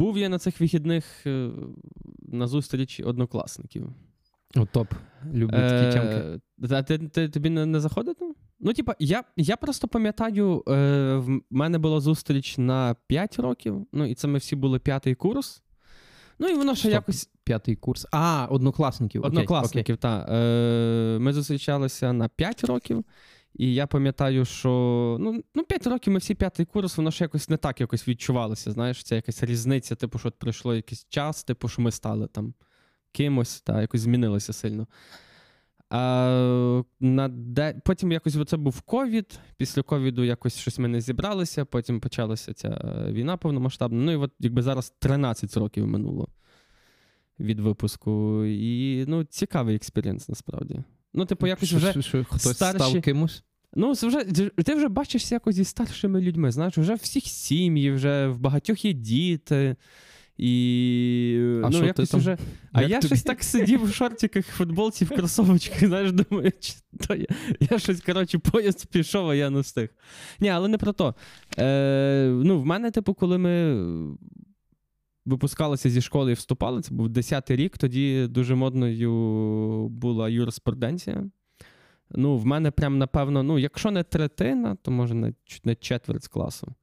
Був 0.00 0.18
я 0.18 0.28
на 0.28 0.38
цих 0.38 0.60
вихідних 0.60 1.26
е, 1.26 1.50
на 2.22 2.46
зустрічі 2.46 3.02
однокласників. 3.02 3.88
О, 4.56 4.66
топ. 4.72 4.92
Люблю 5.32 5.56
такі 5.56 5.92
тямки. 5.92 6.40
Е, 6.62 6.68
та 6.68 6.82
ти, 6.82 6.98
ти, 6.98 7.28
тобі 7.28 7.50
не, 7.50 7.66
не 7.66 7.80
заходить? 7.80 8.16
Ну 8.60 8.72
типа, 8.72 8.94
я, 8.98 9.24
я 9.36 9.56
просто 9.56 9.88
пам'ятаю, 9.88 10.64
е, 10.68 11.16
в 11.16 11.40
мене 11.50 11.78
була 11.78 12.00
зустріч 12.00 12.58
на 12.58 12.96
5 13.06 13.38
років, 13.38 13.86
ну, 13.92 14.06
і 14.06 14.14
це 14.14 14.28
ми 14.28 14.38
всі 14.38 14.56
були 14.56 14.78
п'ятий 14.78 15.14
курс. 15.14 15.62
Ну, 16.38 16.48
і 16.48 16.54
воно 16.54 16.74
ще 16.74 16.88
Стоп. 16.88 16.92
якось 16.92 17.30
П'ятий 17.44 17.76
курс. 17.76 18.06
А, 18.12 18.46
однокласників. 18.50 19.24
Однокласників, 19.24 19.96
так. 19.96 20.28
Е, 20.30 21.18
ми 21.20 21.32
зустрічалися 21.32 22.12
на 22.12 22.28
5 22.28 22.64
років. 22.64 23.04
І 23.54 23.74
я 23.74 23.86
пам'ятаю, 23.86 24.44
що 24.44 24.70
ну, 25.20 25.42
ну 25.54 25.64
5 25.64 25.86
років 25.86 26.12
ми 26.12 26.18
всі 26.18 26.34
п'ятий 26.34 26.66
курс, 26.66 26.96
воно 26.96 27.10
ще 27.10 27.24
якось 27.24 27.48
не 27.48 27.56
так 27.56 27.80
якось 27.80 28.08
відчувалося. 28.08 28.70
Знаєш, 28.70 29.02
це 29.02 29.16
якась 29.16 29.42
різниця, 29.42 29.94
типу, 29.94 30.18
що 30.18 30.30
пройшло 30.30 30.74
якийсь 30.74 31.06
час, 31.08 31.44
типу, 31.44 31.68
що 31.68 31.82
ми 31.82 31.90
стали 31.90 32.26
там 32.26 32.54
кимось, 33.12 33.60
та 33.60 33.80
якось 33.80 34.00
змінилося 34.00 34.52
сильно. 34.52 34.86
А, 35.90 36.82
на 37.00 37.28
де... 37.28 37.80
Потім 37.84 38.12
якось 38.12 38.48
це 38.48 38.56
був 38.56 38.80
ковід. 38.80 39.40
Після 39.56 39.82
ковіду 39.82 40.24
якось 40.24 40.56
щось 40.56 40.78
ми 40.78 40.88
не 40.88 41.00
зібралися, 41.00 41.64
потім 41.64 42.00
почалася 42.00 42.52
ця 42.52 42.68
е, 42.68 43.12
війна 43.12 43.36
повномасштабна. 43.36 44.04
Ну 44.04 44.12
і 44.12 44.16
от 44.16 44.32
якби 44.38 44.62
зараз 44.62 44.90
13 44.98 45.56
років 45.56 45.86
минуло 45.86 46.28
від 47.40 47.60
випуску. 47.60 48.44
І 48.44 49.04
ну, 49.08 49.24
цікавий 49.24 49.76
experience 49.76 50.28
насправді. 50.28 50.82
Ну, 51.14 51.24
типу, 51.24 51.46
якось 51.46 51.68
Що- 51.68 51.76
вже 51.76 51.90
що- 51.90 52.02
що, 52.02 52.24
хтось 52.24 52.42
старші- 52.56 52.74
став 52.90 53.02
кимось? 53.02 53.42
Ну, 53.74 53.94
це 53.94 54.06
вже, 54.06 54.24
ти 54.64 54.74
вже 54.74 54.88
бачишся 54.88 55.34
якось 55.34 55.54
зі 55.54 55.64
старшими 55.64 56.20
людьми. 56.20 56.50
Знаєш, 56.52 56.78
вже 56.78 56.94
всіх 56.94 57.24
сім'ї, 57.26 57.90
вже 57.92 58.26
в 58.26 58.38
багатьох 58.38 58.84
є 58.84 58.92
діти. 58.92 59.76
І 60.38 61.36
А 61.64 61.66
ну, 61.66 61.72
що 61.72 61.80
ти 61.80 61.86
якось 61.86 62.10
там? 62.10 62.20
вже. 62.20 62.38
А 62.72 62.82
Як 62.82 62.90
я 62.90 62.96
тобі? 63.00 63.06
щось 63.06 63.22
так 63.22 63.42
сидів 63.44 63.84
в 63.84 63.94
шортиках, 63.94 64.46
футболці, 64.46 65.04
в 65.04 65.08
кросовочках, 65.08 65.78
знаєш, 65.84 66.12
думаю, 66.12 66.52
чи 66.60 66.72
то 67.08 67.14
я, 67.14 67.26
я 67.70 67.78
щось, 67.78 68.00
коротше, 68.00 68.38
поїзд 68.38 68.86
пішов, 68.86 69.28
а 69.28 69.34
я 69.34 69.50
не 69.50 69.60
встиг. 69.60 69.88
Ні, 70.40 70.48
але 70.48 70.68
не 70.68 70.78
про 70.78 70.92
то. 70.92 71.14
Е, 71.58 72.30
ну, 72.44 72.60
в 72.60 72.66
мене, 72.66 72.90
типу, 72.90 73.14
коли 73.14 73.38
ми 73.38 73.76
випускалися 75.26 75.90
зі 75.90 76.00
школи 76.00 76.30
і 76.30 76.34
вступали, 76.34 76.82
це 76.82 76.94
був 76.94 77.08
10-й 77.08 77.56
рік, 77.56 77.78
тоді 77.78 78.26
дуже 78.26 78.54
модною 78.54 79.88
була 79.88 80.28
юриспруденція. 80.28 81.24
Ну, 82.10 82.36
в 82.36 82.46
мене 82.46 82.70
прям, 82.70 82.98
напевно, 82.98 83.42
ну, 83.42 83.58
якщо 83.58 83.90
не 83.90 84.02
третина, 84.02 84.76
то 84.82 84.90
може 84.90 85.14
не, 85.14 85.34
не 85.64 85.74
четверть 85.74 86.24
з 86.24 86.28
класу. 86.28 86.74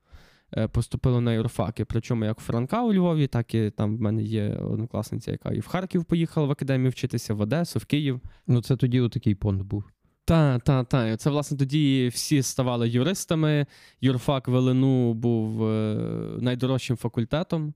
е, 0.58 0.68
Поступило 0.68 1.22
на 1.22 1.34
юрфаки. 1.34 1.86
Причому 1.86 2.26
як 2.26 2.38
у 2.38 2.42
Франка 2.42 2.84
у 2.84 2.94
Львові, 2.94 3.28
так 3.28 3.54
і 3.54 3.70
там 3.70 3.98
в 3.98 4.02
мене 4.02 4.24
є 4.24 4.50
однокласниця, 4.50 5.32
яка 5.32 5.50
і 5.50 5.60
в 5.60 5.68
Харків 5.68 6.06
поїхала 6.06 6.48
в 6.48 6.52
академію 6.52 6.90
вчитися, 6.90 7.34
в 7.34 7.42
Одесу, 7.42 7.80
в 7.80 7.86
Київ. 7.86 8.20
Ну, 8.48 8.62
це 8.62 8.76
тоді 8.76 9.00
отакий 9.02 9.36
понт 9.36 9.62
був. 9.62 9.84
Та, 10.26 10.60
та, 10.60 10.84
та. 10.84 11.18
Це, 11.18 11.30
власне, 11.30 11.58
тоді 11.58 12.08
всі 12.08 12.42
ставали 12.42 12.90
юристами. 12.90 13.66
Юрфак 14.02 14.48
в 14.48 14.56
ЛНУ 14.56 15.14
був 15.14 15.68
е, 15.68 15.96
найдорожчим 16.40 16.98
факультетом. 16.98 17.74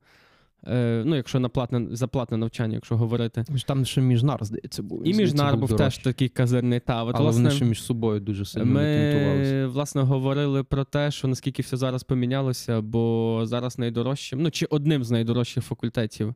Е, 0.67 1.04
ну, 1.06 1.16
якщо 1.16 1.40
на 1.40 1.50
платне, 1.50 1.88
за 1.92 2.08
платне 2.08 2.38
навчання, 2.38 2.73
якщо 2.73 2.98
говорити. 2.98 3.45
Там 3.66 3.86
ще 3.86 4.02
міжнар, 4.02 4.45
здається, 4.45 4.84
був. 4.84 5.08
І 5.08 5.14
Міжнар 5.14 5.58
був 5.58 5.76
теж 5.76 5.98
такий 5.98 6.30
казирний. 6.30 6.80
Та, 6.80 7.03
от, 7.03 7.16
Але 7.16 7.23
власне, 7.23 7.44
вони 7.44 7.56
ще 7.56 7.66
між 7.66 7.84
собою 7.84 8.20
дуже 8.20 8.45
сильно. 8.45 8.66
Ми, 8.66 9.66
власне, 9.66 10.02
говорили 10.02 10.64
про 10.64 10.84
те, 10.84 11.12
що 11.12 11.28
наскільки 11.28 11.62
все 11.62 11.78
зараз 11.78 12.03
помінялося, 12.03 12.81
бо 12.81 13.42
зараз 13.44 13.80
найдорожчим, 13.80 14.42
ну 14.42 14.52
чи 14.52 14.66
одним 14.66 15.03
з 15.03 15.12
найдорожчих 15.12 15.64
факультетів 15.64 16.36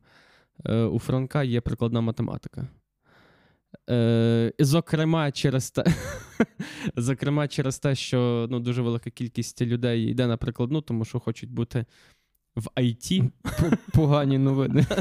е, 0.64 0.82
у 0.84 0.98
Франка 0.98 1.42
є 1.42 1.60
прикладна 1.60 2.00
математика. 2.00 2.68
Е, 3.90 4.52
зокрема, 4.58 5.32
через 5.32 5.70
те, 5.70 5.84
зокрема, 6.96 7.48
через 7.48 7.78
те, 7.78 7.94
що 7.94 8.46
ну, 8.50 8.60
дуже 8.60 8.82
велика 8.82 9.10
кількість 9.10 9.62
людей 9.62 10.10
йде 10.10 10.26
на 10.26 10.36
прикладну, 10.36 10.80
тому 10.80 11.04
що 11.04 11.20
хочуть 11.20 11.50
бути 11.50 11.84
в 12.56 12.68
IT. 12.76 13.30
Погані 13.92 14.38
новини. 14.38 14.86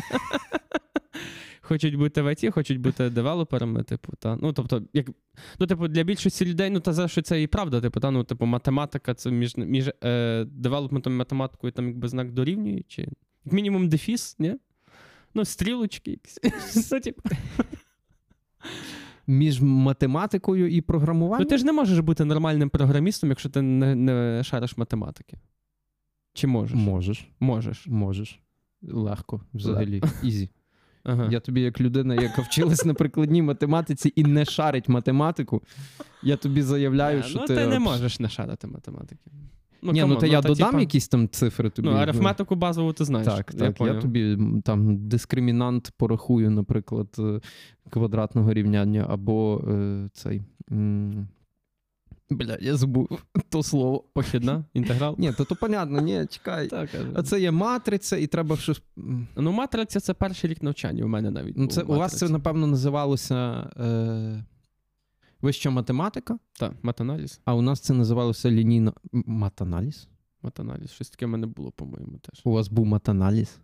Хочуть 1.61 1.95
бути 1.95 2.21
в 2.21 2.27
IT, 2.27 2.51
хочуть 2.51 2.79
бути 2.79 3.09
девелоперами, 3.09 3.83
типу, 3.83 4.13
та. 4.19 4.37
Ну, 4.41 4.53
тобто, 4.53 4.81
як, 4.93 5.07
ну, 5.59 5.67
типу, 5.67 5.87
для 5.87 6.03
більшості 6.03 6.45
людей, 6.45 6.69
ну, 6.69 6.79
та 6.79 6.93
за 6.93 7.07
що 7.07 7.21
це 7.21 7.41
і 7.41 7.47
правда, 7.47 7.81
типу, 7.81 7.99
та, 7.99 8.11
ну, 8.11 8.23
типу, 8.23 8.45
математика, 8.45 9.13
це 9.13 9.31
між, 9.31 9.57
між 9.57 9.91
е, 10.03 10.45
девелопментом 10.45 11.13
і 11.13 11.15
математикою 11.15 11.71
там 11.71 11.87
якби 11.87 12.07
знак 12.07 12.31
дорівнює, 12.31 12.81
чи 12.87 13.01
як 13.45 13.53
мінімум 13.53 13.89
дефіс, 13.89 14.35
ні? 14.39 14.55
Ну, 15.33 15.45
стрілочки 15.45 16.11
якісь. 16.11 16.39
Ну, 16.91 16.99
типу. 16.99 17.21
Між 19.27 19.61
математикою 19.61 20.67
і 20.67 20.81
програмуванням. 20.81 21.43
Ну, 21.43 21.49
ти 21.49 21.57
ж 21.57 21.65
не 21.65 21.71
можеш 21.71 21.99
бути 21.99 22.25
нормальним 22.25 22.69
програмістом, 22.69 23.29
якщо 23.29 23.49
ти 23.49 23.61
не, 23.61 23.95
не 23.95 24.43
шариш 24.43 24.77
математики. 24.77 25.37
Чи 26.35 26.47
можеш? 26.47 26.77
Можеш. 26.77 27.27
Можеш. 27.39 27.87
Можеш. 27.87 28.39
Легко, 28.81 29.41
взагалі. 29.53 30.01
Ізі. 30.23 30.49
Ага. 31.07 31.27
Я 31.31 31.39
тобі, 31.39 31.61
як 31.61 31.81
людина, 31.81 32.15
яка 32.15 32.41
вчилась 32.41 32.85
на 32.85 32.93
прикладній 32.93 33.41
математиці 33.41 34.13
і 34.15 34.23
не 34.23 34.45
шарить 34.45 34.89
математику, 34.89 35.63
я 36.23 36.37
тобі 36.37 36.61
заявляю, 36.61 37.19
Е, 37.19 37.23
що 37.23 37.39
ну, 37.39 37.45
ти. 37.45 37.55
ти 37.55 37.67
не 37.67 37.79
можеш 37.79 38.19
не 38.19 38.29
шарити 38.29 38.67
математики. 38.67 39.31
Ні, 39.83 40.05
ну 40.07 40.15
то 40.15 40.25
я 40.25 40.41
додам 40.41 40.69
типа, 40.69 40.79
якісь 40.79 41.07
там 41.07 41.29
цифри 41.29 41.69
тобі. 41.69 41.87
Ну, 41.87 41.93
арифметику 41.95 42.55
базову 42.55 42.93
ти 42.93 43.05
знаєш. 43.05 43.27
Так, 43.27 43.53
так. 43.53 43.81
Я, 43.81 44.01
тобі 44.01 44.37
там 44.63 45.07
дискримінант 45.07 45.91
порахую, 45.97 46.51
наприклад, 46.51 47.07
е, 47.19 47.39
квадратного 47.89 48.53
рівняння, 48.53 49.05
або 49.09 49.63
е, 49.67 50.09
цей. 50.13 50.41
Бля, 52.29 52.57
я 52.61 52.75
забув 52.75 53.09
то 53.49 53.63
слово. 53.63 54.03
Похідна, 54.13 54.65
інтеграл. 54.73 55.15
Ні, 55.17 55.33
то 55.33 55.45
то 55.45 55.55
понятно, 55.55 56.01
ні, 56.01 56.25
чекай. 56.29 56.67
Так. 56.67 56.89
А 57.15 57.23
це 57.23 57.41
є 57.41 57.51
матриця, 57.51 58.17
і 58.17 58.27
треба 58.27 58.57
щось. 58.57 58.81
Ну, 59.35 59.51
матриця 59.51 59.99
це 59.99 60.13
перший 60.13 60.49
рік 60.49 60.63
навчання 60.63 61.05
у 61.05 61.07
мене 61.07 61.31
навіть. 61.31 61.57
Ну, 61.57 61.67
це, 61.67 61.81
у 61.81 61.93
вас 61.93 62.17
це, 62.17 62.29
напевно, 62.29 62.67
називалося 62.67 63.69
е, 63.79 64.43
вища 65.41 65.69
математика, 65.69 66.37
Так, 66.59 66.73
матаналіз. 66.83 67.41
а 67.45 67.53
у 67.53 67.61
нас 67.61 67.79
це 67.79 67.93
називалося 67.93 68.51
лінійно. 68.51 68.93
Матаналіз? 69.11 70.07
Матаналіз. 70.41 70.91
Щось 70.91 71.09
таке 71.09 71.25
в 71.25 71.29
мене 71.29 71.47
було, 71.47 71.71
по-моєму, 71.71 72.17
теж. 72.17 72.41
У 72.43 72.51
вас 72.51 72.67
був 72.67 72.85
матаналіз? 72.85 73.57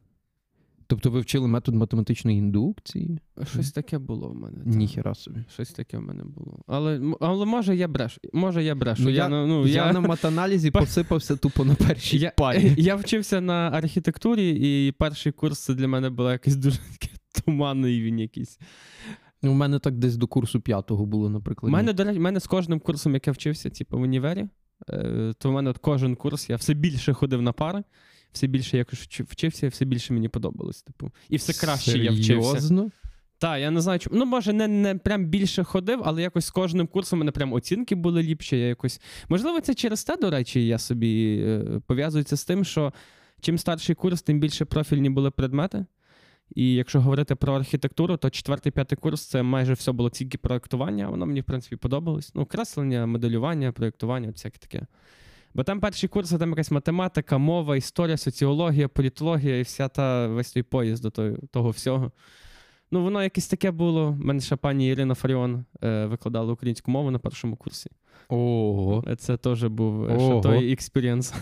Тобто 0.92 1.10
ви 1.12 1.20
вчили 1.20 1.48
метод 1.48 1.76
математичної 1.76 2.38
індукції? 2.38 3.20
Щось 3.44 3.72
таке 3.72 3.98
було 3.98 4.30
в 4.30 4.36
мене. 4.36 4.58
так. 4.58 4.66
Ніхіра 4.76 5.16
собі. 5.16 5.40
Щось 5.54 5.72
таке 5.72 5.98
в 5.98 6.02
мене 6.02 6.24
було. 6.24 6.60
Але, 6.68 7.02
але 7.20 7.46
може 7.46 7.76
я 7.76 7.88
брешу. 7.88 8.22
Може 8.34 8.64
я 8.64 8.76
брешу. 8.76 9.04
Ну, 9.04 9.10
я, 9.10 9.16
я- 9.24 9.30
ну, 9.30 9.48
ну, 9.48 9.68
я, 9.68 9.86
я, 9.86 9.94
на 9.94 10.00
матаналізі 10.00 10.72
посипався 10.72 11.36
тупо 11.36 11.66
на 11.66 11.76
першій 11.76 12.18
я, 12.18 12.32
парі. 12.38 12.74
я 12.78 12.96
вчився 12.96 13.42
на 13.42 13.54
архітектурі, 13.54 14.50
і 14.50 14.92
перший 14.92 15.32
курс 15.32 15.68
для 15.68 15.88
мене 15.88 16.10
було 16.10 16.32
якийсь 16.32 16.56
дуже 16.56 16.80
туманний 17.46 18.02
він 18.02 18.20
якийсь. 18.20 18.60
У 19.44 19.54
мене 19.54 19.80
так 19.80 19.98
десь 19.98 20.18
до 20.18 20.28
курсу 20.28 20.62
п'ятого 20.62 21.06
було, 21.06 21.30
наприклад. 21.30 21.70
У 21.70 21.74
мене, 21.74 21.94
до 21.94 22.04
речі, 22.04 22.20
мене 22.20 22.40
з 22.40 22.48
кожним 22.48 22.80
курсом, 22.80 23.14
як 23.14 23.28
я 23.28 23.34
вчився, 23.34 23.70
типу, 23.70 23.98
в 23.98 24.02
універі, 24.02 24.48
е, 24.90 25.34
то 25.38 25.50
в 25.50 25.54
мене 25.54 25.70
от 25.70 25.78
кожен 25.78 26.16
курс, 26.16 26.50
я 26.50 26.56
все 26.56 26.74
більше 26.74 27.14
ходив 27.14 27.42
на 27.42 27.52
пари, 27.52 27.84
все 28.32 28.48
більше 28.48 28.78
якось 28.78 29.00
вчився, 29.00 29.68
все 29.68 29.86
більше 29.86 30.14
мені 30.14 30.30
подобалось. 30.30 30.82
Типу. 30.82 31.12
І 31.30 31.38
все 31.38 31.66
краще 31.66 31.98
я 31.98 32.12
вчився. 32.12 32.52
Серйозно? 32.52 32.92
Так, 33.38 33.60
я 33.60 33.72
не 33.72 33.82
знаю, 33.82 34.00
чому. 34.00 34.18
Ну, 34.18 34.26
може, 34.26 34.54
не, 34.54 34.68
не 34.68 34.96
прям 34.96 35.26
більше 35.26 35.64
ходив, 35.64 36.02
але 36.04 36.22
якось 36.22 36.46
з 36.46 36.52
кожним 36.52 36.88
курсом 36.88 37.20
у 37.20 37.20
мене 37.20 37.32
прям 37.32 37.54
оцінки 37.54 37.96
були 37.96 38.24
ліпші. 38.24 38.58
Я 38.58 38.68
якось... 38.68 39.02
Можливо, 39.30 39.62
це 39.62 39.74
через 39.74 40.04
те, 40.04 40.18
до 40.18 40.30
речі, 40.30 40.68
я 40.68 40.78
собі 40.80 41.44
е, 41.48 41.82
пов'язується 41.88 42.38
з 42.38 42.46
тим, 42.46 42.64
що 42.64 42.94
чим 43.42 43.58
старший 43.58 43.96
курс, 43.96 44.22
тим 44.22 44.40
більше 44.40 44.66
профільні 44.66 45.10
були 45.10 45.32
предмети. 45.32 45.86
І 46.56 46.74
якщо 46.74 47.02
говорити 47.02 47.36
про 47.36 47.54
архітектуру, 47.54 48.18
то 48.18 48.30
четвертий, 48.30 48.72
п'ятий 48.72 48.98
курс 48.98 49.26
це 49.26 49.44
майже 49.44 49.74
все 49.74 49.92
було 49.92 50.10
тільки 50.10 50.38
проєктування. 50.38 51.10
Воно 51.10 51.26
мені, 51.26 51.42
в 51.42 51.44
принципі, 51.44 51.76
подобалось. 51.76 52.36
Ну, 52.36 52.46
креслення, 52.46 53.06
моделювання, 53.06 53.72
проєктування, 53.72 54.30
всяке 54.30 54.58
таке. 54.58 54.86
Бо 55.54 55.64
там 55.64 55.80
перші 55.80 56.08
курси, 56.08 56.38
там 56.38 56.50
якась 56.50 56.72
математика, 56.72 57.38
мова, 57.38 57.78
історія, 57.78 58.18
соціологія, 58.18 58.88
політологія 58.88 59.60
і 59.60 59.62
вся 59.62 59.88
та 59.88 60.28
весь 60.28 60.52
той 60.52 60.64
поїзд 60.64 61.04
до 61.04 61.10
того, 61.10 61.36
того 61.52 61.70
всього. 61.70 62.12
Ну, 62.92 63.04
воно 63.04 63.24
якесь 63.24 63.48
таке 63.48 63.72
було. 63.72 64.08
У 64.08 64.26
мене 64.26 64.40
ще 64.40 64.56
пані 64.56 64.88
Ірина 64.88 65.16
Фаріон 65.16 65.66
е, 65.84 66.06
викладала 66.06 66.54
українську 66.54 66.92
мову 66.92 67.12
на 67.12 67.20
першому 67.20 67.56
курсі. 67.56 67.90
Ого. 68.30 69.16
Це 69.16 69.38
теж 69.38 69.64
був 69.64 70.10
е, 70.10 70.20
ще 70.20 70.42
той 70.42 70.74
experience. 70.74 71.34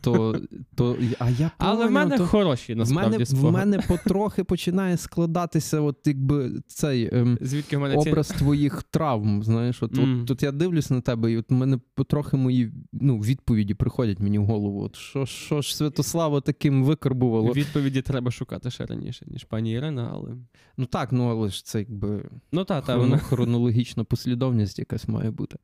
То, 0.00 0.40
то 0.74 0.96
а 1.18 1.30
я 1.30 1.50
Але 1.58 1.86
в 1.86 1.90
мене 1.90 2.18
то... 2.18 2.26
хороші 2.26 2.74
в 2.74 2.76
насправді 2.76 3.10
мене, 3.10 3.24
в 3.24 3.26
спогади. 3.26 3.52
мене 3.52 3.78
потрохи 3.88 4.44
починає 4.44 4.96
складатися, 4.96 5.80
от 5.80 5.96
якби 6.04 6.52
цей 6.66 7.08
ем, 7.12 7.38
Звідки 7.40 7.76
в 7.76 7.80
мене 7.80 8.02
ці... 8.02 8.10
образ 8.10 8.28
твоїх 8.28 8.82
травм. 8.82 9.42
Знаєш, 9.42 9.82
от, 9.82 9.92
Мгм. 9.96 10.20
от, 10.20 10.26
тут 10.28 10.42
я 10.42 10.52
дивлюсь 10.52 10.90
на 10.90 11.00
тебе, 11.00 11.32
і 11.32 11.36
от 11.36 11.50
в 11.50 11.54
мене 11.54 11.78
потрохи 11.94 12.36
мої 12.36 12.72
ну, 12.92 13.18
відповіді 13.18 13.74
приходять 13.74 14.20
мені 14.20 14.38
в 14.38 14.44
голову. 14.44 14.82
От 14.82 14.96
що, 14.96 15.26
що 15.26 15.60
ж 15.62 15.76
Святослава 15.76 16.40
таким 16.40 16.84
викарбувало? 16.84 17.52
Відповіді 17.52 18.02
треба 18.02 18.30
шукати 18.30 18.70
ще 18.70 18.86
раніше, 18.86 19.24
ніж 19.28 19.44
пані 19.44 19.72
Ірина, 19.72 20.10
але. 20.12 20.30
Ну 20.76 20.86
так, 20.86 21.12
ну 21.12 21.28
але 21.30 21.48
ж 21.48 21.64
це 21.64 21.78
якби 21.78 22.22
Ну 22.52 22.64
та, 22.64 22.80
та, 22.80 22.92
хроно- 22.94 22.98
вона. 23.00 23.18
хронологічна 23.18 24.04
послідовність 24.04 24.78
якась 24.78 25.08
має 25.08 25.30
бути. 25.30 25.56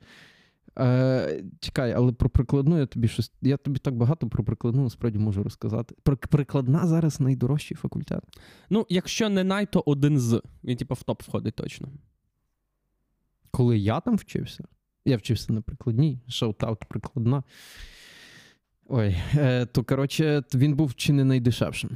Е, 0.79 1.45
чекай, 1.61 1.93
але 1.93 2.13
про 2.13 2.31
прикладну 2.31 2.79
я 2.79 2.87
тобі 2.87 3.09
щось. 3.09 3.33
Я 3.43 3.57
тобі 3.57 3.79
так 3.79 3.97
багато 3.97 4.29
про 4.29 4.45
прикладну 4.45 4.83
насправді 4.83 5.19
можу 5.19 5.43
розказати. 5.43 5.95
Про 6.03 6.17
прикладна 6.17 6.87
зараз 6.87 7.21
найдорожчий 7.21 7.77
факультет. 7.77 8.23
Ну, 8.71 8.87
якщо 8.89 9.29
не 9.29 9.45
най, 9.45 9.67
то 9.67 9.83
один 9.87 10.19
з. 10.19 10.43
Він, 10.65 10.77
типу, 10.77 10.95
в 10.95 11.03
топ 11.03 11.23
входить 11.23 11.55
точно. 11.55 11.89
Коли 13.51 13.79
я 13.79 14.01
там 14.01 14.17
вчився, 14.17 14.65
я 15.05 15.17
вчився 15.17 15.53
на 15.53 15.63
прикладній, 15.63 16.21
шаутаут 16.29 16.85
прикладна. 16.85 17.43
Ой, 18.87 19.17
е, 19.35 19.67
то 19.67 19.85
коротше, 19.85 20.43
він 20.55 20.75
був 20.75 20.95
чи 20.95 21.13
не 21.13 21.25
найдешевшим 21.25 21.91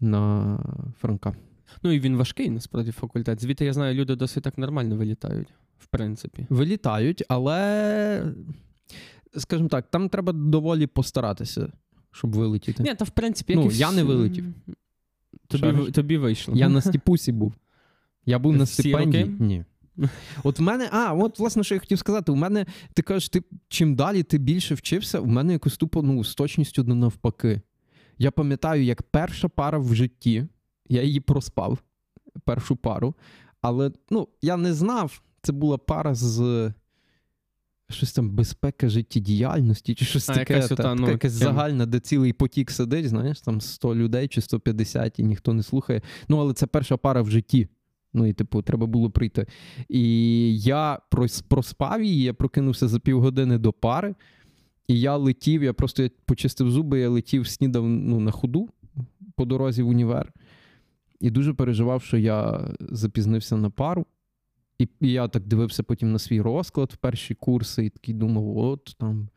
на 0.00 0.92
Франка. 1.00 1.34
Ну 1.82 1.92
і 1.92 2.00
він 2.00 2.16
важкий, 2.16 2.50
насправді, 2.50 2.92
факультет. 2.92 3.42
Звідти 3.42 3.64
я 3.64 3.72
знаю, 3.72 3.94
люди 3.94 4.16
досить 4.16 4.44
так 4.44 4.58
нормально 4.58 4.96
вилітають, 4.96 5.48
в 5.80 5.86
принципі. 5.86 6.46
Вилітають, 6.50 7.22
але, 7.28 8.32
скажімо 9.36 9.68
так, 9.68 9.90
там 9.90 10.08
треба 10.08 10.32
доволі 10.32 10.86
постаратися, 10.86 11.72
щоб 12.12 12.36
вилетіти. 12.36 12.82
Ні, 12.82 12.94
та 12.94 13.04
в 13.04 13.10
принципі, 13.10 13.54
Ну, 13.56 13.70
і 13.70 13.76
я 13.76 13.92
не 13.92 14.02
вилетів. 14.02 14.44
Тобі, 15.46 15.90
тобі 15.90 16.16
вийшло. 16.16 16.54
Я 16.56 16.68
на 16.68 16.80
стіпусі 16.80 17.32
був. 17.32 17.54
Я 18.26 18.38
був 18.38 18.56
на 18.56 18.66
стипендії. 18.66 19.36
Ні. 19.38 19.64
От 20.42 20.58
в 20.58 20.62
мене, 20.62 20.88
а, 20.92 21.14
от 21.14 21.38
власне, 21.38 21.64
що 21.64 21.74
я 21.74 21.80
хотів 21.80 21.98
сказати, 21.98 22.32
у 22.32 22.36
мене, 22.36 22.66
ти 22.94 23.02
кажеш, 23.02 23.28
ти 23.28 23.42
чим 23.68 23.94
далі 23.94 24.22
ти 24.22 24.38
більше 24.38 24.74
вчився, 24.74 25.20
у 25.20 25.26
мене 25.26 25.52
якось 25.52 25.76
тупо 25.76 26.02
ну, 26.02 26.24
з 26.24 26.34
точністю 26.34 26.82
до 26.82 26.94
навпаки. 26.94 27.60
Я 28.18 28.30
пам'ятаю, 28.30 28.84
як 28.84 29.02
перша 29.02 29.48
пара 29.48 29.78
в 29.78 29.94
житті, 29.94 30.46
я 30.88 31.02
її 31.02 31.20
проспав, 31.20 31.78
першу 32.44 32.76
пару, 32.76 33.14
але 33.60 33.92
ну, 34.10 34.28
я 34.42 34.56
не 34.56 34.74
знав, 34.74 35.22
це 35.42 35.52
була 35.52 35.78
пара 35.78 36.14
з 36.14 36.72
щось 37.92 38.12
там 38.12 38.30
безпека 38.30 38.88
життєдіяльності, 38.88 39.94
чи 39.94 40.04
щось 40.04 40.28
А, 40.28 40.34
таке, 40.34 40.54
якась 40.54 40.68
та, 40.68 40.74
така 40.74 40.94
ну, 40.94 41.10
якась 41.10 41.38
тема. 41.38 41.52
загальна, 41.52 41.86
де 41.86 42.00
цілий 42.00 42.32
потік 42.32 42.70
сидить, 42.70 43.08
знаєш, 43.08 43.40
там 43.40 43.60
100 43.60 43.94
людей 43.94 44.28
чи 44.28 44.40
150, 44.40 45.18
і 45.18 45.22
ніхто 45.22 45.52
не 45.52 45.62
слухає. 45.62 46.02
Ну, 46.28 46.38
але 46.38 46.52
це 46.52 46.66
перша 46.66 46.96
пара 46.96 47.22
в 47.22 47.30
житті. 47.30 47.68
Ну, 48.12 48.26
і, 48.26 48.32
типу, 48.32 48.62
треба 48.62 48.86
було 48.86 49.10
прийти. 49.10 49.46
І 49.88 50.58
я 50.60 50.98
проспав 51.48 52.02
її, 52.02 52.22
я 52.22 52.34
прокинувся 52.34 52.88
за 52.88 52.98
півгодини 52.98 53.58
до 53.58 53.72
пари, 53.72 54.14
і 54.88 55.00
я 55.00 55.16
летів, 55.16 55.62
я 55.62 55.72
просто 55.72 56.02
я 56.02 56.10
почистив 56.24 56.70
зуби, 56.70 57.00
я 57.00 57.08
летів, 57.08 57.48
снідав 57.48 57.88
ну, 57.88 58.20
на 58.20 58.30
ходу 58.30 58.68
по 59.36 59.44
дорозі 59.44 59.82
в 59.82 59.88
універ. 59.88 60.32
І 61.20 61.30
дуже 61.30 61.54
переживав, 61.54 62.02
що 62.02 62.16
я 62.16 62.68
запізнився 62.80 63.56
на 63.56 63.70
пару. 63.70 64.06
І, 64.80 64.88
і 65.00 65.12
я 65.12 65.28
так 65.28 65.46
дивився 65.46 65.82
потім 65.82 66.12
на 66.12 66.18
свій 66.18 66.40
розклад 66.40 66.92
в 66.92 66.96
перші 66.96 67.34
курси, 67.34 67.84
і 67.84 67.90
такий 67.90 68.14
думав: 68.14 68.58
от 68.58 68.96
там. 68.98 69.28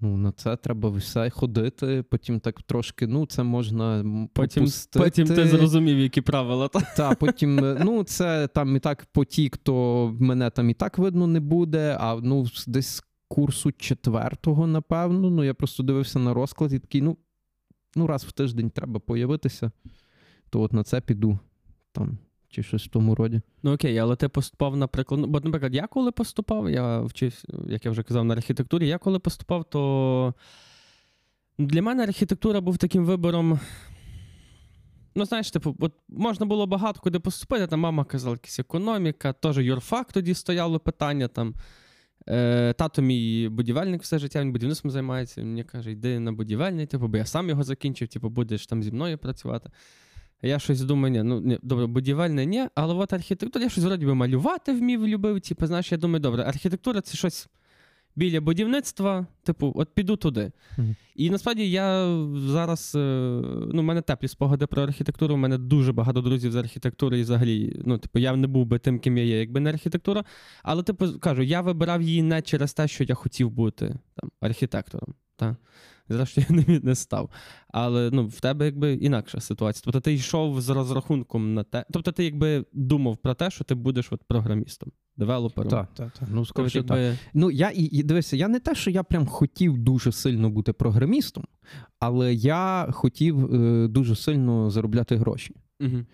Ну, 0.00 0.16
на 0.16 0.32
це 0.32 0.56
треба 0.56 0.90
все 0.90 1.30
ходити, 1.30 2.04
потім 2.10 2.40
так 2.40 2.62
трошки, 2.62 3.06
ну, 3.06 3.26
це 3.26 3.42
можна 3.42 3.98
Потім, 4.32 4.62
пропустити. 4.62 4.98
потім 4.98 5.26
ти 5.26 5.46
зрозумів, 5.46 5.98
які 5.98 6.20
правила. 6.20 6.68
Та? 6.68 6.80
Та, 6.80 7.14
потім, 7.14 7.64
е, 7.64 7.80
ну, 7.84 8.04
це 8.04 8.46
там 8.46 8.76
і 8.76 8.78
так 8.80 9.06
потік, 9.12 9.56
то 9.56 10.16
мене 10.20 10.50
там 10.50 10.70
і 10.70 10.74
так 10.74 10.98
видно 10.98 11.26
не 11.26 11.40
буде. 11.40 11.96
А 12.00 12.14
ну, 12.22 12.46
десь 12.66 12.86
з 12.86 13.02
курсу 13.28 13.72
четвертого, 13.72 14.66
напевно. 14.66 15.30
Ну, 15.30 15.44
я 15.44 15.54
просто 15.54 15.82
дивився 15.82 16.18
на 16.18 16.34
розклад 16.34 16.72
і 16.72 16.78
такий, 16.78 17.02
ну, 17.02 17.16
ну 17.96 18.06
раз 18.06 18.24
в 18.24 18.32
тиждень 18.32 18.70
треба 18.70 19.00
появитися, 19.00 19.70
то 20.50 20.60
от 20.60 20.72
на 20.72 20.84
це 20.84 21.00
піду. 21.00 21.38
Там, 21.92 22.18
чи 22.48 22.62
щось 22.62 22.84
в 22.84 22.88
тому 22.88 23.14
роді. 23.14 23.40
Ну 23.62 23.74
окей, 23.74 23.98
але 23.98 24.16
ти 24.16 24.28
поступав, 24.28 24.76
наприклад. 24.76 25.20
Ну, 25.20 25.26
бо, 25.26 25.40
наприклад, 25.40 25.74
я 25.74 25.86
коли 25.86 26.12
поступав, 26.12 26.70
я 26.70 27.00
вчився, 27.00 27.48
як 27.68 27.84
я 27.84 27.90
вже 27.90 28.02
казав, 28.02 28.24
на 28.24 28.34
архітектурі. 28.34 28.88
Я 28.88 28.98
коли 28.98 29.18
поступав, 29.18 29.64
то 29.64 30.34
для 31.58 31.82
мене 31.82 32.02
архітектура 32.02 32.60
був 32.60 32.78
таким 32.78 33.04
вибором. 33.04 33.60
Ну, 35.14 35.24
знаєш, 35.24 35.50
типу, 35.50 35.76
от 35.80 35.92
можна 36.08 36.46
було 36.46 36.66
багато 36.66 37.00
куди 37.00 37.20
поступити. 37.20 37.66
Там 37.66 37.80
мама 37.80 38.04
казала, 38.04 38.34
якась 38.34 38.58
економіка, 38.58 39.32
теж 39.32 39.58
юрфак 39.58 40.12
тоді 40.12 40.34
стояло 40.34 40.78
питання. 40.78 41.28
Там. 41.28 41.54
Е, 42.28 42.72
тато 42.72 43.02
мій 43.02 43.48
будівельник 43.48 44.02
все 44.02 44.18
життя, 44.18 44.40
він 44.40 44.52
будівництвом 44.52 44.90
займається. 44.90 45.40
Він 45.40 45.48
мені 45.48 45.64
каже, 45.64 45.90
йди 45.90 46.18
на 46.18 46.32
будівельний, 46.32 46.86
типу, 46.86 47.08
бо 47.08 47.16
я 47.16 47.26
сам 47.26 47.48
його 47.48 47.64
закінчив, 47.64 48.08
типу, 48.08 48.28
будеш 48.28 48.66
там 48.66 48.82
зі 48.82 48.92
мною 48.92 49.18
працювати. 49.18 49.70
Я 50.42 50.58
щось 50.58 50.80
думаю, 50.80 51.12
ні, 51.12 51.22
ну 51.22 51.40
ні, 51.40 51.58
добре, 51.62 51.86
будівельне 51.86 52.46
ні, 52.46 52.68
але 52.74 52.94
от 52.94 53.12
архітектура, 53.12 53.64
я 53.64 53.70
щось 53.70 53.84
вроді 53.84 54.06
би 54.06 54.14
малювати 54.14 54.72
вмів, 54.72 55.06
любив. 55.06 55.40
Типу, 55.40 55.66
знаєш, 55.66 55.92
я 55.92 55.98
думаю, 55.98 56.20
добре, 56.20 56.42
архітектура 56.42 57.00
це 57.00 57.16
щось 57.16 57.48
біля 58.16 58.40
будівництва, 58.40 59.26
типу, 59.42 59.72
от 59.76 59.94
піду 59.94 60.16
туди. 60.16 60.52
Мгм. 60.78 60.96
І 61.14 61.30
насправді 61.30 61.70
я 61.70 62.16
зараз, 62.34 62.92
е, 62.94 62.98
ну, 63.72 63.80
в 63.80 63.84
мене 63.84 64.02
теплі 64.02 64.28
спогади 64.28 64.66
про 64.66 64.82
архітектуру, 64.82 65.34
у 65.34 65.38
мене 65.38 65.58
дуже 65.58 65.92
багато 65.92 66.20
друзів 66.20 66.52
з 66.52 66.56
архітектури, 66.56 67.18
і 67.18 67.22
взагалі, 67.22 67.82
ну, 67.84 67.98
типу, 67.98 68.18
я 68.18 68.36
не 68.36 68.46
був 68.46 68.66
би 68.66 68.78
тим, 68.78 68.98
ким 68.98 69.18
я 69.18 69.24
є, 69.24 69.40
якби 69.40 69.60
не 69.60 69.70
архітектура. 69.70 70.24
Але, 70.62 70.82
типу, 70.82 71.18
кажу, 71.20 71.42
я 71.42 71.60
вибирав 71.60 72.02
її 72.02 72.22
не 72.22 72.42
через 72.42 72.74
те, 72.74 72.88
що 72.88 73.04
я 73.04 73.14
хотів 73.14 73.50
бути 73.50 73.96
там, 74.14 74.30
архітектором. 74.40 75.14
Та. 75.36 75.56
Зрештою, 76.08 76.46
я 76.50 76.74
і 76.74 76.80
не 76.80 76.94
став. 76.94 77.30
Але 77.68 78.10
ну, 78.12 78.26
в 78.26 78.40
тебе 78.40 78.64
якби 78.64 78.92
інакша 78.92 79.40
ситуація. 79.40 79.82
Тобто 79.84 80.00
ти 80.00 80.14
йшов 80.14 80.60
з 80.60 80.68
розрахунком 80.68 81.54
на 81.54 81.64
те. 81.64 81.84
Тобто 81.92 82.12
ти 82.12 82.24
якби 82.24 82.64
думав 82.72 83.16
про 83.16 83.34
те, 83.34 83.50
що 83.50 83.64
ти 83.64 83.74
будеш 83.74 84.12
от 84.12 84.22
програмістом, 84.28 84.92
девелопером. 85.16 85.70
Так, 85.70 85.88
так, 85.94 86.12
так. 86.12 86.28
Ну, 86.28 86.28
Тобто, 86.28 86.44
скоріше, 86.44 86.82
так. 86.82 87.14
Ну, 87.34 87.50
я 87.50 87.70
і, 87.70 87.82
і 87.82 88.02
дивися, 88.02 88.36
я 88.36 88.48
не 88.48 88.60
те, 88.60 88.74
що 88.74 88.90
я 88.90 89.02
прям 89.02 89.26
хотів 89.26 89.78
дуже 89.78 90.12
сильно 90.12 90.50
бути 90.50 90.72
програмістом, 90.72 91.44
але 91.98 92.34
я 92.34 92.88
хотів 92.92 93.54
е, 93.54 93.88
дуже 93.88 94.16
сильно 94.16 94.70
заробляти 94.70 95.16
гроші. 95.16 95.54
угу. 95.80 96.04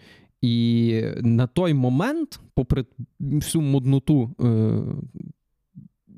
І 0.43 1.05
на 1.17 1.47
той 1.47 1.75
момент, 1.75 2.41
попри 2.55 2.85
всю 3.21 3.63
модноту 3.63 4.35
е, 4.41 4.83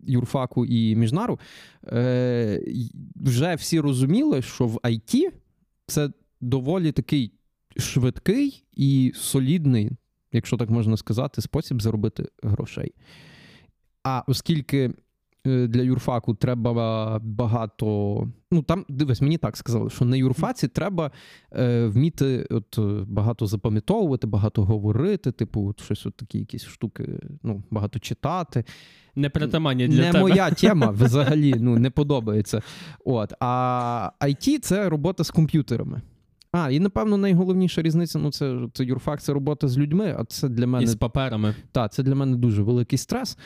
юрфаку 0.06 0.64
і 0.64 0.96
міжнару, 0.96 1.40
е, 1.86 2.60
вже 3.16 3.54
всі 3.54 3.80
розуміли, 3.80 4.42
що 4.42 4.66
в 4.66 4.76
IT 4.76 5.30
це 5.86 6.10
доволі 6.40 6.92
такий 6.92 7.32
швидкий 7.76 8.64
і 8.72 9.12
солідний, 9.14 9.90
якщо 10.32 10.56
так 10.56 10.70
можна 10.70 10.96
сказати, 10.96 11.42
спосіб 11.42 11.82
заробити 11.82 12.28
грошей. 12.42 12.94
А 14.02 14.22
оскільки 14.26 14.94
е, 15.46 15.66
для 15.66 15.82
юрфаку 15.82 16.34
треба 16.34 17.18
багато. 17.18 18.28
Ну 18.50 18.62
там 18.62 18.84
дивись, 18.88 19.20
мені 19.20 19.38
так 19.38 19.56
сказали, 19.56 19.90
що 19.90 20.04
на 20.04 20.16
юрфаці 20.16 20.68
треба 20.68 21.10
е, 21.52 21.86
вміти 21.86 22.46
от, 22.50 22.78
багато 23.08 23.46
запам'ятовувати, 23.46 24.26
багато 24.26 24.64
говорити, 24.64 25.32
типу, 25.32 25.68
от 25.68 25.80
щось 25.80 26.06
от 26.06 26.14
такі 26.14 26.38
якісь 26.38 26.64
штуки, 26.64 27.20
ну, 27.42 27.62
багато 27.70 27.98
читати. 27.98 28.64
Не 29.16 29.30
притаманні 29.30 29.88
для 29.88 30.02
не 30.02 30.12
тебе. 30.12 30.20
моя 30.20 30.50
тема 30.60 30.90
взагалі 30.90 31.54
ну, 31.58 31.78
не 31.78 31.90
подобається. 31.90 32.62
От. 33.04 33.32
А 33.40 34.10
IT 34.20 34.58
це 34.58 34.88
робота 34.88 35.24
з 35.24 35.30
комп'ютерами. 35.30 36.02
А, 36.52 36.70
і 36.70 36.80
напевно 36.80 37.16
найголовніша 37.16 37.82
різниця 37.82 38.18
ну, 38.18 38.32
це, 38.32 38.58
це 38.72 38.84
юрфак, 38.84 39.22
це 39.22 39.32
робота 39.32 39.68
з 39.68 39.78
людьми, 39.78 40.16
а 40.18 40.24
це 40.24 40.48
для 40.48 40.66
мене 40.66 40.84
І 40.84 40.86
з 40.86 40.96
паперами. 40.96 41.54
та, 41.72 41.88
це 41.88 42.02
для 42.02 42.14
мене 42.14 42.36
дуже 42.36 42.62
великий 42.62 42.98
стрес. 42.98 43.38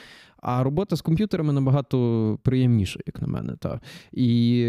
А 0.42 0.62
робота 0.62 0.96
з 0.96 1.00
комп'ютерами 1.00 1.52
набагато 1.52 2.38
приємніша, 2.42 3.00
як 3.06 3.22
на 3.22 3.28
мене. 3.28 3.56
Та. 3.56 3.80
І 4.12 4.64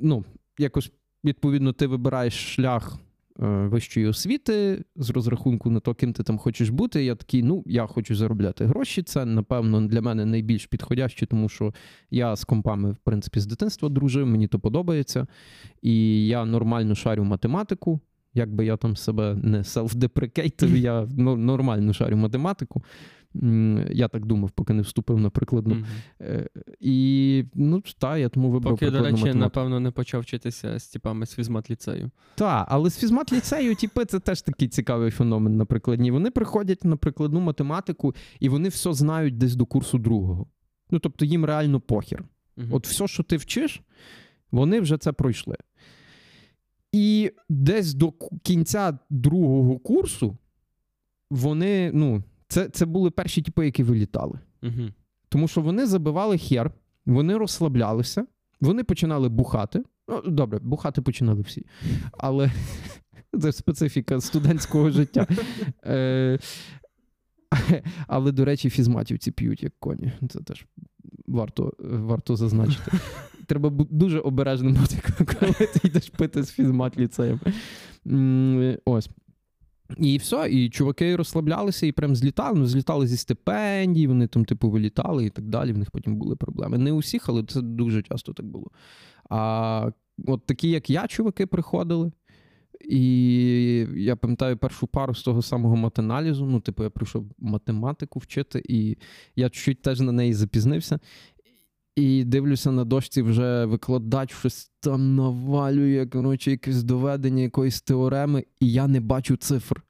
ну, 0.00 0.24
якось, 0.58 0.92
відповідно, 1.24 1.72
ти 1.72 1.86
вибираєш 1.86 2.54
шлях 2.54 2.98
вищої 3.40 4.06
освіти 4.06 4.84
з 4.96 5.10
розрахунку 5.10 5.70
на 5.70 5.80
то, 5.80 5.94
ким 5.94 6.12
ти 6.12 6.22
там 6.22 6.38
хочеш 6.38 6.68
бути. 6.68 7.04
Я 7.04 7.14
такий, 7.14 7.42
ну, 7.42 7.62
я 7.66 7.86
хочу 7.86 8.14
заробляти 8.14 8.64
гроші. 8.64 9.02
Це, 9.02 9.24
напевно, 9.24 9.80
для 9.80 10.00
мене 10.00 10.26
найбільш 10.26 10.66
підходяще, 10.66 11.26
тому 11.26 11.48
що 11.48 11.74
я 12.10 12.36
з 12.36 12.44
компами, 12.44 12.92
в 12.92 12.96
принципі, 12.96 13.40
з 13.40 13.46
дитинства 13.46 13.88
дружив, 13.88 14.26
мені 14.26 14.48
то 14.48 14.58
подобається. 14.58 15.26
І 15.82 16.26
я 16.26 16.44
нормально 16.44 16.94
шарю 16.94 17.24
математику. 17.24 18.00
Якби 18.34 18.64
я 18.64 18.76
там 18.76 18.96
себе 18.96 19.34
не 19.34 19.58
self-deprecated, 19.58 20.76
я 20.76 21.06
нормально 21.36 21.92
шарю 21.92 22.16
математику. 22.16 22.84
Я 23.90 24.08
так 24.08 24.26
думав, 24.26 24.50
поки 24.50 24.72
не 24.72 24.82
вступив 24.82 25.18
на 25.18 25.30
прикладну. 25.30 25.74
Мгм. 25.74 25.86
І 26.80 27.44
ну, 27.54 27.82
та, 27.98 28.18
я 28.18 28.28
тому 28.28 28.50
вибрав 28.50 28.74
Поки, 28.74 28.90
до 28.90 28.98
речі, 28.98 29.12
математику. 29.12 29.38
напевно, 29.38 29.80
не 29.80 29.90
почав 29.90 30.20
вчитися 30.20 30.78
з 30.78 30.88
типами 30.88 31.26
з 31.26 31.34
фізмат 31.34 31.70
ліцею. 31.70 32.10
Так, 32.34 32.66
але 32.70 32.90
з 32.90 32.98
фізмат 32.98 33.32
ліцею, 33.32 33.74
типи, 33.74 34.04
це 34.04 34.20
теж 34.20 34.42
такий 34.42 34.68
цікавий 34.68 35.10
феномен 35.10 35.56
на 35.56 35.64
прикладні. 35.64 36.10
Вони 36.10 36.30
приходять 36.30 36.84
на 36.84 36.96
прикладну 36.96 37.40
математику, 37.40 38.14
і 38.40 38.48
вони 38.48 38.68
все 38.68 38.92
знають 38.92 39.38
десь 39.38 39.56
до 39.56 39.66
курсу 39.66 39.98
другого. 39.98 40.46
Ну, 40.90 40.98
тобто 40.98 41.24
їм 41.24 41.44
реально 41.44 41.80
похір. 41.80 42.24
Мгм. 42.56 42.68
От 42.72 42.86
все, 42.86 43.08
що 43.08 43.22
ти 43.22 43.36
вчиш, 43.36 43.82
вони 44.50 44.80
вже 44.80 44.98
це 44.98 45.12
пройшли. 45.12 45.56
І 46.92 47.30
десь 47.48 47.94
до 47.94 48.12
кінця 48.42 48.98
другого 49.10 49.78
курсу 49.78 50.36
вони, 51.30 51.90
ну, 51.94 52.22
це, 52.50 52.68
це 52.68 52.86
були 52.86 53.10
перші 53.10 53.42
типи, 53.42 53.64
які 53.64 53.82
вилітали. 53.82 54.38
Мгм. 54.62 54.92
Тому 55.28 55.48
що 55.48 55.60
вони 55.60 55.86
забивали 55.86 56.38
хер, 56.38 56.72
вони 57.06 57.36
розслаблялися, 57.36 58.26
вони 58.60 58.84
починали 58.84 59.28
бухати. 59.28 59.82
Ну, 60.08 60.22
добре, 60.26 60.58
бухати 60.58 61.02
починали 61.02 61.42
всі. 61.42 61.66
Але 62.12 62.52
це 63.40 63.52
специфіка 63.52 64.20
студентського 64.20 64.90
життя. 64.90 65.26
Е, 65.84 66.38
але, 68.06 68.32
до 68.32 68.44
речі, 68.44 68.70
фізматівці 68.70 69.30
п'ють 69.30 69.62
як 69.62 69.72
коні. 69.78 70.12
Це 70.28 70.40
теж 70.40 70.66
варто, 71.26 71.72
варто 71.78 72.36
зазначити. 72.36 72.92
Треба 73.46 73.70
дуже 73.90 74.20
обережним 74.20 74.74
бути, 74.74 75.24
коли 75.24 75.52
ти 75.52 75.88
йдеш 75.88 76.08
пити 76.08 76.42
з 76.42 76.50
фізмат 76.50 76.98
ліцеєм. 76.98 77.40
Ось. 78.84 79.10
І 79.98 80.16
все, 80.16 80.48
і 80.50 80.70
чуваки 80.70 81.16
розслаблялися 81.16 81.86
і 81.86 81.92
прям 81.92 82.16
злітали. 82.16 82.58
Ну, 82.58 82.66
злітали 82.66 83.06
зі 83.06 83.16
стипендій, 83.16 84.06
вони 84.06 84.26
там, 84.26 84.44
типу, 84.44 84.70
вилітали 84.70 85.26
і 85.26 85.30
так 85.30 85.44
далі. 85.44 85.72
В 85.72 85.78
них 85.78 85.90
потім 85.90 86.16
були 86.16 86.36
проблеми. 86.36 86.78
Не 86.78 86.92
у 86.92 86.98
всіх, 86.98 87.28
але 87.28 87.44
це 87.44 87.62
дуже 87.62 88.02
часто 88.02 88.32
так 88.32 88.46
було. 88.46 88.70
А 89.30 89.90
от 90.26 90.46
такі, 90.46 90.70
як 90.70 90.90
я, 90.90 91.06
чуваки, 91.06 91.46
приходили. 91.46 92.12
І 92.88 93.86
я 93.96 94.16
пам'ятаю 94.16 94.56
першу 94.56 94.86
пару 94.86 95.14
з 95.14 95.22
того 95.22 95.42
самого 95.42 95.76
матаналізу. 95.76 96.46
Ну, 96.46 96.60
типу, 96.60 96.82
я 96.82 96.90
прийшов 96.90 97.26
математику 97.38 98.18
вчити, 98.18 98.62
і 98.68 98.96
я 99.36 99.50
чуть 99.50 99.82
теж 99.82 100.00
на 100.00 100.12
неї 100.12 100.34
запізнився. 100.34 100.98
І 101.96 102.24
дивлюся 102.24 102.72
на 102.72 102.84
дошці, 102.84 103.22
вже 103.22 103.64
викладач 103.64 104.34
щось 104.34 104.70
там 104.80 105.14
навалює, 105.14 106.06
коротше, 106.06 106.50
якесь 106.50 106.82
доведення 106.82 107.42
якоїсь 107.42 107.82
теореми, 107.82 108.44
і 108.60 108.72
я 108.72 108.86
не 108.88 109.00
бачу 109.00 109.36
цифр. 109.36 109.82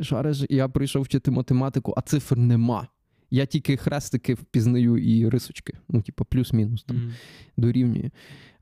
Шариш, 0.00 0.44
я 0.50 0.68
прийшов 0.68 1.02
вчити 1.02 1.30
математику, 1.30 1.94
а 1.96 2.00
цифр 2.00 2.36
нема. 2.38 2.88
Я 3.30 3.46
тільки 3.46 3.76
хрестики 3.76 4.34
впізнаю 4.34 4.96
і 4.98 5.28
рисочки. 5.28 5.72
Ну, 5.88 6.02
типу, 6.02 6.24
плюс-мінус 6.24 6.84
там 6.84 6.96
Мгм. 6.96 7.12
дорівнює. 7.56 8.10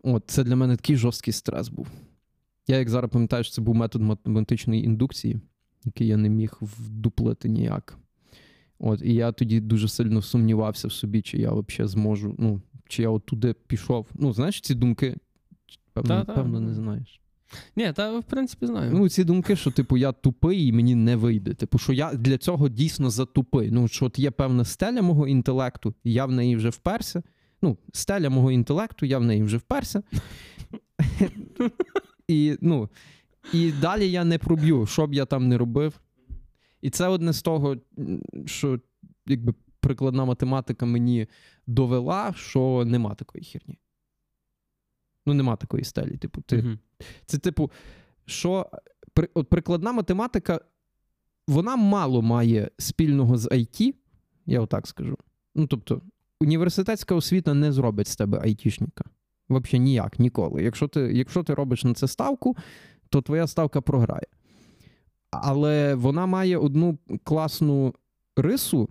От, 0.02 0.24
це 0.26 0.44
для 0.44 0.56
мене 0.56 0.76
такий 0.76 0.96
жорсткий 0.96 1.32
стрес 1.32 1.68
був. 1.68 1.86
Я, 2.66 2.78
як 2.78 2.88
зараз 2.88 3.10
пам'ятаю, 3.10 3.44
що 3.44 3.52
це 3.52 3.62
був 3.62 3.74
метод 3.74 4.02
математичної 4.02 4.84
індукції, 4.84 5.40
який 5.84 6.06
я 6.06 6.16
не 6.16 6.28
міг 6.28 6.58
вдуплити 6.60 7.48
ніяк. 7.48 7.98
От, 8.84 9.02
і 9.02 9.14
я 9.14 9.32
тоді 9.32 9.60
дуже 9.60 9.88
сильно 9.88 10.22
сумнівався 10.22 10.88
в 10.88 10.92
собі, 10.92 11.22
чи 11.22 11.38
я 11.38 11.52
взагалі 11.52 11.88
зможу, 11.88 12.34
ну, 12.38 12.62
чи 12.88 13.02
я 13.02 13.08
от 13.08 13.26
туди 13.26 13.54
пішов. 13.66 14.06
Ну, 14.14 14.32
знаєш, 14.32 14.60
ці 14.60 14.74
думки, 14.74 15.16
певно, 15.92 16.24
певно 16.24 16.60
не 16.60 16.74
знаєш. 16.74 17.20
Ні, 17.76 17.92
та 17.92 18.18
в 18.18 18.24
принципі 18.24 18.66
знаю. 18.66 18.90
Ну, 18.94 19.08
ці 19.08 19.24
думки, 19.24 19.56
що, 19.56 19.70
типу, 19.70 19.96
я 19.96 20.12
тупий 20.12 20.66
і 20.66 20.72
мені 20.72 20.94
не 20.94 21.16
вийде. 21.16 21.54
Типу, 21.54 21.78
що 21.78 21.92
я 21.92 22.14
для 22.14 22.38
цього 22.38 22.68
дійсно 22.68 23.10
затупий. 23.10 23.70
Ну, 23.70 23.88
що 23.88 24.06
от 24.06 24.18
є 24.18 24.30
певна 24.30 24.64
стеля 24.64 25.02
мого 25.02 25.28
інтелекту, 25.28 25.94
і 26.04 26.12
я 26.12 26.26
в 26.26 26.32
неї 26.32 26.56
вже 26.56 26.68
вперся. 26.68 27.22
Ну, 27.62 27.76
стеля 27.92 28.30
мого 28.30 28.52
інтелекту, 28.52 29.06
я 29.06 29.18
в 29.18 29.24
неї 29.24 29.42
вже 29.42 29.56
вперся. 29.56 30.02
І, 32.28 32.56
ну, 32.60 32.88
і 33.52 33.72
далі 33.72 34.10
я 34.10 34.24
не 34.24 34.38
проб'ю, 34.38 34.86
що 34.86 35.06
б 35.06 35.14
я 35.14 35.24
там 35.24 35.48
не 35.48 35.58
робив. 35.58 36.00
І 36.82 36.90
це 36.90 37.08
одне 37.08 37.32
з 37.32 37.42
того, 37.42 37.76
що 38.46 38.80
якби 39.26 39.54
прикладна 39.80 40.24
математика 40.24 40.86
мені 40.86 41.26
довела, 41.66 42.32
що 42.36 42.84
нема 42.86 43.14
такої 43.14 43.44
херні. 43.44 43.78
Ну, 45.26 45.34
нема 45.34 45.56
такої 45.56 45.84
стелі. 45.84 46.16
Типу, 46.16 46.40
ти 46.40 46.56
Мгм. 46.56 46.78
це, 47.26 47.38
типу, 47.38 47.70
що 48.26 48.70
при, 49.14 49.28
от 49.34 49.48
прикладна 49.48 49.92
математика, 49.92 50.60
вона 51.48 51.76
мало 51.76 52.22
має 52.22 52.70
спільного 52.78 53.38
з 53.38 53.46
IT, 53.46 53.94
я 54.46 54.60
отак 54.60 54.86
скажу. 54.86 55.16
Ну, 55.54 55.66
тобто, 55.66 56.02
університетська 56.40 57.14
освіта 57.14 57.54
не 57.54 57.72
зробить 57.72 58.08
з 58.08 58.16
тебе 58.16 58.40
айтішника. 58.40 59.04
Взагалі 59.48 59.78
ніяк, 59.84 60.18
ніколи. 60.18 60.62
Якщо 60.62 60.88
ти, 60.88 61.00
якщо 61.00 61.42
ти 61.42 61.54
робиш 61.54 61.84
на 61.84 61.94
це 61.94 62.08
ставку, 62.08 62.56
то 63.08 63.22
твоя 63.22 63.46
ставка 63.46 63.80
програє. 63.80 64.26
Але 65.32 65.94
вона 65.94 66.26
має 66.26 66.58
одну 66.58 66.98
класну 67.24 67.94
рису, 68.36 68.88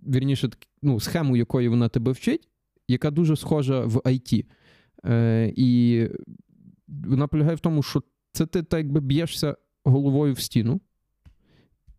вірніше, 0.00 0.50
ну, 0.82 1.00
схему, 1.00 1.36
якої 1.36 1.68
вона 1.68 1.88
тебе 1.88 2.12
вчить, 2.12 2.48
яка 2.88 3.10
дуже 3.10 3.36
схожа 3.36 3.80
в 3.84 3.96
IT. 3.96 4.44
Е, 5.04 5.52
і 5.56 6.08
вона 6.88 7.26
полягає 7.26 7.56
в 7.56 7.60
тому, 7.60 7.82
що 7.82 8.02
це 8.32 8.46
ти 8.46 8.62
так 8.62 8.78
якби 8.78 9.00
б'єшся 9.00 9.56
головою 9.84 10.34
в 10.34 10.40
стіну, 10.40 10.80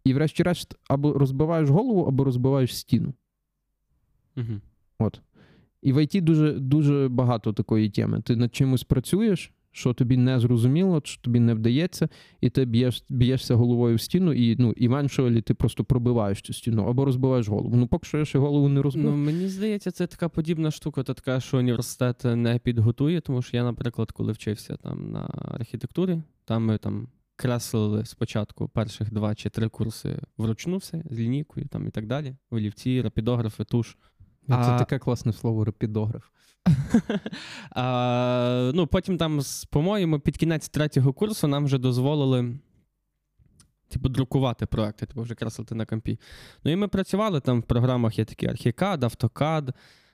і, 0.03 0.13
врешті-решт, 0.13 0.75
або 0.88 1.13
розбиваєш 1.13 1.69
голову, 1.69 2.03
або 2.03 2.23
розбиваєш 2.23 2.77
стіну. 2.77 3.13
Мгм. 4.35 4.62
От. 5.00 5.21
І 5.81 5.93
в 5.93 5.97
IT 5.97 6.21
дуже, 6.21 6.53
дуже 6.53 7.07
багато 7.09 7.53
такої 7.53 7.89
теми. 7.89 8.21
Ти 8.21 8.35
над 8.35 8.55
чимось 8.55 8.83
працюєш, 8.83 9.51
що 9.73 9.93
тобі 9.93 10.17
не 10.17 10.39
зрозуміло, 10.39 11.01
що 11.03 11.21
тобі 11.21 11.39
не 11.39 11.53
вдається, 11.53 12.09
і 12.41 12.49
ти 12.49 12.65
б'єш, 12.65 13.03
б'єшся 13.09 13.55
головою 13.55 13.95
в 13.95 14.01
стіну, 14.01 14.33
і 14.33 14.55
ну, 14.59 14.73
eventually 14.73 15.41
ти 15.41 15.53
просто 15.53 15.83
пробиваєш 15.83 16.41
цю 16.41 16.53
стіну 16.53 16.83
або 16.83 17.05
розбиваєш 17.05 17.47
голову. 17.47 17.75
Ну, 17.75 17.87
поки 17.87 18.07
що 18.07 18.17
я 18.17 18.25
ще 18.25 18.39
голову 18.39 18.69
не 18.69 18.81
розбив. 18.81 19.05
Ну, 19.05 19.17
мені 19.17 19.47
здається, 19.47 19.91
це 19.91 20.07
така 20.07 20.29
подібна 20.29 20.71
штука, 20.71 21.03
та 21.03 21.13
така, 21.13 21.39
що 21.39 21.57
університет 21.57 22.23
не 22.25 22.59
підготує, 22.59 23.21
тому 23.21 23.41
що 23.41 23.57
я, 23.57 23.63
наприклад, 23.63 24.11
коли 24.11 24.31
вчився 24.31 24.75
там 24.75 25.11
на 25.11 25.29
архітектурі, 25.51 26.21
там 26.45 26.65
ми 26.65 26.77
там 26.77 27.07
креслили 27.35 28.05
спочатку 28.05 28.67
перших 28.67 29.13
два 29.13 29.35
чи 29.35 29.49
три 29.49 29.69
курси 29.69 30.19
вручну 30.37 30.77
все 30.77 31.03
з 31.09 31.19
лінійкою 31.19 31.67
там 31.67 31.87
і 31.87 31.89
так 31.89 32.07
далі. 32.07 32.35
Олівці, 32.51 33.01
рапідографи, 33.01 33.63
туш. 33.63 33.97
Це 34.47 34.55
а- 34.55 34.79
таке 34.79 35.00
класне 35.00 35.33
слово 35.33 35.65
репідограф. 35.65 36.23
а, 37.71 38.71
ну, 38.73 38.88
потім 38.88 39.17
там, 39.17 39.41
по-моєму, 39.69 40.19
під 40.19 40.38
кінець 40.38 40.69
третього 40.69 41.13
курсу 41.13 41.47
нам 41.47 41.65
вже 41.65 41.77
дозволили. 41.77 42.55
Типу, 43.89 44.09
друкувати 44.09 44.65
проекти, 44.65 45.05
типу 45.05 45.21
вже 45.21 45.35
креслити 45.35 45.75
на 45.75 45.85
компі. 45.85 46.19
Ну 46.63 46.71
і 46.71 46.75
ми 46.75 46.88
працювали 46.88 47.39
там 47.39 47.59
в 47.59 47.63
програмах 47.63 48.19
є 48.19 48.25
такі 48.25 48.47
ArchiCAD, 48.47 49.00
AutoCAD, 49.00 49.73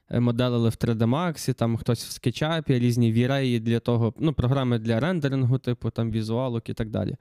е, 0.09 0.19
моделили 0.19 0.69
в 0.69 0.73
3D 0.73 0.97
Max, 0.97 1.53
там 1.53 1.77
хтось 1.77 2.05
в 2.05 2.09
SketchUp, 2.09 2.79
різні 2.79 3.13
V-Ray 3.13 3.59
для 3.59 3.79
того, 3.79 4.13
ну, 4.19 4.33
програми 4.33 4.79
для 4.79 4.99
рендерингу, 4.99 5.57
типу, 5.57 5.89
там 5.89 6.11
візуалок 6.11 6.69
і 6.69 6.73
так 6.73 6.89
далі. 6.89 7.17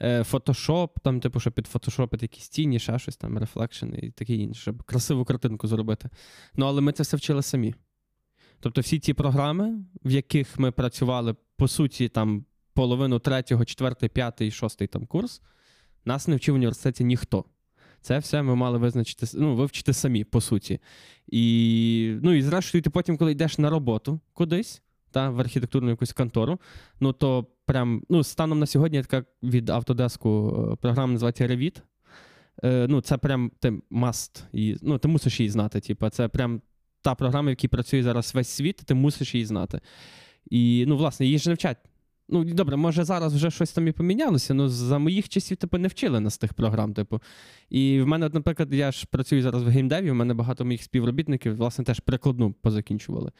Е, 0.00 0.22
Photoshop, 0.22 0.88
там, 1.02 1.20
типу, 1.20 1.40
щоб 1.40 1.52
підфотошопити 1.52 2.24
якісь 2.24 2.48
тіні, 2.48 2.78
ще 2.78 2.98
щось 2.98 3.16
там, 3.16 3.38
рефлекшени 3.38 3.98
і 4.02 4.10
таке 4.10 4.34
інше, 4.34 4.60
щоб 4.60 4.82
красиву 4.82 5.24
картинку 5.24 5.68
зробити. 5.68 6.08
Ну, 6.54 6.66
але 6.66 6.80
ми 6.80 6.92
це 6.92 7.02
все 7.02 7.16
вчили 7.16 7.42
самі. 7.42 7.74
Тобто 8.60 8.80
всі 8.80 8.98
ті 8.98 9.14
програми, 9.14 9.84
в 10.04 10.10
яких 10.10 10.58
ми 10.58 10.70
працювали, 10.70 11.34
по 11.56 11.68
суті, 11.68 12.08
там 12.08 12.44
половину 12.74 13.18
третього, 13.18 13.64
четвертий, 13.64 14.08
п'ятий, 14.08 14.50
шостий 14.50 14.88
там 14.88 15.06
курс, 15.06 15.42
нас 16.04 16.28
не 16.28 16.36
вчив 16.36 16.54
в 16.54 16.56
університеті 16.56 17.04
ніхто. 17.04 17.44
Це 18.00 18.18
все 18.18 18.42
ми 18.42 18.54
мали 18.54 18.78
визначити, 18.78 19.26
ну, 19.34 19.54
вивчити 19.54 19.92
самі, 19.92 20.24
по 20.24 20.40
суті. 20.40 20.80
І, 21.26 22.16
ну, 22.22 22.32
і 22.32 22.42
зрештою, 22.42 22.82
ти 22.82 22.90
потім, 22.90 23.16
коли 23.16 23.32
йдеш 23.32 23.58
на 23.58 23.70
роботу 23.70 24.20
кудись, 24.32 24.82
та, 25.10 25.30
в 25.30 25.40
архітектурну 25.40 25.90
якусь 25.90 26.12
контору, 26.12 26.60
ну 27.00 27.12
то 27.12 27.46
прям, 27.68 28.02
ну, 28.08 28.24
станом 28.24 28.58
на 28.58 28.66
сьогодні 28.66 29.02
така 29.02 29.24
від 29.42 29.70
Autodesk 29.70 30.72
е, 30.72 30.76
програма 30.76 31.12
називається 31.12 31.46
Revit. 31.46 31.82
Е, 32.64 32.86
ну, 32.88 33.00
це 33.00 33.16
прям 33.16 33.50
ти 33.60 33.70
must, 33.90 34.42
і, 34.52 34.76
ну, 34.82 34.98
ти 34.98 35.08
мусиш 35.08 35.40
її 35.40 35.50
знати. 35.50 35.80
Типу, 35.80 36.08
це 36.08 36.28
прям 36.28 36.62
та 37.02 37.14
програма, 37.14 37.46
в 37.46 37.50
якій 37.50 37.68
працює 37.68 38.02
зараз 38.02 38.34
весь 38.34 38.48
світ, 38.48 38.76
ти 38.76 38.94
мусиш 38.94 39.34
її 39.34 39.46
знати. 39.46 39.80
І, 40.50 40.84
ну, 40.88 40.96
власне, 40.96 41.26
її 41.26 41.38
ж 41.38 41.48
не 41.48 41.54
вчать. 41.54 41.76
Ну, 42.28 42.44
добре, 42.44 42.76
може, 42.76 43.04
зараз 43.04 43.34
вже 43.34 43.50
щось 43.50 43.72
там 43.72 43.88
і 43.88 43.92
помінялося, 43.92 44.54
але 44.54 44.68
за 44.68 44.98
моїх 44.98 45.28
часів, 45.28 45.56
типу, 45.56 45.78
не 45.78 45.88
вчили 45.88 46.20
нас 46.20 46.38
тих 46.38 46.54
програм. 46.54 46.94
Типу. 46.94 47.20
І 47.70 48.00
в 48.00 48.06
мене, 48.06 48.30
наприклад, 48.32 48.74
я 48.74 48.92
ж 48.92 49.06
працюю 49.10 49.42
зараз 49.42 49.62
в 49.62 49.68
геймдеві, 49.68 50.10
в 50.10 50.14
мене 50.14 50.34
багато 50.34 50.64
моїх 50.64 50.82
співробітників, 50.82 51.56
власне, 51.56 51.84
теж 51.84 52.00
прикладну 52.00 52.52
позакінчували. 52.52 53.32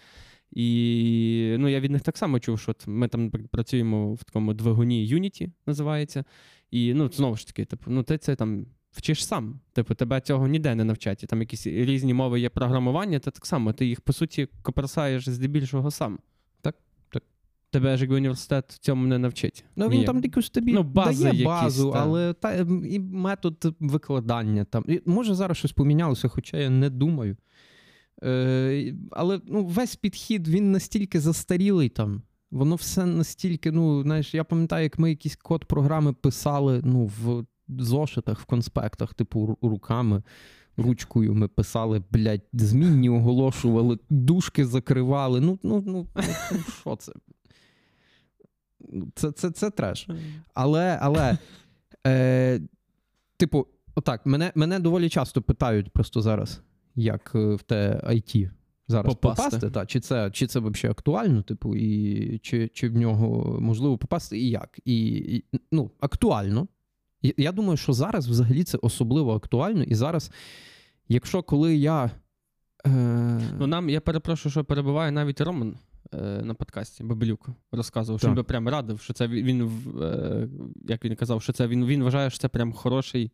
І 0.53 1.57
ну, 1.59 1.69
я 1.69 1.81
від 1.81 1.91
них 1.91 2.03
так 2.03 2.19
само 2.19 2.41
чув, 2.41 2.61
що 2.61 2.71
от 2.71 2.87
ми 2.87 3.09
там 3.09 3.31
працюємо 3.31 4.15
в 4.15 4.25
такому 4.25 4.55
двигуні 4.55 5.15
Unity, 5.15 5.51
називається. 5.67 6.25
І 6.71 6.95
ну, 6.95 7.11
знову 7.13 7.37
ж 7.37 7.47
таки, 7.47 7.65
типу, 7.65 7.91
ну, 7.91 8.03
ти 8.03 8.19
це 8.19 8.37
там 8.37 8.67
вчиш 8.93 9.27
сам. 9.27 9.61
Типу, 9.73 9.95
тебе 9.95 10.21
цього 10.21 10.49
ніде 10.49 10.75
не 10.75 10.85
навчать. 10.85 11.23
І 11.23 11.27
Там 11.27 11.41
якісь 11.41 11.67
різні 11.67 12.15
мови 12.15 12.41
є 12.41 12.49
програмування, 12.49 13.19
то 13.19 13.31
так 13.31 13.47
само. 13.47 13.73
Ти 13.73 13.87
їх, 13.87 14.01
по 14.01 14.13
суті, 14.13 14.49
коперсаєш 14.63 15.29
здебільшого 15.29 15.91
сам. 15.91 16.19
Так, 16.61 16.77
так. 17.13 17.23
Тебе 17.71 17.97
ж 17.97 18.03
якби 18.03 18.17
університет 18.17 18.79
цьому 18.81 19.07
не 19.07 19.19
навчить. 19.19 19.65
Ну, 19.77 19.85
він 19.85 19.93
Ніяк. 19.93 20.07
там 20.07 20.25
якусь 20.25 20.51
тобі 20.51 20.73
Ну, 20.73 20.83
бази 20.83 21.23
дає 21.25 21.35
якісь, 21.35 21.47
базу, 21.47 21.93
та. 21.93 22.03
але 22.03 22.33
та, 22.33 22.55
і 22.91 22.99
метод 22.99 23.75
викладання 23.81 24.65
там. 24.65 24.85
І, 24.89 25.03
може, 25.07 25.35
зараз 25.35 25.57
щось 25.57 25.73
помінялося, 25.73 26.29
хоча 26.29 26.57
я 26.57 26.71
не 26.71 26.91
думаю. 26.91 27.37
Е, 28.25 28.95
але 29.11 29.41
ну, 29.47 29.65
весь 29.65 29.97
підхід 29.97 30.49
він 30.49 30.73
настільки 30.73 31.21
застарілий 31.21 31.89
там. 31.89 32.23
Воно 32.51 32.75
все 32.75 33.07
настільки, 33.07 33.73
ну, 33.73 34.03
знаєш, 34.03 34.35
я 34.35 34.45
пам'ятаю, 34.45 34.83
як 34.83 34.99
ми 34.99 35.11
якийсь 35.11 35.37
код 35.37 35.65
програми 35.65 36.13
писали 36.13 36.81
ну, 36.85 37.05
в 37.05 37.45
зошитах, 37.69 38.41
в 38.41 38.45
конспектах, 38.45 39.15
типу, 39.15 39.59
руками, 39.63 40.23
ручкою 40.77 41.35
ми 41.35 41.49
писали, 41.49 42.03
блядь, 42.11 42.47
змінні 42.53 43.11
оголошували, 43.11 43.99
дужки 44.11 44.67
закривали. 44.67 45.41
Ну, 45.41 45.59
ну, 45.63 45.85
ну, 45.87 46.07
ну, 46.17 46.23
ну 46.53 46.59
що 46.81 46.97
це? 46.97 47.13
Ну, 48.93 49.13
Це, 49.15 49.33
це, 49.33 49.51
це 49.51 49.71
треш. 49.71 50.09
Але, 50.55 50.99
але 51.03 51.39
е, 52.07 52.61
типу, 53.37 53.67
отак, 53.95 54.27
мене, 54.27 54.53
мене 54.55 54.79
доволі 54.79 55.09
часто 55.09 55.43
питають 55.43 55.91
просто 55.91 56.23
зараз, 56.23 56.61
як 56.95 57.33
е, 57.35 57.55
в 57.55 57.63
те 57.63 58.01
IT 58.07 58.51
зараз 58.89 59.15
Попасти. 59.15 59.43
попасти, 59.45 59.71
та, 59.71 59.87
чи 59.87 60.01
це, 60.01 60.31
чи 60.31 60.47
це 60.47 60.59
взагалі 60.61 60.91
актуально, 60.93 61.43
типу, 61.43 61.77
і 61.77 62.39
чи, 62.39 62.69
чи 62.69 62.89
в 62.89 62.97
нього 62.97 63.59
можливо 63.61 63.99
попасти, 63.99 64.39
і 64.39 64.51
як? 64.51 64.79
І, 64.85 65.07
і 65.07 65.45
ну, 65.73 65.91
актуально. 66.01 66.69
Я 67.23 67.53
думаю, 67.53 67.77
що 67.77 67.93
зараз 67.93 68.29
взагалі 68.29 68.65
це 68.65 68.79
особливо 68.83 69.35
актуально. 69.35 69.83
І 69.83 69.95
зараз, 69.95 70.31
якщо 71.09 71.43
коли 71.43 71.77
я. 71.77 72.11
Е, 72.87 73.41
Ну, 73.59 73.67
нам, 73.67 73.89
я 73.91 74.01
перепрошую, 74.01 74.51
що 74.51 74.65
перебуває 74.65 75.11
навіть 75.13 75.41
Роман 75.41 75.77
е, 76.15 76.43
на 76.43 76.55
подкасті 76.55 77.05
Бабелюк 77.05 77.49
розказував, 77.73 78.21
що 78.21 78.29
він 78.29 78.35
би 78.35 78.43
прям 78.43 78.69
радив, 78.69 79.01
що 79.01 79.13
це 79.13 79.29
він- 79.29 79.47
він, 79.47 79.71
е, 80.03 80.49
як 80.89 81.05
він 81.05 81.17
казав, 81.17 81.43
що 81.43 81.53
це 81.53 81.67
він, 81.67 81.87
він 81.87 82.03
вважає, 82.03 82.31
що 82.31 82.39
це 82.39 82.49
прям 82.49 82.73
хороший 82.73 83.33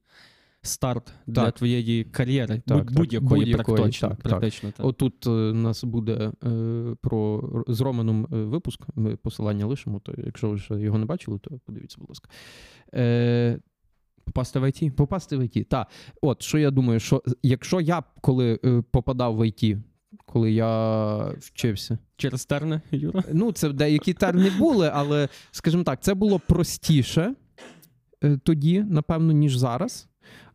старт 0.67 1.13
для 1.27 1.45
Так. 1.45 1.55
твоєї 1.55 2.05
кар'єри. 2.05 2.63
Так, 2.67 2.77
будь- 2.79 2.87
так, 2.87 2.97
будь-якої, 2.97 3.41
будь-якої, 3.41 3.77
практично. 3.77 4.09
так, 4.09 4.19
практично 4.21 4.73
так. 4.77 4.87
Отут 4.87 5.27
е, 5.27 5.31
у 5.31 5.55
нас 5.55 5.85
буде 5.85 6.33
е, 6.45 6.95
про 7.01 7.45
з 7.69 7.81
Романом 7.81 8.25
е, 8.33 8.37
випуск. 8.37 8.81
Ми 8.95 9.17
посилання 9.17 9.67
лишимо, 9.67 10.01
то 10.01 10.15
якщо 10.19 10.51
ви 10.51 10.59
ще 10.59 10.75
його 10.75 10.99
не 10.99 11.07
бачили, 11.07 11.39
то 11.39 11.59
подивіться, 11.67 11.97
будь 12.01 12.09
ласка. 12.09 12.29
Е, 12.95 13.59
Попасти 14.25 14.59
в 14.61 14.69
ІТ. 14.69 14.97
попасти 14.97 15.37
в 15.37 15.41
ІТ. 15.57 15.69
Так, 15.69 15.89
от 16.23 16.43
що 16.43 16.59
я 16.59 16.71
думаю, 16.71 17.01
що 17.01 17.23
якщо 17.43 17.81
я 17.81 18.03
коли 18.21 18.59
е, 18.65 18.83
попадав 18.91 19.37
в 19.37 19.47
ІТ, 19.49 19.77
коли 20.27 20.53
я 20.53 21.19
вчився, 21.39 21.99
Через 22.17 22.47
терні, 22.47 22.81
Юра. 22.91 23.23
ну 23.33 23.53
це 23.53 23.69
деякі 23.73 24.13
терміни 24.15 24.51
були, 24.59 24.91
але 24.95 25.29
скажімо 25.51 25.83
так, 25.85 26.03
це 26.03 26.15
було 26.15 26.39
простіше 26.39 27.35
е, 28.25 28.39
тоді, 28.45 28.83
напевно, 28.83 29.33
ніж 29.33 29.57
зараз. 29.57 30.09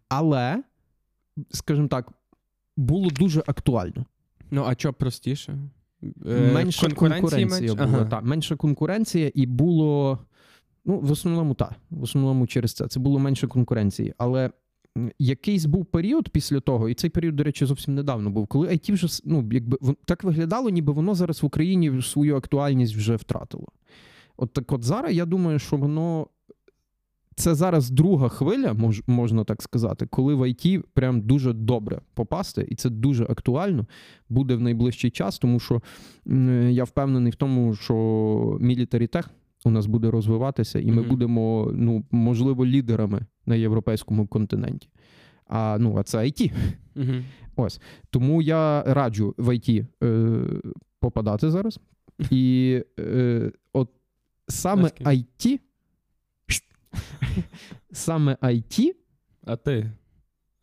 Але, 0.10 0.64
скажімо 1.50 1.88
так, 1.88 2.12
було 2.78 3.10
дуже 3.10 3.44
актуально. 3.48 4.06
Ну, 4.52 4.64
а 4.68 4.74
що 4.74 4.94
простіше? 4.94 5.58
Е, 6.26 6.52
менша 6.54 6.88
конкуренція 6.88 7.48
менше? 7.48 7.74
була. 7.74 7.88
Ага. 7.88 8.06
Та, 8.06 8.22
менша 8.22 8.56
конкуренція, 8.56 9.32
і 9.34 9.46
було. 9.46 10.20
Ну, 10.86 11.00
в 11.00 11.12
основному 11.12 11.54
так. 11.54 11.72
В 11.90 12.04
основному 12.04 12.48
через 12.48 12.74
це. 12.74 12.88
Це 12.88 13.00
було 13.00 13.20
менше 13.20 13.48
конкуренції. 13.48 14.14
Але 14.18 14.52
якийсь 15.20 15.66
був 15.66 15.86
період 15.86 16.30
після 16.30 16.60
того, 16.60 16.90
і 16.90 16.94
цей 16.94 17.10
період, 17.10 17.36
до 17.36 17.44
речі, 17.44 17.66
зовсім 17.66 17.96
недавно 17.96 18.30
був, 18.30 18.48
коли 18.48 18.68
IT 18.68 18.94
вже 18.94 19.08
ну, 19.26 19.50
якби 19.52 19.78
так 20.06 20.24
виглядало, 20.24 20.70
ніби 20.70 20.94
воно 20.94 21.16
зараз 21.16 21.44
в 21.44 21.46
Україні 21.46 22.02
свою 22.02 22.36
актуальність 22.36 22.96
вже 22.96 23.16
втратило. 23.16 23.68
От 24.38 24.54
так 24.54 24.72
от 24.72 24.84
зараз 24.84 25.14
я 25.14 25.26
думаю, 25.26 25.60
що 25.60 25.78
воно. 25.78 26.28
Це 27.40 27.56
зараз 27.56 27.90
друга 27.90 28.30
хвиля, 28.30 28.74
мож, 28.74 29.04
можна 29.08 29.44
так 29.44 29.62
сказати, 29.62 30.06
коли 30.06 30.36
в 30.36 30.42
IT 30.42 30.84
прям 30.94 31.22
дуже 31.22 31.54
добре 31.54 32.02
попасти, 32.14 32.68
і 32.70 32.76
це 32.76 32.90
дуже 32.90 33.24
актуально 33.24 33.86
буде 34.30 34.56
в 34.56 34.62
найближчий 34.62 35.12
час, 35.12 35.40
тому 35.40 35.60
що 35.60 35.82
я 36.70 36.84
впевнений 36.84 37.32
в 37.32 37.36
тому, 37.36 37.76
що 37.76 37.94
Military 38.62 39.16
Tech 39.16 39.28
у 39.66 39.72
нас 39.72 39.86
буде 39.86 40.12
розвиватися, 40.12 40.80
і 40.80 40.86
ми 40.86 41.02
Мгм. 41.02 41.10
будемо, 41.10 41.72
ну, 41.74 42.06
можливо, 42.12 42.66
лідерами 42.66 43.22
на 43.46 43.56
європейському 43.56 44.28
континенті. 44.28 44.90
А, 45.48 45.78
ну, 45.80 45.98
а 45.98 46.04
це 46.04 46.18
IT. 46.18 46.52
Мгм. 46.96 47.24
Тому 48.10 48.42
я 48.42 48.84
раджу 48.84 49.36
в 49.38 49.50
IT 49.50 49.86
е, 50.04 50.36
попадати 51.00 51.50
зараз. 51.52 51.80
І 52.32 52.80
е, 53.00 53.52
от 53.74 53.90
саме. 54.48 54.88
IT, 54.88 55.60
саме 57.92 58.38
IT, 58.42 58.94
А 59.46 59.56
ти 59.56 59.92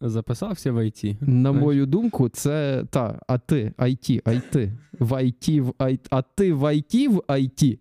записався 0.01 0.73
в 0.73 0.87
ІТ? 0.87 1.05
на 1.05 1.17
Знаєш. 1.51 1.61
мою 1.61 1.87
думку, 1.87 2.29
це 2.29 2.85
та, 2.91 3.21
а 3.29 3.39
ти, 3.39 3.73
IT, 3.79 4.23
IT, 4.23 4.73
в 4.99 5.13
IT, 5.13 5.61
в 5.61 5.71
IT, 5.71 6.07
а 6.11 6.23
ти 6.23 6.53
в 6.53 6.65
IT, 6.65 7.09
в 7.09 7.17
IT. 7.29 7.79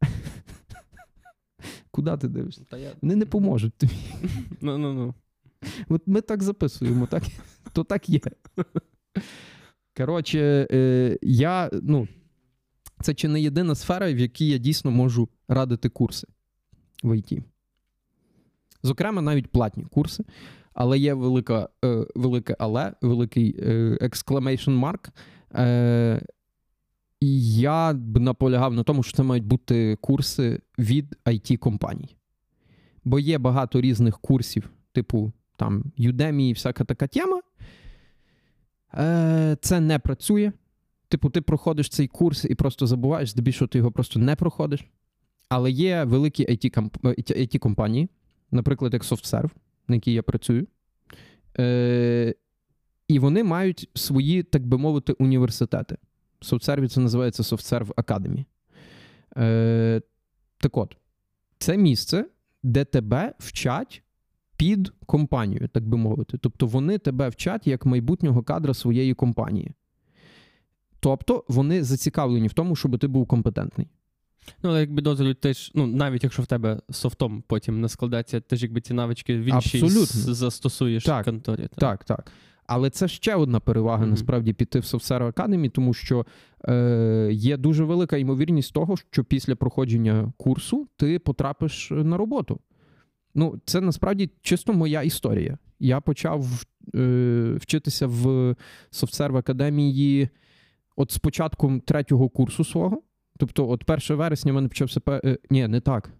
Куди 1.90 2.16
ти 2.16 2.28
дивишся? 2.28 2.64
Та 2.68 2.76
я... 2.76 2.92
Вони 3.02 3.16
не 3.16 3.26
поможуть 3.26 3.74
тобі. 3.74 3.92
Ну, 4.60 4.78
ну, 4.78 4.94
ну. 4.94 5.14
От 5.88 6.02
ми 6.06 6.20
так 6.20 6.42
записуємо, 6.42 7.06
так? 7.06 7.22
то 7.72 7.84
так 7.84 8.08
є. 8.08 8.20
Коротше, 9.96 10.66
е, 10.70 11.18
я, 11.22 11.70
ну, 11.72 12.08
це 13.02 13.14
чи 13.14 13.28
не 13.28 13.40
єдина 13.40 13.74
сфера, 13.74 14.12
в 14.12 14.18
якій 14.18 14.48
я 14.48 14.58
дійсно 14.58 14.90
можу 14.90 15.28
радити 15.48 15.88
курси 15.88 16.26
в 17.02 17.16
ІТ. 17.18 17.32
Зокрема, 18.84 19.22
навіть 19.22 19.46
платні 19.46 19.84
курси. 19.84 20.24
Але 20.74 20.98
є 20.98 21.14
велика, 21.14 21.68
е, 21.84 22.06
велике 22.14 22.56
але, 22.58 22.92
великий 23.02 23.56
е, 23.58 23.98
exclamation 24.00 24.80
mark. 24.80 25.10
Е, 25.54 26.26
і 27.20 27.54
я 27.54 27.92
б 27.92 28.18
наполягав 28.18 28.74
на 28.74 28.82
тому, 28.82 29.02
що 29.02 29.16
це 29.16 29.22
мають 29.22 29.44
бути 29.44 29.96
курси 30.00 30.60
від 30.78 31.16
IT-компаній. 31.24 32.16
Бо 33.04 33.18
є 33.18 33.38
багато 33.38 33.80
різних 33.80 34.18
курсів, 34.18 34.70
типу 34.92 35.32
там 35.56 35.84
Udemy 35.98 36.42
і 36.42 36.52
всяка 36.52 36.84
така 36.84 37.06
тема. 37.06 37.40
Е, 38.94 39.56
це 39.60 39.80
не 39.80 39.98
працює. 39.98 40.52
Типу, 41.08 41.30
ти 41.30 41.40
проходиш 41.40 41.88
цей 41.88 42.06
курс 42.06 42.44
і 42.44 42.54
просто 42.54 42.86
забуваєш, 42.86 43.30
здебільшого 43.30 43.68
ти 43.68 43.78
його 43.78 43.92
просто 43.92 44.20
не 44.20 44.36
проходиш. 44.36 44.84
Але 45.48 45.70
є 45.70 46.04
великі 46.04 46.46
IT-компанії, 46.46 48.08
наприклад, 48.54 48.92
як 48.92 49.02
SoftServe, 49.02 49.50
на 49.88 49.94
якій 49.94 50.12
я 50.12 50.22
працюю. 50.22 50.66
Е, 51.58 52.34
і 53.08 53.18
вони 53.18 53.44
мають 53.44 53.90
свої, 53.94 54.42
так 54.42 54.66
би 54.66 54.78
мовити, 54.78 55.12
університети. 55.12 55.96
В 56.40 56.44
SoftServe 56.44 56.88
це 56.88 57.00
називається 57.00 57.42
SoftServe 57.42 57.94
Academy. 57.94 58.44
Е, 59.36 60.02
так 60.58 60.76
от, 60.76 60.96
це 61.58 61.76
місце, 61.76 62.24
де 62.62 62.84
тебе 62.84 63.34
вчать 63.38 64.02
під 64.56 64.92
компанію, 65.06 65.68
так 65.68 65.88
би 65.88 65.96
мовити. 65.96 66.38
Тобто 66.38 66.66
вони 66.66 66.98
тебе 66.98 67.28
вчать 67.28 67.66
як 67.66 67.86
майбутнього 67.86 68.42
кадра 68.42 68.74
своєї 68.74 69.14
компанії. 69.14 69.72
Тобто 71.00 71.44
вони 71.48 71.84
зацікавлені 71.84 72.48
в 72.48 72.52
тому, 72.52 72.76
щоб 72.76 72.98
ти 72.98 73.06
був 73.06 73.26
компетентний. 73.26 73.88
Ну, 74.62 74.70
але 74.70 74.80
якби 74.80 75.02
дозволю, 75.02 75.34
ти 75.34 75.52
ж, 75.52 75.70
ну, 75.74 75.86
навіть 75.86 76.22
якщо 76.24 76.42
в 76.42 76.46
тебе 76.46 76.80
софтом 76.90 77.44
потім 77.46 77.80
не 77.80 77.88
складеться, 77.88 78.40
ти 78.40 78.56
ж 78.56 78.64
якби 78.64 78.80
ці 78.80 78.94
навички 78.94 79.36
в 79.36 79.44
іншій 79.44 79.78
Абсолютно. 79.82 80.34
застосуєш 80.34 81.04
Так, 81.04 81.22
в 81.22 81.24
конторі. 81.24 81.62
Так. 81.62 81.78
Так, 81.78 82.04
так. 82.04 82.32
Але 82.66 82.90
це 82.90 83.08
ще 83.08 83.34
одна 83.34 83.60
перевага 83.60 84.00
Мгм. 84.02 84.10
насправді 84.10 84.52
піти 84.52 84.78
в 84.78 84.82
SoftServe 84.82 85.32
Academy, 85.32 85.70
тому 85.70 85.94
що 85.94 86.26
е, 86.68 87.28
є 87.32 87.56
дуже 87.56 87.84
велика 87.84 88.16
ймовірність 88.16 88.72
того, 88.72 88.96
що 89.10 89.24
після 89.24 89.56
проходження 89.56 90.32
курсу 90.36 90.88
ти 90.96 91.18
потрапиш 91.18 91.90
на 91.90 92.16
роботу. 92.16 92.60
Ну, 93.34 93.60
це 93.64 93.80
насправді 93.80 94.30
чисто 94.42 94.72
моя 94.72 95.02
історія. 95.02 95.58
Я 95.80 96.00
почав 96.00 96.64
е, 96.94 97.54
вчитися 97.60 98.06
в 98.06 98.26
SoftServe 98.92 99.36
Академії 99.36 100.28
от 100.96 101.12
з 101.12 101.18
початком 101.18 101.80
третього 101.80 102.28
курсу 102.28 102.64
свого. 102.64 103.02
Тобто, 103.38 103.68
от 103.68 103.90
1 103.90 104.16
вересня 104.16 104.52
в 104.52 104.54
мене 104.54 104.68
почався. 104.68 105.00
е, 105.08 105.38
Ні, 105.50 105.68
не 105.68 105.80
так. 105.80 106.10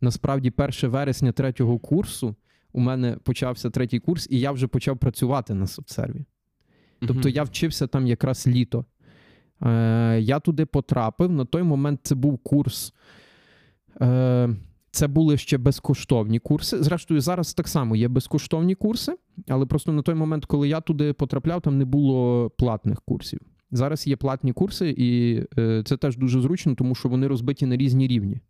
Насправді, 0.00 0.52
1 0.56 0.90
вересня 0.90 1.32
третього 1.32 1.78
курсу 1.78 2.34
у 2.72 2.80
мене 2.80 3.16
почався 3.22 3.70
третій 3.70 3.98
курс, 3.98 4.26
і 4.30 4.40
я 4.40 4.52
вже 4.52 4.66
почав 4.66 4.98
працювати 4.98 5.54
на 5.54 5.66
софтсерві. 5.66 6.24
Тобто 7.06 7.28
я 7.28 7.42
вчився 7.42 7.86
там 7.86 8.06
якраз 8.06 8.46
літо. 8.46 8.84
Е, 9.62 10.18
я 10.20 10.40
туди 10.40 10.66
потрапив. 10.66 11.32
На 11.32 11.44
той 11.44 11.62
момент 11.62 12.00
це 12.02 12.14
був 12.14 12.38
курс 12.38 12.94
е, 14.00 14.48
це 14.90 15.06
були 15.06 15.36
ще 15.36 15.58
безкоштовні 15.58 16.38
курси. 16.38 16.82
Зрештою, 16.82 17.20
зараз 17.20 17.54
так 17.54 17.68
само 17.68 17.96
є 17.96 18.08
безкоштовні 18.08 18.74
курси, 18.74 19.16
але 19.48 19.66
просто 19.66 19.92
на 19.92 20.02
той 20.02 20.14
момент, 20.14 20.44
коли 20.46 20.68
я 20.68 20.80
туди 20.80 21.12
потрапляв, 21.12 21.60
там 21.60 21.78
не 21.78 21.84
було 21.84 22.50
платних 22.50 23.02
курсів. 23.02 23.40
Зараз 23.70 24.06
є 24.06 24.16
платні 24.16 24.52
курси, 24.52 24.94
і 24.98 25.42
е, 25.58 25.82
це 25.86 25.96
теж 25.96 26.16
дуже 26.16 26.40
зручно, 26.40 26.74
тому 26.74 26.94
що 26.94 27.08
вони 27.08 27.26
розбиті 27.26 27.66
на 27.66 27.76
різні 27.76 28.06
рівні. 28.06 28.40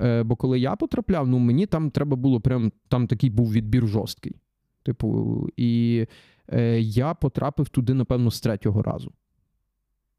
Е, 0.00 0.22
бо 0.22 0.36
коли 0.36 0.58
я 0.58 0.76
потрапляв, 0.76 1.28
ну 1.28 1.38
мені 1.38 1.66
там 1.66 1.90
треба 1.90 2.16
було 2.16 2.40
прям 2.40 2.72
там 2.88 3.06
такий 3.06 3.30
був 3.30 3.52
відбір 3.52 3.86
жорсткий. 3.86 4.36
Типу, 4.82 5.48
і 5.56 6.06
е, 6.52 6.80
я 6.80 7.14
потрапив 7.14 7.68
туди, 7.68 7.94
напевно, 7.94 8.30
з 8.30 8.40
третього 8.40 8.82
разу. 8.82 9.12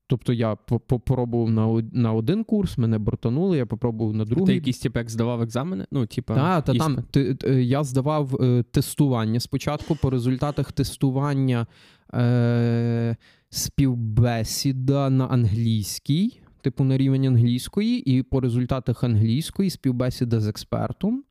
Тобто 0.10 0.34
я 0.34 0.56
попробував 0.56 1.50
на 1.50 1.84
на 1.92 2.14
один 2.14 2.44
курс, 2.44 2.78
мене 2.78 2.98
бортанули, 2.98 3.58
я 3.58 3.66
попробував 3.66 4.14
на 4.14 4.26
другий. 4.26 4.46
Ти 4.46 4.56
якийсь 4.56 4.80
типу, 4.80 5.00
як 5.00 5.10
здавав 5.10 5.42
екзамени? 5.42 5.86
Ну, 5.92 6.06
типа, 6.06 6.36
та, 6.36 6.62
та 6.62 6.74
там 6.74 7.04
ти, 7.12 7.38
я 7.64 7.84
здавав 7.84 8.36
е, 8.42 8.64
тестування 8.64 9.40
спочатку. 9.40 9.96
По 9.96 10.10
результатах 10.10 10.72
тестування 10.72 11.68
е, 12.14 13.16
співбесіда 13.50 15.10
на 15.10 15.26
англійській, 15.26 16.40
типу 16.62 16.84
на 16.84 16.98
рівень 16.98 17.26
англійської, 17.26 18.18
і 18.18 18.24
по 18.24 18.40
результатах 18.40 19.04
англійської 19.04 19.70
співбесіда 19.70 20.40
з 20.40 20.48
експертом, 20.48 21.24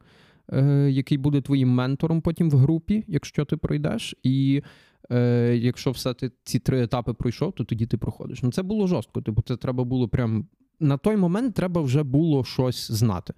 е, 0.53 0.91
який 0.91 1.19
буде 1.19 1.41
твоїм 1.41 1.69
ментором 1.69 2.21
потім 2.21 2.51
в 2.51 2.57
групі, 2.57 3.05
якщо 3.09 3.45
ти 3.45 3.57
пройдеш. 3.57 4.15
І 4.23 4.62
е, 5.11 5.57
якщо 5.57 5.91
все 5.91 6.15
ти 6.15 6.31
ці 6.45 6.59
три 6.59 6.83
етапи 6.83 7.12
пройшов, 7.12 7.53
то 7.53 7.65
тоді 7.65 7.87
ти 7.87 7.99
проходиш. 7.99 8.43
Ну 8.43 8.53
це 8.53 8.62
було 8.62 8.87
жорстко. 8.87 9.23
Типу, 9.23 9.43
це 9.43 9.57
треба 9.57 9.85
було 9.85 10.09
прям 10.09 10.47
на 10.81 10.97
той 10.97 11.17
момент 11.17 11.55
треба 11.55 11.81
вже 11.81 12.03
було 12.03 12.45
щось 12.45 12.91
знати. 12.91 13.35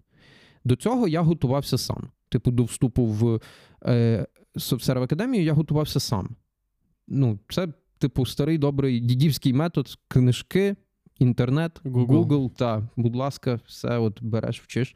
До 0.65 0.77
цього 0.77 1.09
я 1.09 1.23
готувався 1.23 1.79
сам. 1.79 2.11
Типу, 2.29 2.51
до 2.51 2.65
вступу 2.65 3.07
в 3.07 3.41
е, 3.85 4.27
Академію 4.89 5.45
я 5.45 5.53
готувався 5.53 6.01
сам. 6.01 6.37
Ну, 7.09 7.39
це, 7.49 7.69
типу, 7.99 8.27
старий 8.27 8.59
добрий 8.59 9.01
дідівський 9.01 9.53
метод, 9.53 9.99
книжки, 10.09 10.77
інтернет, 11.19 11.81
Google, 11.85 12.07
Google 12.07 12.51
та, 12.57 12.89
будь 12.97 13.17
ласка, 13.17 13.61
все 13.67 13.99
от 13.99 14.23
береш, 14.23 14.61
вчиш. 14.61 14.95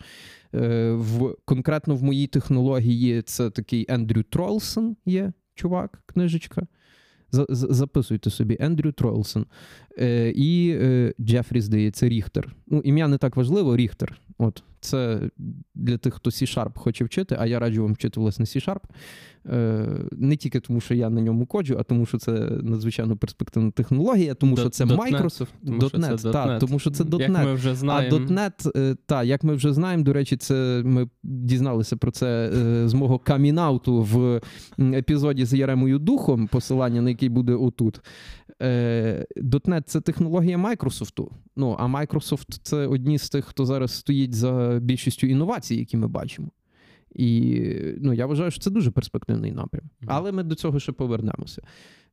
Е, 0.54 0.92
в, 0.92 1.36
Конкретно 1.44 1.96
в 1.96 2.02
моїй 2.02 2.26
технології 2.26 3.22
це 3.22 3.50
такий 3.50 3.86
Ендрю 3.88 4.22
Тролсон 4.22 4.96
є 5.06 5.32
чувак, 5.54 6.02
книжечка. 6.06 6.66
Записуйте 7.48 8.30
собі 8.30 8.56
Ендрю 8.60 8.92
Тролсон. 8.92 9.46
Е, 9.98 10.32
і 10.36 10.70
е, 10.70 11.14
Джефрі, 11.20 11.60
здається, 11.60 12.08
Ріхтер. 12.08 12.56
Ну, 12.66 12.80
ім'я 12.84 13.08
не 13.08 13.18
так 13.18 13.36
важливо, 13.36 13.76
Ріхтер. 13.76 14.20
От, 14.38 14.62
Це 14.80 15.30
для 15.74 15.98
тих, 15.98 16.14
хто 16.14 16.30
C-Sharp 16.30 16.78
хоче 16.78 17.04
вчити, 17.04 17.36
а 17.38 17.46
я 17.46 17.58
раджу 17.58 17.82
вам 17.82 17.92
вчити 17.92 18.20
власне 18.20 18.44
C-Sharp. 18.44 18.80
Е, 19.46 19.86
не 20.12 20.36
тільки 20.36 20.60
тому, 20.60 20.80
що 20.80 20.94
я 20.94 21.10
на 21.10 21.20
ньому 21.20 21.46
коджу, 21.46 21.76
а 21.80 21.82
тому, 21.82 22.06
що 22.06 22.18
це 22.18 22.32
надзвичайно 22.62 23.16
перспективна 23.16 23.70
технологія, 23.70 24.34
тому 24.34 24.56
що 24.56 24.68
це 24.68 24.84
Microsoft. 24.84 25.46
Це 26.18 26.30
та, 26.32 26.58
тому 26.58 26.78
що 26.78 26.90
це 26.90 27.04
.NET. 27.04 27.20
Як 27.20 27.30
ми 27.30 27.54
вже 27.54 27.74
знаємо. 27.74 28.16
А 28.16 28.20
.NET, 28.20 28.96
та, 29.06 29.22
як 29.22 29.44
ми 29.44 29.54
вже 29.54 29.72
знаємо, 29.72 30.04
до 30.04 30.12
речі, 30.12 30.36
це 30.36 30.82
ми 30.84 31.08
дізналися 31.22 31.96
про 31.96 32.10
це 32.10 32.50
е, 32.56 32.88
з 32.88 32.94
мого 32.94 33.18
камінауту 33.18 34.02
в 34.02 34.40
епізоді 34.78 35.44
з 35.44 35.54
Яремою 35.54 35.98
Духом, 35.98 36.46
посилання 36.46 37.02
на 37.02 37.10
який 37.10 37.28
буде 37.28 37.54
отут. 37.54 38.00
.NET– 38.60 39.82
це 39.86 40.00
технологія 40.00 40.56
Microsoft. 40.56 41.28
Ну, 41.56 41.76
а 41.78 41.86
Microsoft– 41.86 42.58
це 42.62 42.86
одні 42.86 43.18
з 43.18 43.30
тих, 43.30 43.44
хто 43.44 43.66
зараз 43.66 43.92
стоїть 43.92 44.34
за 44.34 44.78
більшістю 44.82 45.26
інновацій, 45.26 45.76
які 45.76 45.96
ми 45.96 46.08
бачимо. 46.08 46.50
І 47.14 47.60
ну, 48.00 48.12
я 48.12 48.26
вважаю, 48.26 48.50
що 48.50 48.60
це 48.60 48.70
дуже 48.70 48.90
перспективний 48.90 49.52
напрям. 49.52 49.84
Але 50.06 50.32
ми 50.32 50.42
до 50.42 50.54
цього 50.54 50.80
ще 50.80 50.92
повернемося. 50.92 51.62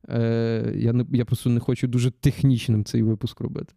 Е, 0.08 0.72
Я 0.76 0.92
не, 0.92 1.06
я 1.12 1.24
просто 1.24 1.50
не 1.50 1.60
хочу 1.60 1.88
дуже 1.88 2.10
технічним 2.10 2.84
цей 2.84 3.02
випуск 3.02 3.40
робити. 3.40 3.74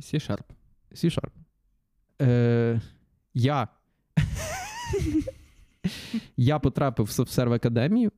C-Sharp. 0.00 0.44
C-Sharp. 0.92 1.30
Е, 2.22 2.80
Я 3.34 3.68
я 6.36 6.58
потрапив 6.58 7.06
в 7.06 7.08
Subserve 7.08 7.52
Академію. 7.52 8.12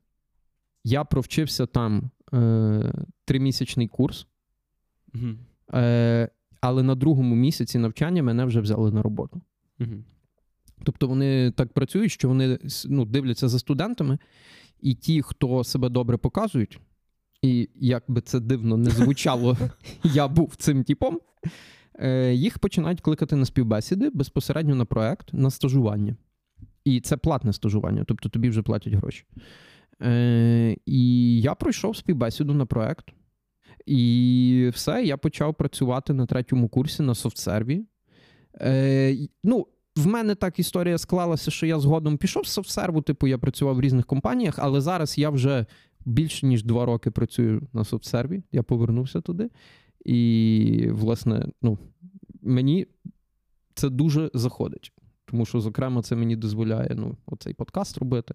Я 0.85 1.05
провчився 1.05 1.66
там 1.66 2.11
е, 2.35 2.92
тримісячний 3.25 3.88
курс. 3.88 4.27
Е, 5.75 6.29
Але 6.61 6.83
на 6.83 6.95
другому 6.95 7.35
місяці 7.35 7.79
навчання 7.79 8.23
мене 8.23 8.45
вже 8.45 8.61
взяли 8.61 8.92
на 8.92 9.03
роботу. 9.03 9.40
Тобто 10.85 11.09
вони 11.09 11.51
так 11.51 11.73
працюють, 11.73 12.12
що 12.12 12.29
вони 12.29 12.59
ну, 12.89 13.05
дивляться 13.05 13.49
за 13.49 13.59
студентами, 13.59 14.19
і 14.81 14.95
ті, 14.95 15.23
хто 15.23 15.65
себе 15.65 15.89
добре 15.89 16.17
показують, 16.17 16.81
і 17.43 17.69
як 17.75 18.05
би 18.09 18.21
це 18.21 18.41
дивно 18.41 18.77
не 18.77 18.91
звучало, 18.91 19.57
я 20.05 20.29
був 20.29 20.57
цим 20.57 20.85
типом, 20.85 21.21
е, 21.99 22.35
їх 22.35 22.59
починають 22.59 23.01
кликати 23.01 23.37
на 23.37 23.45
співбесіди 23.45 24.11
безпосередньо 24.11 24.75
на 24.75 24.85
проект, 24.85 25.33
на 25.33 25.51
стажування. 25.51 26.17
І 26.85 27.01
це 27.01 27.17
платне 27.17 27.53
стажування, 27.53 28.05
тобто 28.07 28.29
тобі 28.29 28.49
вже 28.49 28.62
платять 28.62 28.95
гроші. 28.95 29.25
Е, 30.03 30.77
І 30.87 31.41
я 31.41 31.55
пройшов 31.55 31.97
співбесіду 31.97 32.55
на 32.55 32.67
проект. 32.67 33.07
І 33.87 34.71
все, 34.75 35.05
я 35.05 35.17
почав 35.17 35.55
працювати 35.55 36.12
на 36.12 36.27
третьому 36.27 36.69
курсі 36.69 37.03
на 37.03 37.15
софтсерві. 37.15 37.85
Е, 38.61 39.17
Ну, 39.45 39.67
в 39.96 40.06
мене 40.06 40.35
так 40.35 40.59
історія 40.59 40.98
склалася, 40.98 41.50
що 41.50 41.66
я 41.66 41.78
згодом 41.78 42.16
пішов 42.16 42.46
з 42.46 42.52
софтсерву, 42.52 43.02
типу, 43.02 43.26
я 43.26 43.38
працював 43.38 43.76
в 43.76 43.80
різних 43.80 44.06
компаніях, 44.06 44.54
але 44.59 44.80
зараз 44.80 45.18
я 45.18 45.30
вже 45.30 45.66
більше 46.04 46.46
ніж 46.46 46.64
два 46.64 46.87
роки 46.87 47.11
працюю 47.11 47.68
на 47.72 47.85
софтсерві. 47.85 48.42
Я 48.52 48.62
повернувся 48.62 49.20
туди. 49.20 49.50
І, 50.04 50.88
власне, 50.90 51.48
ну, 51.62 51.78
мені 52.42 52.87
це 53.74 53.88
дуже 53.88 54.30
заходить. 54.35 54.92
Тому 55.24 55.46
що, 55.46 55.61
зокрема, 55.61 56.02
це 56.02 56.16
мені 56.16 56.37
дозволяє 56.37 56.90
ну, 56.96 57.16
оцей 57.26 57.54
подкаст 57.54 57.98
робити. 57.98 58.35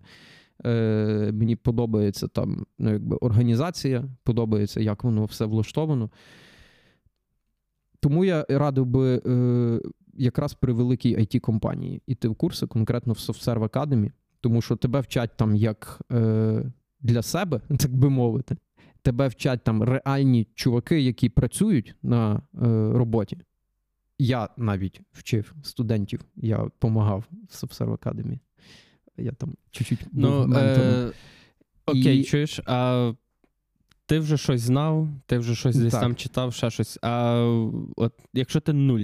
Е, 0.66 1.32
Мені 1.34 1.56
подобається 1.56 2.28
там 2.28 2.66
ну, 2.80 2.92
якби 2.92 3.16
організація, 3.16 4.04
подобається, 4.24 4.82
як 4.82 5.04
воно 5.04 5.26
все 5.26 5.46
влаштовано. 5.46 6.10
Тому 8.00 8.26
я 8.26 8.46
радив 8.50 8.86
би 8.86 9.22
е, 9.26 9.80
якраз 10.14 10.54
при 10.54 10.74
великій 10.74 11.18
it 11.18 11.40
компанії 11.40 12.02
іти 12.08 12.28
в 12.28 12.36
курси, 12.36 12.68
конкретно 12.68 13.14
в 13.14 13.18
SoftServe 13.18 13.70
Academy, 13.70 14.12
тому 14.42 14.62
що 14.62 14.76
тебе 14.76 15.00
вчать 15.00 15.32
там 15.38 15.56
як 15.56 16.02
е, 16.12 16.72
для 17.00 17.22
себе, 17.22 17.62
так 17.80 17.96
би 17.96 18.10
мовити. 18.10 18.58
Тебе 19.02 19.28
вчать 19.28 19.64
там 19.64 19.84
реальні 19.84 20.48
чуваки, 20.56 21.02
які 21.02 21.30
працюють 21.30 21.96
на 22.04 22.36
е, 22.36 22.40
роботі. 22.94 23.38
Я 24.20 24.50
навіть 24.58 25.02
вчив 25.12 25.56
студентів, 25.64 26.26
я 26.36 26.58
допомагав 26.58 27.24
в 27.50 27.54
SoftServe 27.54 27.98
Academy. 27.98 28.40
Я 29.18 29.32
там 29.32 29.56
чуть-чуть 29.72 30.04
був 30.12 30.22
ну, 30.22 30.48
ментором. 30.48 30.90
Е- 30.90 31.12
Окей, 31.86 32.20
І... 32.20 32.24
чуєш, 32.24 32.60
а 32.66 33.14
ти 34.06 34.20
вже 34.20 34.38
щось 34.38 34.62
знав, 34.62 35.10
ти 35.26 35.38
вже 35.38 35.56
щось 35.56 35.76
десь 35.76 35.92
так. 35.92 36.02
там 36.02 36.16
читав, 36.16 36.54
ще 36.54 36.70
щось. 36.70 37.00
А 37.02 37.42
от 37.96 38.14
якщо 38.34 38.60
ти 38.60 38.74
нуль, 38.74 39.04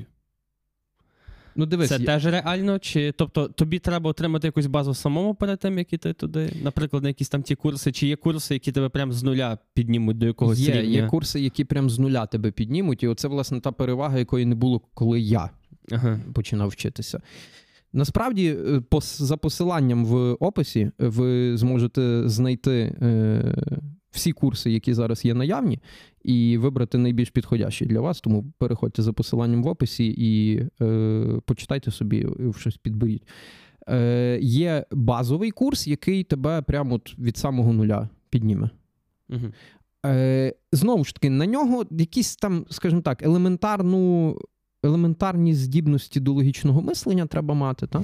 Ну, 1.57 1.65
дивись, 1.65 1.89
Це 1.89 1.97
я... 1.99 2.05
теж 2.05 2.25
реально? 2.25 2.79
Чи 2.79 3.11
тобто 3.11 3.47
тобі 3.47 3.79
треба 3.79 4.09
отримати 4.09 4.47
якусь 4.47 4.65
базу 4.65 4.93
самому 4.93 5.35
перед 5.35 5.59
тим, 5.59 5.77
як 5.77 5.93
іти 5.93 6.13
туди? 6.13 6.53
Наприклад, 6.63 7.03
на 7.03 7.09
якісь 7.09 7.29
там 7.29 7.43
ті 7.43 7.55
курси, 7.55 7.91
чи 7.91 8.07
є 8.07 8.15
курси, 8.15 8.53
які 8.53 8.71
тебе 8.71 8.89
прям 8.89 9.13
з 9.13 9.23
нуля 9.23 9.57
піднімуть 9.73 10.17
до 10.17 10.25
якогось 10.25 10.59
є, 10.59 10.73
рівня? 10.73 10.89
Є 10.89 11.07
курси, 11.07 11.41
які 11.41 11.65
прям 11.65 11.89
з 11.89 11.99
нуля 11.99 12.25
тебе 12.25 12.51
піднімуть, 12.51 13.03
і 13.03 13.07
оце, 13.07 13.27
власне, 13.27 13.59
та 13.59 13.71
перевага, 13.71 14.17
якої 14.19 14.45
не 14.45 14.55
було, 14.55 14.81
коли 14.93 15.19
я 15.19 15.49
ага. 15.91 16.19
починав 16.33 16.67
вчитися. 16.69 17.21
Насправді, 17.93 18.57
е, 18.93 18.99
за 19.01 19.37
посиланням 19.37 20.05
в 20.05 20.33
описі, 20.33 20.91
ви 20.99 21.57
зможете 21.57 22.23
знайти 22.25 22.95
е, 23.01 23.55
всі 24.17 24.32
курси, 24.32 24.71
які 24.71 24.93
зараз 24.93 25.25
є 25.25 25.34
наявні, 25.34 25.80
і 26.23 26.58
вибрати 26.58 26.97
найбільш 26.97 27.30
підходящі 27.30 27.86
для 27.86 28.01
вас. 28.01 28.21
Тому 28.21 28.53
переходьте 28.58 29.01
за 29.01 29.13
посиланням 29.13 29.63
в 29.63 29.67
описі 29.67 30.15
і 30.17 30.62
е, 30.82 31.39
почитайте 31.45 31.91
собі, 31.91 32.27
щось 32.58 32.77
підберіть. 32.77 33.27
Е, 33.89 34.39
Є 34.41 34.86
базовий 34.91 35.51
курс, 35.51 35.88
який 35.88 36.23
тебе 36.23 36.62
прямо 36.62 36.95
от 36.95 37.19
від 37.19 37.38
самого 37.38 37.73
нуля 37.73 38.10
підніме. 38.30 38.69
Угу. 39.30 39.47
Е, 40.06 40.53
Знову 40.71 41.03
ж 41.03 41.13
таки, 41.13 41.30
на 41.30 41.45
нього 41.45 41.86
якісь 41.91 42.36
там, 42.36 42.65
скажімо 42.69 43.01
так, 43.01 43.23
елементарну. 43.23 44.38
Елементарні 44.84 45.53
здібності 45.56 46.19
до 46.19 46.34
логічного 46.34 46.82
мислення 46.82 47.25
треба 47.25 47.53
мати. 47.53 47.88
Так? 47.88 48.01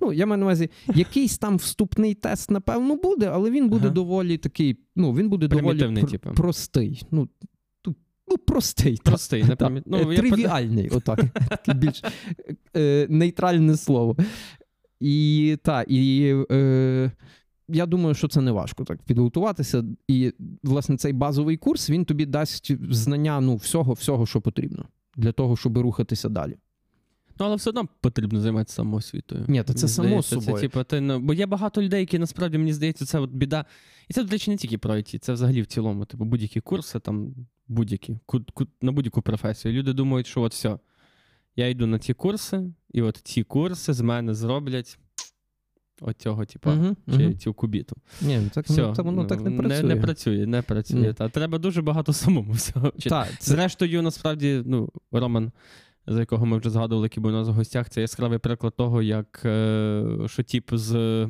Ну, 0.00 0.12
я 0.12 0.26
маю 0.26 0.38
на 0.38 0.46
увазі, 0.46 0.70
якийсь 0.94 1.38
там 1.38 1.56
вступний 1.56 2.14
тест, 2.14 2.50
напевно, 2.50 2.96
буде, 2.96 3.30
але 3.32 3.50
він 3.50 3.68
буде 3.68 3.84
ага. 3.84 3.94
доволі 3.94 4.38
такий, 4.38 4.76
ну, 4.96 5.12
він 5.12 5.28
буде 5.28 5.48
доволі 5.48 5.82
пр- 5.82 6.34
простий. 6.34 7.02
Ну, 7.10 7.28
ну, 8.28 8.38
простий. 8.46 8.98
Простий, 9.04 9.42
не 9.42 9.48
Так. 9.48 9.58
пам'ят... 9.58 9.86
Е, 9.86 9.90
ну, 9.90 10.12
я 10.12 10.18
Тривіальний, 10.18 10.88
отак. 10.88 11.24
Більш 11.76 12.02
е, 12.76 13.06
нейтральне 13.10 13.76
слово. 13.76 14.16
І 15.00 15.56
та, 15.62 15.84
і 15.88 16.34
е, 16.50 17.12
я 17.68 17.86
думаю, 17.86 18.14
що 18.14 18.28
це 18.28 18.40
не 18.40 18.52
важко 18.52 18.84
так 18.84 19.02
підготуватися. 19.02 19.84
І, 20.08 20.32
власне, 20.62 20.96
цей 20.96 21.12
базовий 21.12 21.56
курс 21.56 21.90
він 21.90 22.04
тобі 22.04 22.26
дасть 22.26 22.72
знання 22.94 23.40
ну, 23.40 23.56
всього, 23.56 23.92
всього, 23.92 24.26
що 24.26 24.40
потрібно 24.40 24.84
для 25.16 25.32
того, 25.32 25.56
щоб 25.56 25.78
рухатися 25.78 26.28
далі. 26.28 26.56
Ну, 27.40 27.46
але 27.46 27.56
все 27.56 27.70
одно 27.70 27.88
потрібно 28.00 28.40
займатися 28.40 28.76
самоосвітою. 28.76 29.44
Ні, 29.48 29.62
та 29.62 29.74
це 29.74 29.80
Мені 29.80 29.88
само 29.88 30.08
здається, 30.08 30.34
собою. 30.34 30.56
Це, 30.56 30.60
типу, 30.60 30.84
ти, 30.84 31.00
ну, 31.00 31.20
бо 31.20 31.34
є 31.34 31.46
багато 31.46 31.82
людей, 31.82 32.00
які 32.00 32.18
насправді 32.18 32.58
мені 32.58 32.72
здається, 32.72 33.06
це 33.06 33.18
от 33.18 33.30
біда. 33.30 33.64
І 34.08 34.14
це, 34.14 34.24
до 34.24 34.30
речі, 34.30 34.50
не 34.50 34.56
тільки 34.56 34.78
про 34.78 34.94
IT, 34.94 35.18
це 35.18 35.32
взагалі 35.32 35.62
в 35.62 35.66
цілому. 35.66 36.04
Типу, 36.04 36.24
будь-які 36.24 36.60
курси, 36.60 37.00
там 37.00 37.34
будь-які, 37.68 38.18
на 38.82 38.92
будь-яку 38.92 39.22
професію. 39.22 39.74
Люди 39.74 39.92
думають, 39.92 40.26
що 40.26 40.42
от 40.42 40.52
все, 40.52 40.78
я 41.56 41.68
йду 41.68 41.86
на 41.86 41.98
ці 41.98 42.14
курси, 42.14 42.72
і 42.92 43.02
от 43.02 43.16
ці 43.16 43.42
курси 43.42 43.92
з 43.92 44.00
мене 44.00 44.34
зроблять 44.34 44.98
от 46.00 46.20
цього, 46.20 46.44
типу, 46.44 46.70
Мгм, 46.70 46.96
чи 47.06 47.18
мгм. 47.18 47.38
цю 47.38 47.54
кубіту. 47.54 47.96
Ні, 48.20 48.40
так, 48.54 48.64
Все, 48.64 48.82
ну, 48.82 48.92
так 48.92 49.04
воно 49.04 49.24
так 49.24 49.40
не 49.40 49.50
працює. 49.50 49.82
Не, 49.82 49.96
працює, 49.96 50.46
не 50.46 50.62
працює. 50.62 51.00
Ні. 51.00 51.12
Та. 51.12 51.28
Треба 51.28 51.58
дуже 51.58 51.82
багато 51.82 52.12
самому 52.12 52.52
всього. 52.52 52.90
Так, 52.90 53.28
це, 53.38 53.52
Зрештою, 53.52 54.02
насправді, 54.02 54.62
ну, 54.66 54.92
Роман, 55.12 55.52
за 56.06 56.20
якого 56.20 56.46
ми 56.46 56.58
вже 56.58 56.70
згадували, 56.70 57.04
який 57.04 57.22
був 57.22 57.32
у 57.32 57.34
нас 57.34 57.48
в 57.48 57.52
гостях, 57.52 57.90
це 57.90 58.00
яскравий 58.00 58.38
приклад 58.38 58.76
того, 58.76 59.02
як 59.02 59.42
е, 59.44 60.04
що 60.26 60.42
тип 60.42 60.70
з, 60.72 61.28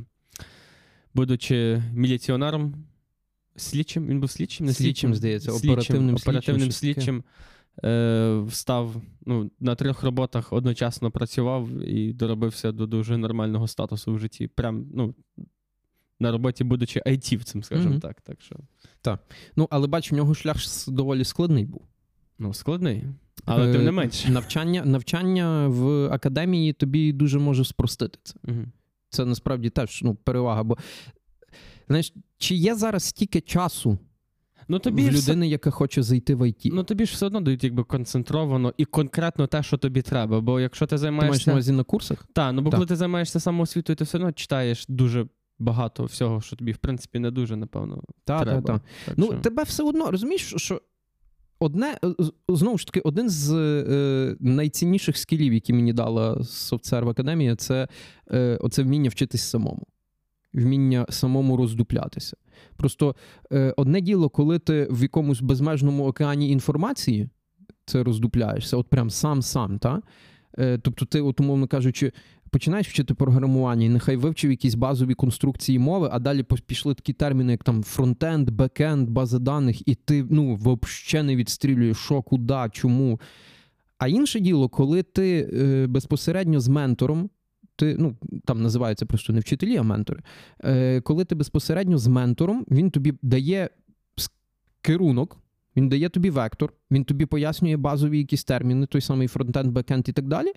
будучи 1.14 1.82
міліціонером, 1.94 2.74
слідчим, 3.56 4.06
він 4.06 4.20
був 4.20 4.30
слідчим, 4.30 4.66
не 4.66 4.72
Слідчим, 4.72 5.14
здається, 5.14 5.50
слідчим, 5.50 5.70
оперативним 5.70 6.18
слідчим, 6.18 6.30
оперативним 6.30 6.72
слідчим. 6.72 7.24
Е, 7.84 8.44
встав 8.46 9.02
ну, 9.26 9.50
на 9.60 9.74
трьох 9.74 10.02
роботах 10.02 10.52
одночасно 10.52 11.10
працював 11.10 11.68
і 11.88 12.12
доробився 12.12 12.72
до 12.72 12.86
дуже 12.86 13.16
нормального 13.16 13.68
статусу 13.68 14.14
в 14.14 14.18
житті. 14.18 14.46
Прям 14.46 14.86
ну, 14.94 15.14
на 16.20 16.32
роботі, 16.32 16.64
будучи 16.64 17.02
айтівцем, 17.06 17.62
скажімо 17.62 17.90
Мгм. 17.90 18.00
так. 18.00 18.20
так 18.20 18.40
що, 18.40 18.56
ну, 19.56 19.68
але 19.70 19.86
бач, 19.86 20.12
в 20.12 20.14
нього 20.14 20.34
шлях 20.34 20.56
доволі 20.88 21.24
складний 21.24 21.64
був. 21.64 21.82
Ну, 22.40 22.54
складний. 22.54 23.04
Але 23.44 23.72
тим 23.72 23.80
Е, 23.80 23.84
не 23.84 23.92
менше. 23.92 24.30
Навчання, 24.30 24.84
навчання 24.84 25.68
в 25.68 26.06
академії 26.12 26.72
тобі 26.72 27.12
дуже 27.12 27.38
може 27.38 27.64
спростити 27.64 28.18
це. 28.22 28.34
Мгм. 28.42 28.72
Це 29.08 29.24
насправді 29.24 29.70
теж 29.70 30.00
ну, 30.02 30.14
перевага. 30.14 30.62
Бо 30.62 30.76
знаєш, 31.88 32.12
чи 32.38 32.54
є 32.54 32.74
зараз 32.74 33.04
стільки 33.04 33.40
часу 33.40 33.98
Ну, 34.68 34.78
тобі 34.78 35.02
в 35.02 35.08
все- 35.08 35.32
людини, 35.32 35.48
яка 35.48 35.70
хоче 35.70 36.02
зайти 36.02 36.34
в 36.34 36.48
ІТ? 36.48 36.60
Ну 36.64 36.84
тобі 36.84 37.06
ж 37.06 37.14
все 37.14 37.26
одно 37.26 37.40
дають 37.40 37.64
якби 37.64 37.84
концентровано 37.84 38.74
і 38.76 38.84
конкретно 38.84 39.46
те, 39.46 39.62
що 39.62 39.76
тобі 39.78 40.02
треба. 40.02 40.40
Бо 40.40 40.60
якщо 40.60 40.86
ти 40.86 40.98
Ти 40.98 41.10
маєш 41.10 41.46
на 41.46 41.52
увазі 41.52 41.72
на 41.72 41.84
курсах? 41.84 42.26
Та, 42.32 42.52
ну 42.52 42.62
бо 42.62 42.70
Так. 42.70 42.78
коли 42.78 42.86
ти 42.86 42.96
займаєшся 42.96 43.40
самоосвітою, 43.40 43.96
ти 43.96 44.04
все 44.04 44.18
одно 44.18 44.32
читаєш 44.32 44.84
дуже 44.88 45.26
багато 45.58 46.04
всього, 46.04 46.40
що 46.40 46.56
тобі, 46.56 46.72
в 46.72 46.76
принципі, 46.78 47.18
не 47.18 47.30
дуже, 47.30 47.56
напевно. 47.56 48.02
Так, 48.24 48.42
треба. 48.42 48.60
так, 48.62 48.66
так. 48.66 48.82
Так 49.06 49.14
Ну, 49.18 49.26
що- 49.26 49.36
тебе 49.36 49.62
все 49.62 49.82
одно 49.82 50.10
розумієш, 50.10 50.54
що 50.56 50.82
одне, 51.60 51.98
е, 52.04 52.14
знову 52.48 52.78
ж 52.78 52.86
таки, 52.86 53.00
один 53.00 53.30
з 53.30 53.52
е, 53.52 54.36
найцінніших 54.40 55.16
скілів, 55.16 55.52
які 55.54 55.72
мені 55.72 55.92
дала 55.92 56.34
SoftServe 56.34 57.08
Академія, 57.08 57.56
це 57.56 57.88
е, 58.30 58.58
оце 58.60 58.82
вміння 58.82 59.10
вчитись 59.10 59.42
самому. 59.42 59.86
Вміння 60.54 61.06
самому 61.08 61.56
роздуплятися. 61.56 62.36
Просто 62.76 63.16
е, 63.52 63.74
одне 63.76 64.00
діло, 64.00 64.28
коли 64.28 64.58
ти 64.58 64.88
в 64.90 65.02
якомусь 65.02 65.40
безмежному 65.40 66.06
океані 66.06 66.50
інформації 66.50 67.28
це 67.86 68.02
роздупляєшся, 68.02 68.76
от 68.76 68.88
прям 68.88 69.10
сам-сам, 69.10 69.78
та? 69.78 70.02
Е, 70.58 70.78
тобто, 70.78 71.06
ти, 71.06 71.20
от, 71.20 71.40
умовно 71.40 71.66
кажучи, 71.66 72.12
починаєш 72.50 72.88
вчити 72.88 73.14
програмування, 73.14 73.88
нехай 73.88 74.16
вивчив 74.16 74.50
якісь 74.50 74.74
базові 74.74 75.14
конструкції 75.14 75.78
мови, 75.78 76.08
а 76.12 76.18
далі 76.18 76.42
пішли 76.42 76.94
такі 76.94 77.12
терміни, 77.12 77.52
як 77.52 77.64
там 77.64 77.82
фронтенд, 77.82 78.50
бекенд, 78.50 79.10
база 79.10 79.38
даних, 79.38 79.88
і 79.88 79.94
ти 79.94 80.26
ну, 80.30 80.54
взагалі 80.54 81.26
не 81.26 81.36
відстрілюєш, 81.36 81.96
що, 81.96 82.22
куди, 82.22 82.68
чому. 82.72 83.20
А 83.98 84.08
інше 84.08 84.40
діло, 84.40 84.68
коли 84.68 85.02
ти 85.02 85.50
е, 85.52 85.86
безпосередньо 85.86 86.60
з 86.60 86.68
ментором, 86.68 87.30
ти, 87.76 87.96
ну, 87.98 88.16
там 88.44 88.62
називаються 88.62 89.06
просто 89.06 89.32
не 89.32 89.40
вчителі, 89.40 89.76
а 89.76 89.82
ментори. 89.82 90.22
Е, 90.64 91.00
коли 91.00 91.24
ти 91.24 91.34
безпосередньо 91.34 91.98
з 91.98 92.06
ментором, 92.06 92.66
він 92.70 92.90
тобі 92.90 93.14
дає 93.22 93.70
керунок, 94.82 95.38
він 95.76 95.88
дає 95.88 96.08
тобі 96.08 96.30
вектор, 96.30 96.72
він 96.90 97.04
тобі 97.04 97.26
пояснює 97.26 97.76
базові 97.76 98.18
якісь 98.18 98.44
терміни, 98.44 98.86
той 98.86 99.00
самий 99.00 99.28
фронтенд, 99.28 99.72
бекенд 99.72 100.08
і 100.08 100.12
так 100.12 100.26
далі. 100.26 100.52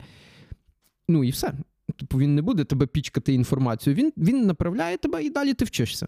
Ну 1.07 1.23
і 1.23 1.29
все. 1.29 1.53
Типу 1.97 2.17
він 2.17 2.35
не 2.35 2.41
буде 2.41 2.63
тебе 2.63 2.87
пічкати 2.87 3.33
інформацію. 3.33 3.93
Він, 3.93 4.13
він 4.17 4.45
направляє 4.45 4.97
тебе 4.97 5.23
і 5.23 5.29
далі 5.29 5.53
ти 5.53 5.65
вчишся. 5.65 6.07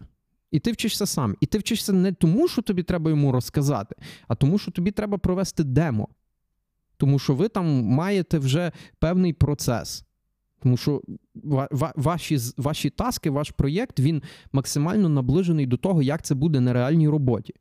І 0.50 0.58
ти 0.58 0.72
вчишся 0.72 1.06
сам. 1.06 1.36
І 1.40 1.46
ти 1.46 1.58
вчишся 1.58 1.92
не 1.92 2.12
тому, 2.12 2.48
що 2.48 2.62
тобі 2.62 2.82
треба 2.82 3.10
йому 3.10 3.32
розказати, 3.32 3.96
а 4.28 4.34
тому, 4.34 4.58
що 4.58 4.70
тобі 4.70 4.90
треба 4.90 5.18
провести 5.18 5.64
демо. 5.64 6.08
Тому 6.96 7.18
що 7.18 7.34
ви 7.34 7.48
там 7.48 7.66
маєте 7.84 8.38
вже 8.38 8.72
певний 8.98 9.32
процес. 9.32 10.04
Тому 10.62 10.76
що 10.76 11.02
ва- 11.34 11.68
ва- 11.70 11.92
ваші, 11.96 12.38
ваші 12.56 12.90
таски, 12.90 13.30
ваш 13.30 13.50
проєкт, 13.50 14.00
він 14.00 14.22
максимально 14.52 15.08
наближений 15.08 15.66
до 15.66 15.76
того, 15.76 16.02
як 16.02 16.22
це 16.22 16.34
буде 16.34 16.60
на 16.60 16.72
реальній 16.72 17.08
роботі. 17.08 17.54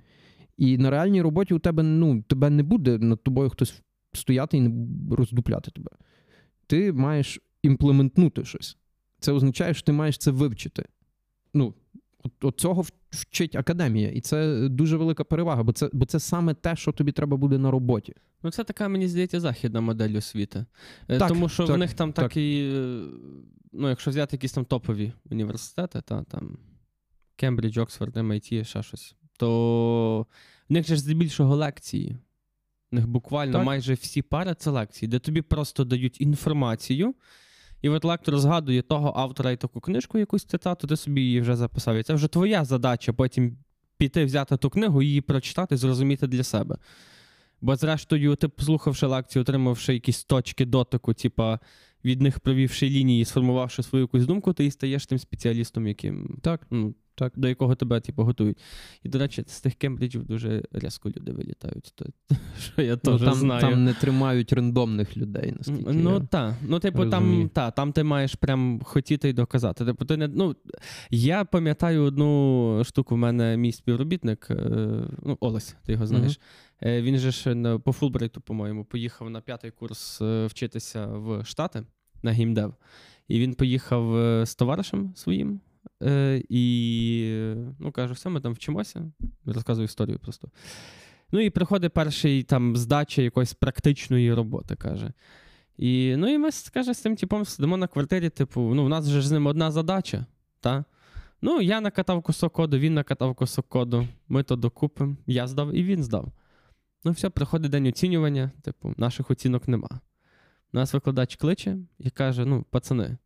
І 0.58 0.78
на 0.78 0.90
реальній 0.90 1.22
роботі 1.22 1.54
у 1.54 1.60
тебе 1.60 1.84
ну, 1.84 2.22
тебе 2.22 2.50
не 2.50 2.64
буде 2.64 2.98
над 2.98 3.24
тобою 3.24 3.50
хтось 3.50 3.82
стояти 4.14 4.58
і 4.58 4.70
роздупляти 5.12 5.72
тебе. 5.72 5.92
Ти 6.68 6.94
маєш 6.94 7.40
імплементнути 7.66 8.46
щось. 8.46 8.78
Це 9.20 9.32
означає, 9.32 9.74
що 9.74 9.84
ти 9.84 9.92
маєш 9.92 10.18
це 10.18 10.32
вивчити. 10.32 10.86
Ну, 11.54 11.74
от, 12.24 12.46
от 12.46 12.60
цього 12.60 12.86
вчить 13.12 13.56
академія. 13.56 14.10
І 14.10 14.22
це 14.22 14.70
дуже 14.70 14.98
велика 14.98 15.24
перевага, 15.24 15.64
бо 15.64 15.74
це, 15.74 15.90
бо 15.94 16.06
це 16.06 16.20
саме 16.20 16.54
те, 16.54 16.76
що 16.76 16.92
тобі 16.92 17.12
треба 17.12 17.38
буде 17.38 17.58
на 17.58 17.72
роботі. 17.72 18.14
Ну, 18.44 18.52
це 18.52 18.64
така, 18.64 18.88
мені 18.88 19.08
здається, 19.08 19.40
західна 19.40 19.82
модель 19.82 20.18
освіти. 20.18 20.66
Е, 21.10 21.18
Так, 21.20 21.30
Тому 21.30 21.50
що 21.50 21.68
так, 21.68 21.76
в 21.76 21.80
них 21.80 21.94
там 21.94 22.14
так. 22.14 22.26
такі, 22.26 22.72
е, 22.76 23.02
ну, 23.74 23.90
якщо 23.90 24.12
взяти 24.12 24.36
якісь 24.36 24.54
там 24.54 24.66
топові 24.66 25.12
університети, 25.32 26.02
та 26.02 26.24
там 26.24 26.58
Кембридж, 27.36 27.78
Оксфорд, 27.78 28.18
MIT, 28.18 28.64
ще 28.64 28.84
щось, 28.84 29.16
то 29.38 30.28
в 30.70 30.74
них 30.74 30.88
же 30.88 30.98
здебільшого 30.98 31.56
лекції. 31.56 32.18
В 32.92 32.96
них 32.96 33.08
буквально 33.08 33.54
Так. 33.54 33.66
майже 33.66 33.94
всі 33.94 34.22
пари 34.22 34.56
це 34.60 34.70
лекції, 34.70 35.10
де 35.10 35.20
тобі 35.20 35.42
просто 35.42 35.84
дають 35.84 36.22
інформацію. 36.22 37.16
І 37.86 37.90
от 37.90 38.06
лектор 38.06 38.40
згадує 38.40 38.82
того 38.82 39.14
автора 39.16 39.52
і 39.52 39.58
таку 39.58 39.80
книжку, 39.80 40.18
якусь 40.18 40.46
цитату, 40.46 40.88
ти 40.88 40.98
собі 40.98 41.22
її 41.22 41.42
вже 41.42 41.56
записав. 41.56 41.96
І 41.96 42.04
це 42.04 42.14
вже 42.14 42.28
твоя 42.28 42.66
задача 42.66 43.14
потім 43.14 43.58
піти, 43.98 44.26
взяти 44.26 44.58
ту 44.58 44.70
книгу, 44.70 45.02
її 45.02 45.22
прочитати, 45.22 45.78
зрозуміти 45.78 46.28
для 46.28 46.44
себе. 46.44 46.78
Бо, 47.62 47.76
зрештою, 47.76 48.36
ти, 48.36 48.48
послухавши 48.48 49.08
лекцію, 49.08 49.42
отримавши 49.42 49.94
якісь 49.94 50.24
точки 50.24 50.66
дотику, 50.66 51.14
типа 51.14 51.60
від 52.06 52.22
них 52.22 52.40
провівши 52.40 52.90
лінії, 52.90 53.26
сформувавши 53.26 53.84
свою 53.84 54.04
якусь 54.04 54.26
думку, 54.26 54.54
ти 54.54 54.66
і 54.66 54.72
стаєш 54.72 55.06
тим 55.06 55.20
спеціалістом, 55.20 55.88
яким 55.88 56.40
Так. 56.42 56.68
ну, 56.72 56.96
так, 57.16 57.34
до 57.36 57.48
якого 57.48 57.76
тебе 57.76 58.00
типу, 58.00 58.24
готують. 58.24 58.58
І, 59.04 59.10
до 59.10 59.20
речі, 59.20 59.44
з 59.48 59.62
тих 59.62 59.76
кембриджів 59.76 60.26
дуже 60.26 60.64
різко 60.72 61.10
люди 61.10 61.32
вилітають. 61.32 61.94
То, 61.96 62.06
що 62.60 62.82
я 62.82 62.98
Ну, 63.04 63.20
там, 63.20 63.34
знаю. 63.34 63.62
там 63.62 63.84
не 63.84 63.94
тримають 63.94 64.54
рандомних 64.54 65.18
людей, 65.18 65.54
наскільки. 65.58 65.94
Ну 65.94 66.14
я... 66.14 66.20
так. 66.20 66.54
Ну, 66.68 66.80
типу, 66.80 67.06
там, 67.06 67.50
та, 67.54 67.72
там 67.72 67.92
ти 67.92 68.04
маєш 68.04 68.36
прям 68.36 68.82
хотіти 68.84 69.30
й 69.30 69.34
доказати. 69.34 69.86
Типу, 69.86 70.06
ти 70.06 70.18
не, 70.18 70.28
ну, 70.28 70.56
я 71.10 71.46
пам'ятаю 71.46 72.04
одну 72.04 72.82
штуку, 72.86 73.16
в 73.16 73.18
мене 73.18 73.58
мій 73.58 73.72
співробітник, 73.72 74.48
е, 74.50 74.56
ну, 75.24 75.38
Олесь, 75.40 75.76
ти 75.86 75.92
його 75.92 76.08
знаєш. 76.08 76.40
Е, 76.84 77.02
Він 77.02 77.18
же 77.18 77.32
ж 77.32 77.78
по 77.84 77.92
Фулбрайту, 77.92 78.42
по-моєму, 78.42 78.86
поїхав 78.86 79.30
на 79.30 79.42
п'ятий 79.42 79.72
курс 79.72 80.22
е, 80.22 80.46
вчитися 80.46 81.06
в 81.06 81.46
Штати 81.46 81.84
на 82.24 82.32
геймдев. 82.32 82.74
І 83.28 83.40
він 83.40 83.54
поїхав 83.54 84.12
з 84.46 84.56
товаришем 84.56 85.14
своїм. 85.16 85.60
Е, 86.04 86.44
І 86.50 87.56
ну, 87.80 87.92
каже, 87.92 88.14
все, 88.14 88.30
ми 88.30 88.42
там 88.42 88.54
вчимося. 88.54 89.12
Розказую 89.46 89.86
історію 89.86 90.20
просто. 90.20 90.50
Ну 91.32 91.40
і 91.40 91.50
приходить 91.50 91.94
перший 91.94 92.44
там 92.44 92.76
здача 92.76 93.22
якоїсь 93.22 93.54
практичної 93.54 94.34
роботи, 94.34 94.76
каже. 94.76 95.12
І, 95.78 96.16
ну, 96.18 96.28
і 96.28 96.38
ми 96.38 96.50
каже, 96.74 96.94
з 96.94 97.02
цим 97.02 97.16
типом 97.16 97.46
сидимо 97.46 97.78
на 97.78 97.88
квартирі, 97.88 98.30
типу, 98.30 98.62
ну, 98.62 98.86
в 98.86 98.90
нас 98.90 99.08
же 99.08 99.22
ж 99.22 99.28
з 99.28 99.32
ним 99.32 99.46
одна 99.46 99.72
задача. 99.72 100.26
Та? 100.60 100.86
Ну, 101.42 101.62
я 101.62 101.82
накатав 101.82 102.22
кусок 102.22 102.54
коду, 102.54 102.78
він 102.78 102.94
накатав 102.94 103.36
кусок 103.36 103.70
коду, 103.70 104.08
ми 104.28 104.44
то 104.44 104.56
докупимо, 104.56 105.18
я 105.28 105.48
здав 105.48 105.76
і 105.76 105.84
він 105.84 106.04
здав. 106.04 106.32
Ну, 107.04 107.12
все, 107.12 107.30
приходить 107.30 107.72
день 107.72 107.88
оцінювання, 107.88 108.52
типу, 108.62 108.94
наших 108.98 109.32
оцінок 109.32 109.68
нема. 109.68 109.90
Нас 110.74 110.94
викладач 110.94 111.36
кличе 111.36 111.78
і 112.00 112.10
каже: 112.10 112.46
ну, 112.46 112.66
пацани, 112.70 113.18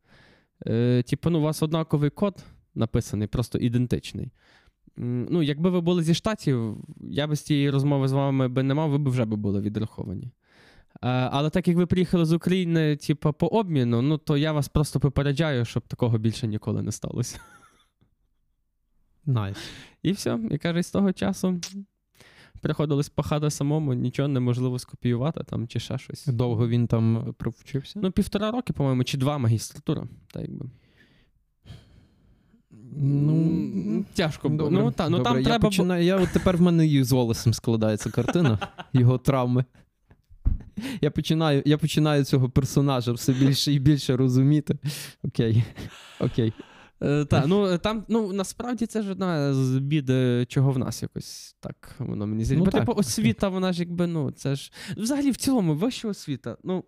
е, 0.68 1.04
типу, 1.04 1.30
ну, 1.30 1.40
у 1.40 1.42
вас 1.42 1.64
однаковий 1.64 2.10
код 2.10 2.44
написаний, 2.76 3.28
просто 3.28 3.58
ідентичний. 3.58 4.32
Ну, 4.98 5.44
якби 5.44 5.70
ви 5.70 5.82
були 5.82 6.04
зі 6.04 6.14
штатів, 6.14 6.78
я 7.02 7.28
би 7.28 7.36
з 7.36 7.42
цієї 7.42 7.70
розмови 7.70 8.08
з 8.08 8.12
вами 8.12 8.48
би 8.48 8.64
не 8.64 8.74
мав, 8.74 8.90
ви 8.90 8.98
б 8.98 9.10
вже 9.10 9.26
би 9.26 9.36
були 9.36 9.62
відраховані. 9.62 10.32
Е, 10.96 11.08
Але 11.10 11.50
так 11.50 11.68
як 11.68 11.78
ви 11.78 11.86
приїхали 11.86 12.26
з 12.26 12.34
України, 12.34 12.96
типу, 12.96 13.34
по 13.34 13.48
обміну, 13.48 14.02
ну 14.02 14.18
то 14.18 14.38
я 14.38 14.52
вас 14.52 14.68
просто 14.68 15.00
попереджаю, 15.00 15.66
щоб 15.66 15.88
такого 15.88 16.18
більше 16.18 16.48
ніколи 16.48 16.82
не 16.82 16.92
сталося. 16.92 17.40
Nice. 19.26 19.58
І 20.04 20.12
все. 20.12 20.40
І 20.52 20.58
каже, 20.58 20.84
з 20.84 20.92
того 20.92 21.14
часу 21.14 21.62
приходилось 22.62 23.10
пахати 23.10 23.50
самому, 23.50 23.94
нічого 23.94 24.28
неможливо 24.28 24.80
скопіювати 24.80 25.44
там 25.44 25.68
чи 25.68 25.80
ще 25.80 25.98
щось. 25.98 26.26
Довго 26.28 26.68
він 26.68 26.88
там 26.88 27.34
провчився? 27.38 28.00
Ну, 28.04 28.12
півтора 28.12 28.52
роки, 28.52 28.74
по-моєму, 28.74 29.04
чи 29.04 29.18
два 29.18 29.38
магістратура. 29.38 30.08
Так 30.34 30.42
якби. 30.42 30.66
Ну, 33.02 34.06
тяжко 34.14 34.50
було. 34.50 34.70
Добре, 34.70 34.84
Ну, 34.84 34.92
та, 34.92 35.10
ну 35.10 35.18
добре. 35.18 35.32
там 35.32 35.38
я 35.40 35.46
треба. 35.46 35.68
починаю, 35.70 36.04
я 36.06 36.18
от 36.18 36.30
тепер 36.34 36.58
в 36.58 36.62
мене 36.62 36.88
і 36.88 37.04
з 37.04 37.12
Волосом 37.12 37.54
складається 37.54 38.10
картина, 38.10 38.60
його 38.94 39.18
травми. 39.18 39.66
Я 41.02 41.12
починаю, 41.12 41.64
я 41.66 41.78
починаю 41.78 42.24
цього 42.24 42.50
персонажа 42.50 43.12
все 43.12 43.34
більше 43.34 43.74
і 43.74 43.80
більше 43.80 44.18
розуміти. 44.18 44.78
Окей. 45.24 45.64
Окей. 46.20 46.54
Е, 47.02 47.26
Та, 47.26 47.48
ну 47.48 47.78
там, 47.78 48.06
ну 48.08 48.34
насправді 48.34 48.86
це 48.86 49.02
ж 49.02 49.12
одна 49.12 49.54
з 49.54 49.78
бід, 49.80 50.10
е, 50.10 50.46
чого 50.46 50.72
в 50.72 50.78
нас 50.78 51.02
якось 51.02 51.56
так 51.60 51.96
воно 52.00 52.28
мені 52.28 52.46
здається. 52.46 52.60
Ну, 52.60 52.66
Бо, 52.66 52.72
так. 52.72 52.82
типу, 52.82 53.00
освіта, 53.00 53.50
вона 53.50 53.74
ж 53.74 53.80
якби, 53.80 54.08
ну, 54.08 54.32
це 54.32 54.56
ж. 54.56 54.72
Взагалі, 54.98 55.32
в 55.32 55.38
цілому, 55.38 55.76
вища 55.76 56.08
освіта. 56.08 56.58
Ну. 56.64 56.84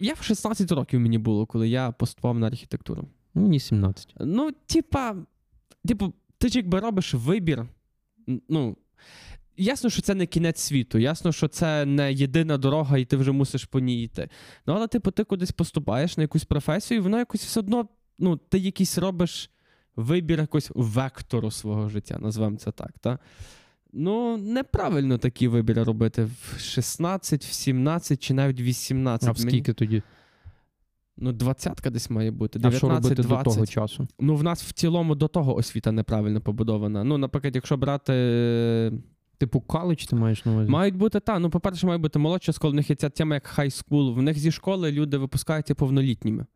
Я 0.00 0.14
в 0.14 0.22
16 0.22 0.72
років 0.72 1.00
мені 1.00 1.18
було, 1.18 1.46
коли 1.46 1.68
я 1.68 1.90
поступав 1.90 2.38
на 2.38 2.46
архітектуру. 2.46 3.08
Мені 3.34 3.60
17. 3.60 4.14
Ну, 4.20 4.50
типа, 4.66 5.16
типу, 5.88 6.14
ти 6.38 6.48
ж 6.48 6.58
якби 6.58 6.80
робиш 6.80 7.14
вибір. 7.14 7.66
Ну, 8.48 8.76
ясно, 9.56 9.90
що 9.90 10.02
це 10.02 10.14
не 10.14 10.26
кінець 10.26 10.60
світу, 10.60 10.98
ясно, 10.98 11.32
що 11.32 11.48
це 11.48 11.84
не 11.84 12.12
єдина 12.12 12.58
дорога, 12.58 12.98
і 12.98 13.04
ти 13.04 13.16
вже 13.16 13.32
мусиш 13.32 13.64
по 13.64 13.80
ній 13.80 14.02
йти. 14.02 14.28
Ну, 14.66 14.74
але, 14.74 14.88
типу, 14.88 15.10
ти 15.10 15.24
кудись 15.24 15.52
поступаєш 15.52 16.16
на 16.16 16.22
якусь 16.22 16.44
професію, 16.44 16.98
і 16.98 17.00
воно 17.00 17.18
якось 17.18 17.44
все 17.44 17.60
одно, 17.60 17.88
ну, 18.18 18.36
ти 18.36 18.58
якийсь 18.58 18.98
робиш 18.98 19.50
вибір 19.96 20.40
якось 20.40 20.70
вектору 20.74 21.50
свого 21.50 21.88
життя, 21.88 22.18
назвемо 22.20 22.56
це 22.56 22.70
так. 22.72 22.92
Та? 23.00 23.18
Ну, 23.92 24.36
неправильно 24.36 25.18
такі 25.18 25.48
вибіри 25.48 25.82
робити 25.82 26.24
в 26.24 26.58
16, 26.60 27.44
в 27.44 27.52
17 27.52 28.22
чи 28.22 28.34
навіть 28.34 28.60
в 28.60 28.62
18. 28.62 29.28
А 29.28 29.32
в 29.32 29.38
Мені- 29.38 29.50
скільки 29.50 29.72
тоді? 29.72 30.02
Ну, 31.16 31.32
двадцятка 31.32 31.90
десь 31.90 32.10
має 32.10 32.30
бути. 32.30 32.60
А 32.62 32.70
що 32.70 32.88
робити 32.88 33.22
20. 33.22 33.44
до 33.44 33.50
того 33.50 33.66
часу? 33.66 34.08
Ну, 34.20 34.36
в 34.36 34.42
нас 34.42 34.62
в 34.62 34.72
цілому 34.72 35.14
до 35.14 35.28
того 35.28 35.56
освіта 35.56 35.92
неправильно 35.92 36.40
побудована. 36.40 37.04
Ну, 37.04 37.18
наприклад, 37.18 37.54
якщо 37.54 37.76
брати. 37.76 38.12
е, 38.14 38.92
Типу 39.38 39.60
коледж 39.60 40.04
ти 40.04 40.16
маєш 40.16 40.44
на 40.44 40.52
увазі? 40.52 40.70
Мають 40.70 40.96
бути, 40.96 41.20
та, 41.20 41.38
ну, 41.38 41.50
по-перше, 41.50 41.86
має 41.86 41.98
бути 41.98 42.18
молодша 42.18 42.52
школа, 42.52 42.72
в 42.72 42.74
них 42.74 42.90
є 42.90 42.96
ця 42.96 43.08
тема 43.08 43.34
як 43.34 43.46
хай 43.46 43.70
скул. 43.70 44.14
В 44.14 44.22
них 44.22 44.38
зі 44.38 44.50
школи 44.50 44.92
люди 44.92 45.16
випускаються 45.18 45.74
повнолітніми. 45.74 46.46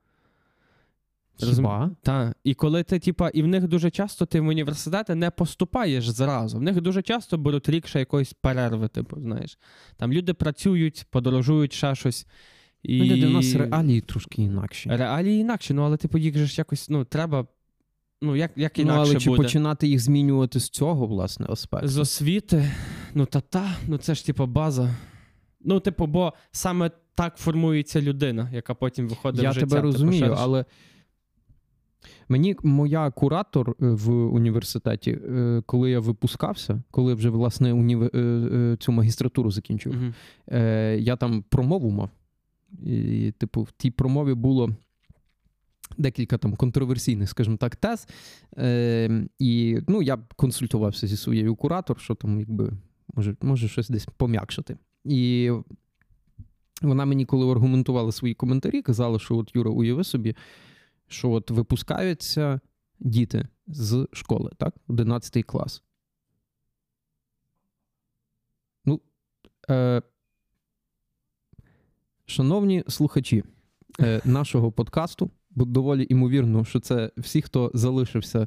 Хіба? 1.37 1.91
Та. 2.03 2.35
І 2.45 2.55
коли 2.55 2.83
ти, 2.83 2.99
типа, 2.99 3.29
і 3.29 3.43
в 3.43 3.47
них 3.47 3.69
дуже 3.69 3.91
часто 3.91 4.27
ти 4.27 4.41
в 4.41 4.47
університети 4.47 5.15
не 5.15 5.31
поступаєш 5.31 6.09
зразу. 6.09 6.59
В 6.59 6.63
них 6.63 6.81
дуже 6.81 7.03
часто 7.03 7.39
беруть 7.39 7.69
рік 7.69 7.87
ще 7.87 7.99
якоїсь 7.99 8.33
перерви, 8.33 8.89
типу, 8.89 9.21
знаєш. 9.21 9.59
Там 9.97 10.13
люди 10.13 10.35
працюють, 10.35 11.07
подорожують 11.11 11.73
ще 11.73 11.95
щось. 11.95 12.27
І... 12.83 12.99
Ну, 12.99 13.05
люди, 13.05 13.27
у 13.27 13.31
нас 13.31 13.55
реалії 13.55 14.01
трошки 14.01 14.43
інакші. 14.43 14.89
Реалії 14.89 15.41
інакше, 15.41 15.75
ну 15.75 15.83
але 15.83 15.97
типу 15.97 16.19
їх 16.19 16.39
же 16.39 16.47
ж 16.47 16.55
якось, 16.59 16.89
ну, 16.91 17.05
треба. 17.05 17.47
Ну, 18.23 18.37
як, 18.37 18.51
як 18.57 18.79
Ну, 18.79 18.93
але 18.93 19.17
чи 19.17 19.31
буде. 19.31 19.43
починати 19.43 19.89
їх 19.89 20.01
змінювати 20.01 20.61
з 20.61 20.69
цього, 20.69 21.07
власне, 21.07 21.47
аспекту? 21.49 21.89
З 21.89 21.99
освіти, 21.99 22.71
ну 23.15 23.27
та 23.27 23.41
та, 23.41 23.77
ну 23.87 23.99
це 23.99 24.15
ж 24.15 24.27
типу 24.27 24.47
база. 24.47 24.95
Ну, 25.61 25.81
типу, 25.81 26.07
бо 26.07 26.33
саме 26.51 26.91
так 27.15 27.37
формується 27.37 28.01
людина, 28.01 28.51
яка 28.53 28.75
потім 28.75 29.09
виходить 29.09 29.43
Я 29.43 29.51
в 29.51 29.53
життя. 29.53 29.67
тебе 29.67 29.81
типу, 29.81 29.93
розумію, 29.93 30.27
ж- 30.27 30.35
але 30.39 30.65
мені 32.29 32.57
моя 32.63 33.11
куратор 33.11 33.71
е, 33.71 33.75
в 33.79 34.11
університеті, 34.35 35.11
е, 35.11 35.63
коли 35.67 35.91
я 35.91 36.01
випускався, 36.01 36.83
коли 36.91 37.15
вже 37.15 37.31
власне 37.31 37.73
уніве... 37.73 38.11
е, 38.15 38.77
цю 38.81 38.93
магістратуру 38.93 39.51
закінчив, 39.51 39.95
е, 40.49 40.97
я 41.01 41.17
там 41.17 41.45
промову 41.49 41.91
мав. 41.91 42.11
І, 42.87 43.33
типу, 43.39 43.63
в 43.63 43.73
тій 43.73 43.91
промові 43.91 44.35
було. 44.35 44.71
Декілька 45.99 46.39
там 46.39 46.57
контроверсійних, 46.57 47.29
скажімо 47.29 47.57
так, 47.57 47.77
тез. 47.77 48.09
Е, 48.59 49.27
і 49.39 49.79
ну, 49.89 50.03
я 50.03 50.19
консультувався 50.37 51.07
зі 51.07 51.17
своєю 51.17 51.55
куратор, 51.55 52.01
що 52.01 52.15
там, 52.15 52.39
якби, 52.39 52.73
може, 53.15 53.37
може 53.43 53.69
щось 53.69 53.89
десь 53.89 54.07
пом'якшити. 54.17 54.77
І 55.05 55.51
вона 56.83 57.05
мені, 57.05 57.25
коли 57.25 57.53
аргументувала 57.53 58.13
свої 58.13 58.35
коментарі, 58.35 58.83
казала, 58.83 59.19
що 59.19 59.37
от 59.37 59.51
Юра, 59.55 59.71
уяви 59.71 60.05
собі, 60.05 60.37
що 61.13 61.31
от 61.31 61.51
випускаються 61.51 62.61
діти 63.01 63.49
з 63.67 64.09
школи, 64.13 64.51
так? 64.59 64.75
11 64.89 65.45
клас. 65.45 65.83
Ну, 68.85 69.01
е, 69.71 70.03
шановні 72.27 72.85
слухачі 72.89 73.45
е, 74.01 74.21
нашого 74.25 74.73
подкасту, 74.73 75.31
бо 75.51 75.65
доволі 75.65 76.07
імовірно, 76.11 76.65
що 76.65 76.81
це 76.81 77.11
всі, 77.17 77.43
хто 77.43 77.71
залишився 77.75 78.47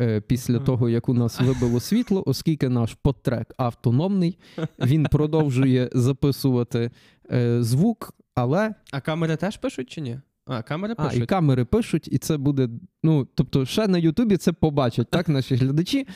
е, 0.00 0.20
після 0.20 0.58
того, 0.58 0.88
як 0.88 1.08
у 1.08 1.14
нас 1.14 1.40
вибило 1.40 1.80
світло, 1.80 2.22
оскільки 2.26 2.68
наш 2.68 2.94
PodTrak 2.94 3.54
автономний, 3.56 4.38
він 4.78 5.04
продовжує 5.04 5.90
записувати 5.92 6.90
е, 7.32 7.62
звук, 7.62 8.14
але 8.34 8.74
А 8.90 9.00
камери 9.00 9.36
теж 9.36 9.56
пишуть 9.56 9.90
чи 9.90 10.00
ні? 10.00 10.20
А, 10.52 10.62
камери 10.62 10.94
а, 10.98 11.12
і 11.14 11.20
камери 11.20 11.64
пишуть, 11.64 12.08
і 12.12 12.18
це 12.18 12.36
буде. 12.36 12.68
Ну, 13.02 13.28
тобто, 13.34 13.66
ще 13.66 13.88
на 13.88 13.98
Ютубі 13.98 14.36
це 14.36 14.52
побачать, 14.52 15.10
так, 15.10 15.28
наші 15.28 15.54
глядачі. 15.54 16.06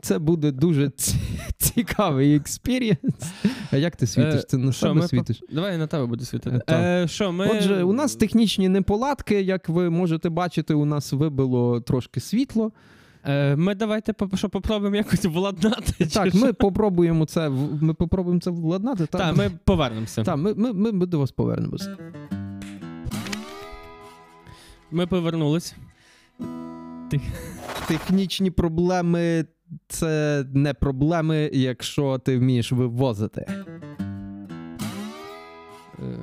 Це 0.00 0.18
буде 0.18 0.52
дуже 0.52 0.90
цікавий 1.58 2.36
experience. 2.36 3.32
А 3.70 3.76
як 3.76 3.96
ти 3.96 4.06
світиш? 4.06 4.44
Це 4.48 4.58
на 4.58 4.72
що, 4.72 4.80
себе 4.80 4.94
ми 4.94 5.08
світиш? 5.08 5.38
по- 5.38 5.54
Давай 5.54 5.72
я 5.72 5.78
на 5.78 5.86
тебе 5.86 6.06
буду 6.06 6.24
світити. 6.24 6.60
Е. 6.66 7.02
Е, 7.02 7.08
що, 7.08 7.32
ми... 7.32 7.48
Отже, 7.48 7.82
у 7.82 7.92
нас 7.92 8.16
технічні 8.16 8.68
неполадки, 8.68 9.42
як 9.42 9.68
ви 9.68 9.90
можете 9.90 10.28
бачити, 10.28 10.74
у 10.74 10.84
нас 10.84 11.12
вибило 11.12 11.80
трошки 11.80 12.20
світло. 12.20 12.72
Е, 13.24 13.56
ми 13.56 13.74
давайте 13.74 14.14
що 14.34 14.48
попробуємо 14.48 14.96
якось 14.96 15.24
владнати. 15.24 15.92
чи 15.98 16.06
Так, 16.06 16.28
що? 16.28 16.38
ми 16.38 16.52
попробуємо 16.52 17.26
це 17.26 17.48
ми 17.80 17.94
попробуємо 17.94 18.40
це 18.40 18.50
владнати. 18.50 19.06
Та, 19.06 19.18
Так, 19.18 19.36
ми 19.36 19.50
повернемося. 19.64 20.22
Так, 20.22 20.36
ми, 20.36 20.54
ми, 20.54 20.92
ми, 20.92 21.06
до 21.06 21.18
вас 21.18 21.30
повернемось. 21.30 21.88
Ми 24.94 25.06
повернулись. 25.06 25.74
Технічні 27.88 28.50
проблеми 28.50 29.44
це 29.88 30.44
не 30.54 30.74
проблеми, 30.74 31.50
якщо 31.52 32.18
ти 32.18 32.38
вмієш 32.38 32.72
вивозити. 32.72 33.46
Е, 35.98 36.18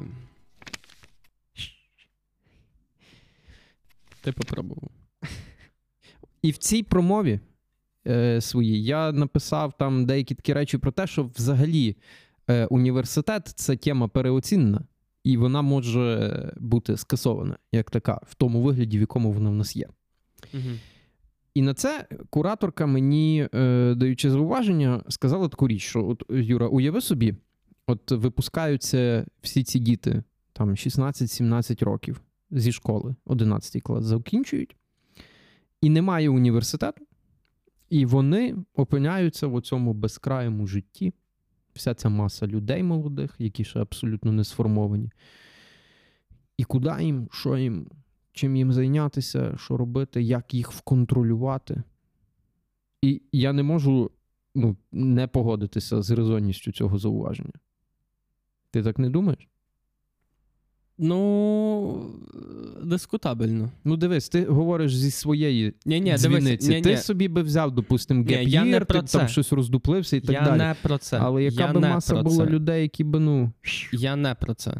Ти 4.22 4.32
попробував. 4.32 4.92
І 6.42 6.52
в 6.52 6.58
цій 6.58 6.84
промові 6.84 7.40
е, 8.08 8.42
своїй 8.42 8.84
я 8.84 9.12
написав 9.12 9.78
там 9.78 10.06
деякі 10.06 10.36
такі 10.36 10.54
речі 10.54 10.78
про 10.78 10.92
те, 10.92 11.08
що 11.08 11.24
взагалі 11.24 11.98
е, 12.50 12.66
університет 12.66 13.48
це 13.48 13.76
тема 13.76 14.08
переоцінена, 14.08 14.82
і 15.24 15.38
вона 15.38 15.62
може 15.62 16.54
бути 16.60 16.98
скасована 16.98 17.58
як 17.72 17.92
така, 17.92 18.22
в 18.28 18.36
тому 18.36 18.62
вигляді, 18.62 18.98
в 18.98 19.02
якому 19.02 19.32
вона 19.32 19.50
в 19.50 19.56
нас 19.56 19.76
є. 19.76 19.88
Угу. 20.54 20.64
І 21.54 21.62
на 21.62 21.74
це 21.74 22.08
кураторка 22.30 22.86
мені, 22.86 23.48
е, 23.54 23.94
даючи 23.96 24.32
зауваження, 24.32 25.04
сказала 25.10 25.48
таку 25.48 25.68
річ, 25.68 25.82
що 25.82 26.08
от, 26.08 26.24
Юра, 26.30 26.68
уяви 26.68 27.02
собі, 27.02 27.36
от 27.88 28.12
випускаються 28.12 29.26
всі 29.42 29.64
ці 29.64 29.80
діти, 29.80 30.24
там 30.54 30.70
16-17 30.70 31.86
років 31.86 32.22
зі 32.52 32.72
школи, 32.72 33.16
11 33.26 33.82
клас, 33.82 34.06
закінчують, 34.06 34.76
і 35.82 35.90
немає 35.90 36.30
університету, 36.30 37.06
і 37.90 38.06
вони 38.06 38.56
опиняються 38.76 39.48
в 39.48 39.62
цьому 39.62 39.94
безкраєму 39.94 40.68
житті. 40.68 41.14
Вся 41.82 41.94
ця 41.94 42.10
маса 42.10 42.48
людей 42.48 42.84
молодих, 42.84 43.36
які 43.40 43.64
ще 43.64 43.80
абсолютно 43.80 44.32
не 44.32 44.44
сформовані. 44.44 45.12
І 46.58 46.64
куди 46.64 46.94
їм, 47.00 47.28
що 47.32 47.58
їм, 47.58 47.88
чим 48.32 48.56
їм 48.56 48.74
зайнятися, 48.74 49.58
що 49.58 49.78
робити, 49.78 50.22
як 50.22 50.54
їх 50.54 50.72
вконтролювати. 50.72 51.84
І 53.02 53.22
я 53.32 53.54
не 53.54 53.64
можу 53.64 54.12
ну, 54.56 54.78
не 54.92 55.28
погодитися 55.28 56.02
з 56.02 56.12
резонністю 56.12 56.72
цього 56.72 56.98
зауваження. 56.98 57.54
Ти 58.72 58.84
так 58.84 59.00
не 59.00 59.10
думаєш? 59.10 59.50
Ну, 61.04 62.12
дискутабельно. 62.84 63.72
Ну, 63.84 63.98
дивись, 63.98 64.30
ти 64.30 64.46
говориш 64.46 64.96
зі 64.96 65.12
своєї 65.12 65.74
Ні, 65.86 66.02
ні, 66.02 66.14
дзвіниці. 66.16 66.70
ні, 66.70 66.82
ти 66.82 66.98
собі 66.98 67.28
би 67.28 67.42
взяв, 67.42 67.72
допустимо, 67.72 68.24
геп'єр, 68.24 68.66
я 68.68 68.80
ти 68.80 69.02
це. 69.02 69.18
там 69.18 69.28
щось 69.28 69.54
роздуплився 69.54 70.18
і 70.18 70.22
так 70.22 70.30
я 70.30 70.42
далі. 70.42 70.58
не 70.58 70.76
про 70.82 70.98
це. 70.98 71.18
Але 71.22 71.44
яка 71.44 71.62
я 71.64 71.74
би 71.74 71.80
маса 71.80 72.22
була 72.22 72.46
це. 72.46 72.52
людей, 72.52 72.82
які 72.82 73.04
би, 73.04 73.20
ну. 73.20 73.52
Я 73.92 74.16
не 74.16 74.36
про 74.36 74.54
це. 74.54 74.74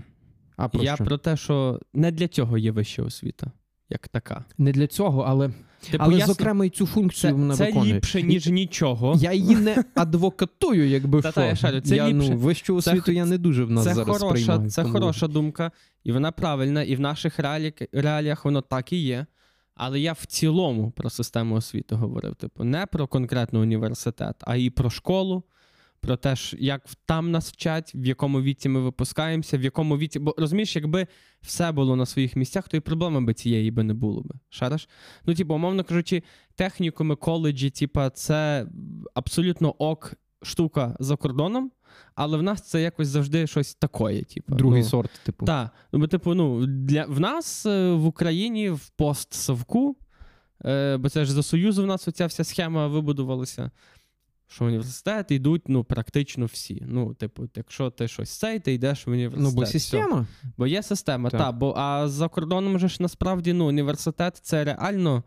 А 0.58 0.68
про 0.68 0.84
я 0.84 0.96
що? 0.96 1.06
про 1.06 1.18
те, 1.18 1.38
що 1.38 1.80
не 1.94 2.12
для 2.12 2.28
цього 2.28 2.58
є 2.58 2.72
вища 2.72 3.04
освіта, 3.04 3.52
як 3.90 4.08
така. 4.08 4.46
Не 4.58 4.72
для 4.72 4.88
цього, 4.88 5.22
але, 5.22 5.52
Типу, 5.90 6.04
але 6.04 6.18
ясно, 6.18 6.34
зокрема, 6.34 6.66
і 6.66 6.70
цю 6.70 6.86
функцію 6.86 7.32
це, 7.32 7.38
вона 7.38 7.56
це 7.56 7.66
виконує. 7.66 7.94
ліпше, 7.94 8.24
ніж 8.24 8.48
нічого. 8.48 9.18
Я 9.20 9.34
її 9.34 9.56
не 9.56 9.84
адвокатую, 9.96 10.90
якби 10.90 11.22
що. 11.22 11.42
я 11.42 11.56
шарю, 11.56 11.82
це 11.82 11.96
я, 11.96 12.10
ліпше. 12.10 12.30
Ну, 12.30 12.38
вищу 12.38 12.76
освіту 12.76 13.02
це, 13.06 13.14
я 13.14 13.26
не 13.26 13.38
дуже 13.38 13.64
в 13.64 13.72
нас 13.72 13.84
це 13.84 13.94
зараз 13.94 14.18
хороша, 14.18 14.34
приймаю. 14.34 14.70
це 14.70 14.82
тому- 14.82 14.94
хороша 14.94 15.28
думка, 15.28 15.72
і 16.04 16.12
вона 16.12 16.32
правильна, 16.32 16.84
і 16.84 16.96
в 16.96 17.00
наших 17.00 17.40
реалі... 17.40 17.74
реаліях 17.92 18.46
воно 18.46 18.62
так 18.62 18.94
і 18.94 18.98
є. 18.98 19.26
Але 19.76 20.00
я 20.00 20.14
в 20.14 20.26
цілому 20.26 20.92
про 20.92 21.10
систему 21.10 21.56
освіти 21.56 21.96
говорив. 21.96 22.36
Типу, 22.36 22.64
не 22.64 22.86
про 22.86 23.08
конкретно 23.08 23.60
університет, 23.60 24.36
а 24.42 24.56
і 24.56 24.70
про 24.70 24.90
школу, 24.90 25.44
про 26.02 26.16
те, 26.18 26.36
як 26.58 26.82
там 27.06 27.32
нас 27.32 27.52
вчать, 27.52 27.92
в 27.96 28.06
якому 28.06 28.42
віці 28.42 28.70
ми 28.70 28.80
випускаємося, 28.80 29.58
в 29.58 29.62
якому 29.62 29.98
віці. 29.98 30.20
Бо 30.20 30.36
розумієш, 30.38 30.76
якби 30.76 31.08
все 31.42 31.72
було 31.72 31.96
на 31.96 32.06
своїх 32.06 32.36
місцях, 32.36 32.68
то 32.68 32.78
і 32.78 32.80
проблеми 32.80 33.22
би 33.22 33.34
цієї 33.34 33.72
би 33.72 33.84
не 33.84 33.94
було 33.94 34.22
би. 34.22 34.36
Шариш? 34.50 34.90
Ну, 35.26 35.34
типу, 35.34 35.54
умовно 35.54 35.84
кажучи, 35.84 36.24
технікуми, 36.56 37.16
коледжі, 37.16 37.70
типу, 37.70 38.10
це 38.10 38.68
абсолютно 39.14 39.70
ок 39.70 40.14
штука 40.44 40.96
за 41.00 41.16
кордоном, 41.16 41.72
але 42.16 42.38
в 42.38 42.44
нас 42.44 42.62
це 42.62 42.82
якось 42.82 43.08
завжди 43.08 43.48
щось 43.48 43.76
такое. 43.76 44.24
Типу. 44.24 44.56
Другий 44.56 44.82
ну, 44.82 44.90
сорт, 44.90 45.12
типу. 45.26 45.46
Так, 45.46 45.70
ну 45.92 46.00
бо 46.00 46.08
типу, 46.08 46.34
ну 46.34 46.66
для 46.66 47.06
в 47.06 47.20
нас 47.20 47.66
е, 47.66 47.92
в 47.92 48.06
Україні 48.06 48.70
в 48.70 48.90
постсовку, 48.90 49.96
е, 50.66 50.98
бо 50.98 51.10
це 51.10 51.26
ж 51.26 51.34
за 51.34 51.44
Союзу 51.44 51.84
в 51.84 51.88
нас 51.88 52.08
оця 52.08 52.26
вся 52.26 52.44
схема 52.44 52.88
вибудувалася. 52.88 53.72
Що 54.52 54.66
в 54.66 54.68
університет 54.68 55.32
йдуть 55.32 55.62
ну, 55.68 55.84
практично 55.84 56.46
всі. 56.46 56.84
Ну, 56.88 57.14
типу, 57.14 57.50
якщо 57.56 57.90
ти 57.90 58.08
щось 58.08 58.30
цей, 58.30 58.60
ти 58.60 58.74
йдеш 58.74 59.08
в 59.08 59.10
університет. 59.10 59.44
Ну, 59.44 59.52
бо 59.52 59.62
Все. 59.64 60.26
Бо 60.58 60.68
є 60.68 60.84
система, 60.84 61.30
Так. 61.30 61.40
так. 61.40 61.58
бо, 61.58 61.74
а 61.78 62.08
за 62.08 62.28
кордоном 62.28 62.80
же 62.80 62.90
ж 62.90 62.98
насправді 63.00 63.54
ну, 63.54 63.68
університет 63.68 64.38
це 64.38 64.64
реально 64.64 65.24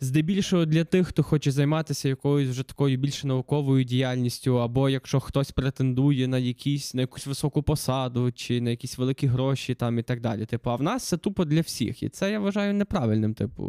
здебільшого 0.00 0.64
для 0.64 0.84
тих, 0.84 1.08
хто 1.08 1.22
хоче 1.22 1.50
займатися 1.50 2.08
якоюсь 2.08 2.50
вже 2.50 2.62
такою 2.62 2.96
більш 2.96 3.24
науковою 3.24 3.84
діяльністю, 3.84 4.60
або 4.60 4.88
якщо 4.88 5.20
хтось 5.20 5.50
претендує 5.50 6.28
на 6.28 6.38
якісь 6.38 6.94
на 6.94 7.00
якусь 7.00 7.26
високу 7.26 7.62
посаду, 7.62 8.32
чи 8.32 8.60
на 8.60 8.70
якісь 8.70 8.98
великі 8.98 9.26
гроші 9.26 9.74
там 9.74 9.98
і 9.98 10.02
так 10.02 10.20
далі. 10.20 10.46
Типу, 10.46 10.70
а 10.70 10.76
в 10.76 10.82
нас 10.82 11.08
це 11.08 11.16
тупо 11.16 11.44
для 11.44 11.60
всіх. 11.60 12.02
І 12.02 12.08
це 12.08 12.30
я 12.30 12.40
вважаю 12.40 12.74
неправильним. 12.74 13.34
Типу, 13.34 13.62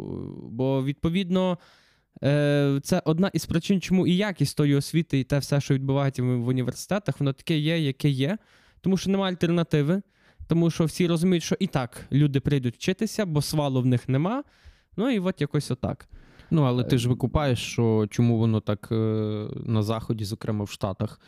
бо 0.50 0.84
відповідно. 0.84 1.58
Е, 2.24 2.80
Це 2.82 3.02
одна 3.04 3.30
із 3.34 3.46
причин, 3.46 3.80
чому 3.80 4.06
і 4.06 4.16
якість 4.16 4.56
тої 4.56 4.74
освіти, 4.74 5.18
і 5.20 5.24
те 5.24 5.38
все, 5.38 5.60
що 5.60 5.74
відбувається 5.74 6.22
в 6.22 6.48
університетах, 6.48 7.20
воно 7.20 7.32
таке 7.32 7.58
є, 7.58 7.78
яке 7.78 8.08
є, 8.08 8.38
тому 8.80 8.96
що 8.96 9.10
немає 9.10 9.32
альтернативи, 9.32 10.02
тому 10.46 10.70
що 10.70 10.84
всі 10.84 11.06
розуміють, 11.06 11.42
що 11.42 11.56
і 11.60 11.66
так 11.66 12.06
люди 12.12 12.40
прийдуть 12.40 12.74
вчитися, 12.74 13.26
бо 13.26 13.42
свалу 13.42 13.80
в 13.82 13.86
них 13.86 14.08
нема. 14.08 14.44
Ну 14.96 15.10
і 15.10 15.18
от 15.18 15.40
якось 15.40 15.70
отак. 15.70 16.08
Ну, 16.50 16.62
але 16.62 16.84
ти 16.84 16.96
Е, 16.96 16.98
ж 16.98 17.08
викупаєш, 17.08 17.58
що 17.58 18.06
чому 18.10 18.38
воно 18.38 18.60
так 18.60 18.88
е, 18.92 18.94
на 19.66 19.82
Заході, 19.82 20.24
зокрема 20.24 20.64
в 20.64 20.70
Штатах, 20.70 21.20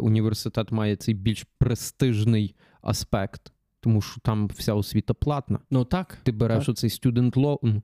університет 0.00 0.72
має 0.72 0.96
цей 0.96 1.14
більш 1.14 1.44
престижний 1.58 2.54
аспект, 2.82 3.52
тому 3.80 4.00
що 4.02 4.20
там 4.20 4.48
вся 4.48 4.74
освіта 4.74 5.14
платна. 5.14 5.58
Ну 5.70 5.84
так. 5.84 6.18
Ти 6.22 6.32
береш 6.32 6.58
Так. 6.66 6.68
оцей 6.68 6.90
student 6.90 7.32
loan. 7.32 7.82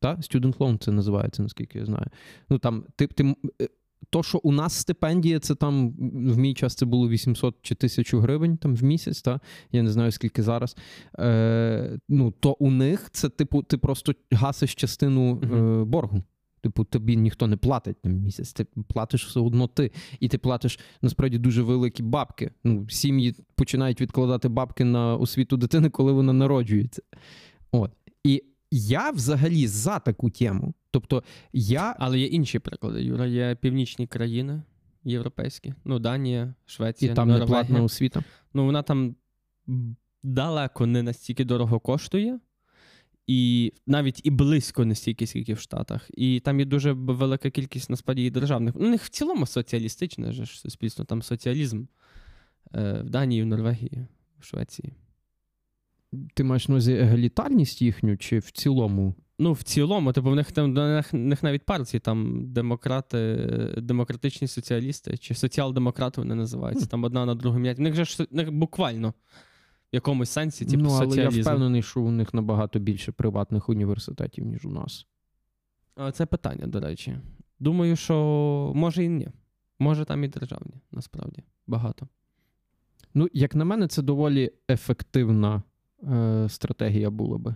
Та? 0.00 0.16
Student 0.16 0.56
loan 0.56 0.78
це 0.78 0.92
називається, 0.92 1.42
наскільки 1.42 1.78
я 1.78 1.86
знаю. 1.86 2.06
Ну 2.48 2.58
там 2.58 2.84
ти, 2.96 3.06
ти, 3.06 3.34
е, 3.62 3.68
то, 4.10 4.22
що 4.22 4.40
у 4.42 4.52
нас 4.52 4.74
стипендія, 4.74 5.38
це 5.38 5.54
там 5.54 5.94
в 6.32 6.38
мій 6.38 6.54
час 6.54 6.74
це 6.74 6.86
було 6.86 7.08
800 7.08 7.54
чи 7.62 7.74
1000 7.74 8.18
гривень 8.18 8.56
там 8.56 8.76
в 8.76 8.82
місяць, 8.82 9.22
та? 9.22 9.40
я 9.72 9.82
не 9.82 9.90
знаю 9.90 10.10
скільки 10.10 10.42
зараз. 10.42 10.76
Е, 11.18 11.98
ну, 12.08 12.30
то 12.30 12.52
у 12.52 12.70
них 12.70 13.10
це, 13.12 13.28
типу, 13.28 13.62
ти 13.62 13.78
просто 13.78 14.14
гасиш 14.30 14.74
частину 14.74 15.40
е, 15.42 15.84
боргу. 15.84 16.22
Типу, 16.60 16.84
тобі 16.84 17.16
ніхто 17.16 17.46
не 17.46 17.56
платить 17.56 18.04
на 18.04 18.10
місяць, 18.10 18.52
ти 18.52 18.66
платиш 18.88 19.26
все 19.26 19.40
одно 19.40 19.66
ти. 19.66 19.90
І 20.20 20.28
ти 20.28 20.38
платиш 20.38 20.78
насправді 21.02 21.38
дуже 21.38 21.62
великі 21.62 22.02
бабки. 22.02 22.50
Ну, 22.64 22.88
сім'ї 22.88 23.34
починають 23.54 24.00
відкладати 24.00 24.48
бабки 24.48 24.84
на 24.84 25.16
освіту 25.16 25.56
дитини, 25.56 25.90
коли 25.90 26.12
вона 26.12 26.32
народжується. 26.32 27.02
От. 27.72 27.90
І 28.24 28.42
я 28.76 29.10
взагалі 29.10 29.66
за 29.66 29.98
таку 29.98 30.30
тему. 30.30 30.74
Тобто, 30.90 31.22
я 31.52 31.96
Але 31.98 32.18
є 32.18 32.26
інші 32.26 32.58
приклади. 32.58 33.04
Юра, 33.04 33.26
є 33.26 33.56
північні 33.60 34.06
країни 34.06 34.62
європейські. 35.04 35.74
Ну, 35.84 35.98
Данія, 35.98 36.54
і 36.66 36.70
Швеція, 36.70 37.14
там 37.14 37.28
не 37.28 37.34
Норвегія. 37.38 37.64
платна 37.64 37.82
освіта. 37.82 38.24
Ну, 38.54 38.64
вона 38.64 38.82
там 38.82 39.16
далеко 40.22 40.86
не 40.86 41.02
настільки 41.02 41.44
дорого 41.44 41.80
коштує, 41.80 42.40
і 43.26 43.72
навіть 43.86 44.20
і 44.24 44.30
близько 44.30 44.84
не 44.84 44.94
стільки, 44.94 45.26
скільки 45.26 45.54
в 45.54 45.58
Штатах. 45.58 46.10
І 46.14 46.40
там 46.40 46.60
є 46.60 46.66
дуже 46.66 46.92
велика 46.92 47.50
кількість 47.50 47.90
насправді 47.90 48.24
і 48.24 48.30
державних. 48.30 48.74
Ну, 48.76 48.86
у 48.86 48.90
них 48.90 49.02
в 49.02 49.08
цілому 49.08 49.46
соціалістичне 49.46 50.32
ж 50.32 50.60
суспільство, 50.60 51.04
там 51.04 51.22
соціалізм 51.22 51.84
е, 52.74 53.02
в 53.02 53.10
Данії, 53.10 53.42
в 53.42 53.46
Норвегії, 53.46 54.06
в 54.38 54.44
Швеції. 54.44 54.92
Ти 56.34 56.44
маєш 56.44 56.68
на 56.68 56.74
увазі 56.74 56.92
егалітарність 56.92 57.82
їхню, 57.82 58.16
чи 58.16 58.38
в 58.38 58.50
цілому? 58.50 59.14
Ну, 59.38 59.52
в 59.52 59.62
цілому, 59.62 60.12
типу, 60.12 60.30
в 60.30 60.34
них 60.34 60.52
там 60.52 60.74
в 60.74 61.04
них 61.12 61.42
навіть 61.42 61.62
партії, 61.62 62.00
там 62.00 62.46
демократи, 62.52 63.36
демократичні 63.76 64.48
соціалісти, 64.48 65.16
чи 65.16 65.34
соціал-демократи 65.34 66.20
вони 66.20 66.34
називаються. 66.34 66.86
Там 66.86 67.04
одна 67.04 67.26
на 67.26 67.34
другу 67.34 67.58
м'ять. 67.58 67.78
В 67.78 67.80
них 67.80 67.94
же 67.94 68.04
ж 68.04 68.22
в 68.22 68.34
них 68.34 68.52
буквально 68.52 69.08
в 69.08 69.14
якомусь 69.92 70.30
сенсі, 70.30 70.64
типу, 70.64 70.82
ну, 70.82 70.90
але 70.90 71.04
соціалізм. 71.04 71.36
я 71.36 71.42
впевнений, 71.42 71.82
що 71.82 72.00
у 72.00 72.10
них 72.10 72.34
набагато 72.34 72.78
більше 72.78 73.12
приватних 73.12 73.68
університетів, 73.68 74.44
ніж 74.44 74.66
у 74.66 74.70
нас. 74.70 75.06
Це 76.12 76.26
питання, 76.26 76.66
до 76.66 76.80
речі. 76.80 77.18
Думаю, 77.58 77.96
що 77.96 78.72
може 78.74 79.04
і 79.04 79.08
ні. 79.08 79.28
Може 79.78 80.04
там 80.04 80.24
і 80.24 80.28
державні, 80.28 80.74
насправді. 80.92 81.42
Багато. 81.66 82.08
Ну, 83.14 83.28
як 83.32 83.54
на 83.54 83.64
мене, 83.64 83.88
це 83.88 84.02
доволі 84.02 84.50
ефективна 84.70 85.62
е, 86.02 86.46
стратегія 86.48 87.10
була 87.10 87.38
би. 87.38 87.54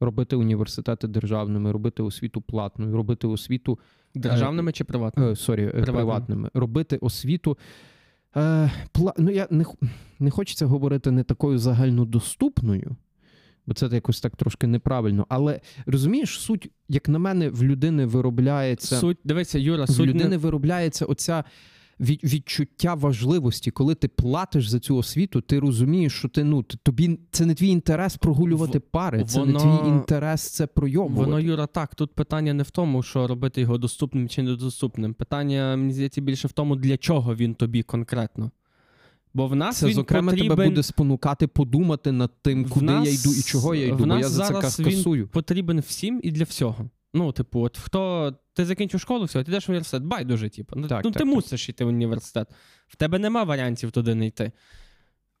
Робити 0.00 0.36
університети 0.36 1.08
державними, 1.08 1.72
робити 1.72 2.02
освіту 2.02 2.40
платною, 2.40 2.96
робити 2.96 3.26
освіту 3.26 3.78
Державними 4.16 4.72
чи 4.72 4.84
приватними? 4.84 5.32
Е, 5.32 5.36
sorry, 5.36 5.62
е, 5.62 5.68
Приватними. 5.68 5.96
приватними. 5.96 6.50
Робити 6.54 6.96
освіту. 6.96 7.58
Е, 8.36 8.70
пла... 8.92 9.12
Ну, 9.18 9.30
я 9.30 9.46
не, 9.50 9.64
не 10.18 10.30
хочеться 10.30 10.66
говорити 10.66 11.10
не 11.10 11.22
такою 11.22 11.58
загальнодоступною, 11.58 12.96
бо 13.66 13.74
це 13.74 13.86
якось 13.86 14.20
так 14.20 14.36
трошки 14.36 14.66
неправильно. 14.66 15.26
Але 15.28 15.60
розумієш, 15.86 16.40
суть, 16.40 16.70
як 16.88 17.08
на 17.08 17.18
мене, 17.18 17.48
в 17.48 17.62
людини 17.62 18.06
виробляється. 18.06 18.96
Суть, 18.96 19.18
дивися, 19.24 19.58
Юра, 19.58 19.84
в 19.84 19.88
суть 19.88 20.06
людини 20.06 20.28
не... 20.28 20.36
виробляється 20.36 21.04
оця 21.04 21.44
відчуття 22.00 22.94
важливості. 22.94 23.70
Коли 23.70 23.94
ти 23.94 24.08
платиш 24.08 24.68
за 24.68 24.80
цю 24.80 24.96
освіту, 24.96 25.40
ти 25.40 25.58
розумієш, 25.58 26.12
що 26.12 26.28
ти 26.28 26.44
ну 26.44 26.62
тобі 26.62 27.18
це 27.30 27.46
не 27.46 27.54
твій 27.54 27.68
інтерес 27.68 28.16
прогулювати 28.16 28.80
пари, 28.80 29.24
це 29.24 29.40
воно- 29.40 29.52
не 29.52 29.58
твій 29.58 29.88
інтерес 29.88 30.50
це 30.50 30.66
пройомувати. 30.66 31.30
Воно, 31.30 31.40
Юра, 31.40 31.66
так. 31.66 31.94
Тут 31.94 32.12
питання 32.14 32.54
не 32.54 32.62
в 32.62 32.70
тому, 32.70 33.02
що 33.02 33.26
робити 33.26 33.60
його 33.60 33.78
доступним 33.78 34.28
чи 34.28 34.42
недоступним. 34.42 35.14
Питання, 35.14 35.76
мені 35.76 35.92
здається, 35.92 36.20
більше 36.20 36.48
в 36.48 36.52
тому, 36.52 36.76
для 36.76 36.96
чого 36.96 37.34
він 37.34 37.54
тобі 37.54 37.82
конкретно. 37.82 38.50
Бо 39.34 39.46
в 39.46 39.56
нас 39.56 39.76
Це, 39.76 39.86
він 39.86 39.94
зокрема, 39.94 40.30
потрібен... 40.32 40.56
тебе 40.56 40.68
буде 40.68 40.82
спонукати 40.82 41.46
подумати 41.46 42.12
над 42.12 42.30
тим, 42.42 42.68
куди 42.68 42.86
нас- 42.86 43.06
я 43.08 43.12
йду 43.12 43.38
і 43.38 43.42
чого 43.42 43.74
я 43.74 43.86
йду, 43.86 43.96
в 43.96 43.98
бо 43.98 44.06
нас 44.06 44.20
я 44.20 44.28
за 44.28 44.42
це 44.46 44.54
зараз 44.54 44.76
ка- 44.76 44.82
він 44.82 44.90
касую. 44.96 45.28
потрібен 45.28 45.80
всім 45.80 46.20
і 46.22 46.30
для 46.30 46.44
всього. 46.44 46.90
Ну, 47.14 47.32
типу, 47.32 47.60
от 47.60 47.78
хто 47.78 48.32
ти 48.54 48.64
закінчив 48.64 49.00
школу, 49.00 49.24
все, 49.24 49.44
ти 49.44 49.50
йдеш 49.50 49.68
в 49.68 49.70
університет, 49.70 50.02
байдуже, 50.02 50.48
типу. 50.48 50.76
Ну, 50.76 50.88
Так, 50.88 51.04
ну 51.04 51.10
так, 51.10 51.18
ти 51.18 51.24
так. 51.24 51.34
мусиш 51.34 51.68
йти 51.68 51.84
в 51.84 51.88
університет. 51.88 52.48
В 52.86 52.96
тебе 52.96 53.18
нема 53.18 53.44
варіантів 53.44 53.90
туди 53.90 54.14
не 54.14 54.26
йти. 54.26 54.52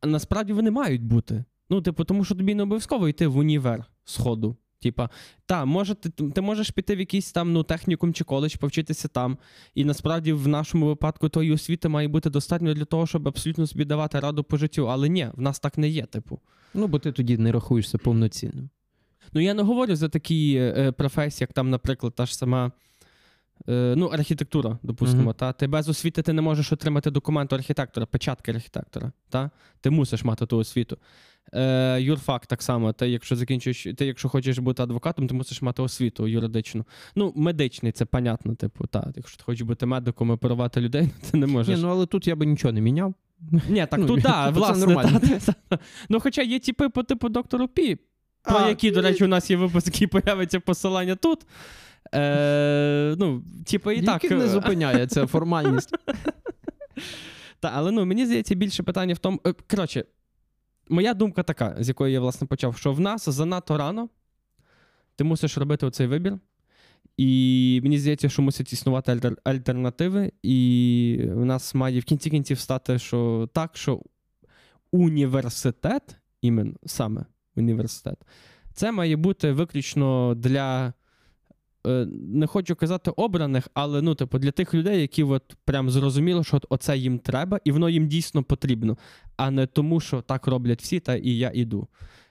А 0.00 0.06
насправді 0.06 0.52
вони 0.52 0.70
мають 0.70 1.02
бути. 1.02 1.44
Ну, 1.70 1.82
типу, 1.82 2.04
тому 2.04 2.24
що 2.24 2.34
тобі 2.34 2.54
не 2.54 2.62
обов'язково 2.62 3.08
йти 3.08 3.26
в 3.26 3.36
універ 3.36 3.84
сходу. 4.04 4.56
Типа, 4.80 5.10
та, 5.46 5.64
може, 5.64 5.94
ти, 5.94 6.10
ти 6.10 6.40
можеш 6.40 6.70
піти 6.70 6.96
в 6.96 6.98
якийсь 6.98 7.32
там 7.32 7.52
ну, 7.52 7.62
технікум 7.62 8.14
чи 8.14 8.24
коледж, 8.24 8.56
повчитися 8.56 9.08
там. 9.08 9.38
І 9.74 9.84
насправді 9.84 10.32
в 10.32 10.48
нашому 10.48 10.86
випадку 10.86 11.28
тої 11.28 11.52
освіти 11.52 11.88
має 11.88 12.08
бути 12.08 12.30
достатньо 12.30 12.74
для 12.74 12.84
того, 12.84 13.06
щоб 13.06 13.28
абсолютно 13.28 13.66
собі 13.66 13.84
давати 13.84 14.20
раду 14.20 14.44
по 14.44 14.56
життю. 14.56 14.90
Але 14.90 15.08
ні, 15.08 15.28
в 15.34 15.40
нас 15.40 15.58
так 15.60 15.78
не 15.78 15.88
є, 15.88 16.06
типу. 16.06 16.40
Ну, 16.74 16.86
бо 16.86 16.98
ти 16.98 17.12
тоді 17.12 17.38
не 17.38 17.52
рахуєшся 17.52 17.98
повноцінним. 17.98 18.70
Ну, 19.32 19.40
я 19.40 19.54
не 19.54 19.62
говорю 19.62 19.96
за 19.96 20.08
такі 20.08 20.56
е, 20.56 20.92
професії, 20.92 21.44
як 21.44 21.52
там, 21.52 21.70
наприклад, 21.70 22.14
та 22.14 22.26
ж 22.26 22.36
сама 22.36 22.72
Е, 23.68 23.94
ну, 23.96 24.06
архітектура, 24.06 24.78
допустимо, 24.82 25.22
Мгм. 25.22 25.32
та 25.32 25.52
ти 25.52 25.66
без 25.66 25.88
освіти 25.88 26.22
ти 26.22 26.32
не 26.32 26.42
можеш 26.42 26.72
отримати 26.72 27.10
документу 27.10 27.56
архітектора, 27.56 28.06
печатки 28.06 28.50
архітектора. 28.50 29.12
Та? 29.28 29.50
Ти 29.80 29.90
мусиш 29.90 30.24
мати 30.24 30.46
ту 30.46 30.58
освіту. 30.58 30.98
Е, 31.52 32.00
юрфак 32.00 32.46
так 32.46 32.62
само. 32.62 32.92
Ти, 32.92 33.08
якщо 33.08 33.36
закінчуєш, 33.36 33.86
ти, 33.96 34.06
якщо 34.06 34.28
хочеш 34.28 34.58
бути 34.58 34.82
адвокатом, 34.82 35.28
ти 35.28 35.34
мусиш 35.34 35.62
мати 35.62 35.82
освіту 35.82 36.28
юридичну. 36.28 36.84
Ну, 37.16 37.32
медичний, 37.36 37.92
це 37.92 38.04
понятно, 38.04 38.54
типу, 38.54 38.86
та. 38.86 39.12
Якщо 39.16 39.36
ти 39.36 39.44
хочеш 39.44 39.62
бути 39.62 39.86
медиком 39.86 40.28
і 40.28 40.32
оперувати 40.32 40.80
людей, 40.80 41.02
ну, 41.02 41.28
ти 41.30 41.38
не 41.38 41.46
можеш. 41.46 41.76
Ні, 41.76 41.82
ну 41.82 41.88
але 41.88 42.06
тут 42.06 42.26
я 42.26 42.36
би 42.36 42.46
нічого 42.46 42.72
не 42.72 42.80
міняв. 42.80 43.14
Ні, 43.68 43.86
так 43.90 44.00
ну, 44.00 44.06
тут, 44.06 44.20
да, 44.20 44.46
типу, 44.46 44.60
власне, 44.60 44.86
нормально. 44.86 45.20
та, 45.20 45.52
та. 45.68 45.78
Ну, 46.08 46.20
хоча 46.20 46.42
є 46.42 46.58
типи 46.58 46.88
по 46.88 47.02
типу 47.02 47.28
доктору 47.28 47.68
Пі, 47.68 47.98
про 48.46 48.56
А, 48.56 48.68
які, 48.68 48.90
до 48.90 49.02
речі, 49.02 49.24
у 49.24 49.28
нас 49.28 49.50
є 49.50 49.56
випуск, 49.56 49.86
який 49.86 50.06
появиться 50.20 50.60
посилання 50.60 51.14
тут. 51.16 51.46
Е, 52.14 53.14
ну, 53.18 53.42
типу, 53.66 53.90
і 53.90 54.02
так. 54.02 54.24
Не 54.30 54.48
зупиняє 54.48 55.06
ця 55.06 55.26
формальність. 55.26 55.94
Та, 57.60 57.72
але 57.74 57.90
ну, 57.90 58.04
мені 58.06 58.26
здається, 58.26 58.54
більше 58.54 58.82
питання 58.82 59.14
в 59.14 59.18
тому. 59.18 59.40
е, 59.46 59.54
Коротше, 59.70 60.04
моя 60.88 61.14
думка 61.14 61.42
така, 61.42 61.76
з 61.80 61.88
якої 61.88 62.12
я 62.14 62.20
власне 62.20 62.46
почав, 62.46 62.76
що 62.76 62.92
в 62.92 63.00
нас 63.00 63.28
занадто 63.28 63.78
рано 63.78 64.08
ти 65.16 65.24
мусиш 65.24 65.58
робити 65.58 65.86
оцей 65.86 66.06
вибір. 66.06 66.38
І 67.16 67.80
мені 67.82 67.98
здається, 67.98 68.28
що 68.28 68.42
мусять 68.42 68.72
існувати 68.72 69.12
альтер- 69.12 69.36
альтернативи, 69.44 70.32
і 70.42 71.20
в 71.34 71.44
нас 71.44 71.74
має 71.74 72.00
в 72.00 72.04
кінці 72.04 72.30
кінців 72.30 72.58
стати, 72.58 72.98
що 72.98 73.48
так, 73.52 73.76
що 73.76 74.02
університет, 74.92 76.16
іменно 76.42 76.74
саме 76.86 77.24
університет, 77.56 78.16
це 78.74 78.92
має 78.92 79.16
бути 79.16 79.52
виключно 79.52 80.34
для. 80.36 80.92
е, 81.86 82.06
Не 82.10 82.46
хочу 82.46 82.76
казати 82.76 83.10
обраних, 83.10 83.68
але 83.74 84.02
ну, 84.02 84.14
типу, 84.14 84.38
для 84.38 84.50
тих 84.50 84.74
людей, 84.74 85.00
які 85.00 85.22
от 85.22 85.56
прям 85.64 85.90
зрозуміло, 85.90 86.44
що 86.44 86.56
от 86.56 86.66
оце 86.68 86.96
їм 86.98 87.18
треба, 87.18 87.60
і 87.64 87.72
воно 87.72 87.88
їм 87.88 88.08
дійсно 88.08 88.42
потрібно, 88.42 88.96
а 89.36 89.50
не 89.50 89.66
тому, 89.66 90.00
що 90.00 90.20
так 90.20 90.46
роблять 90.46 90.82
всі, 90.82 91.00
та 91.00 91.14
і 91.16 91.30
я 91.30 91.50
іду. 91.54 91.88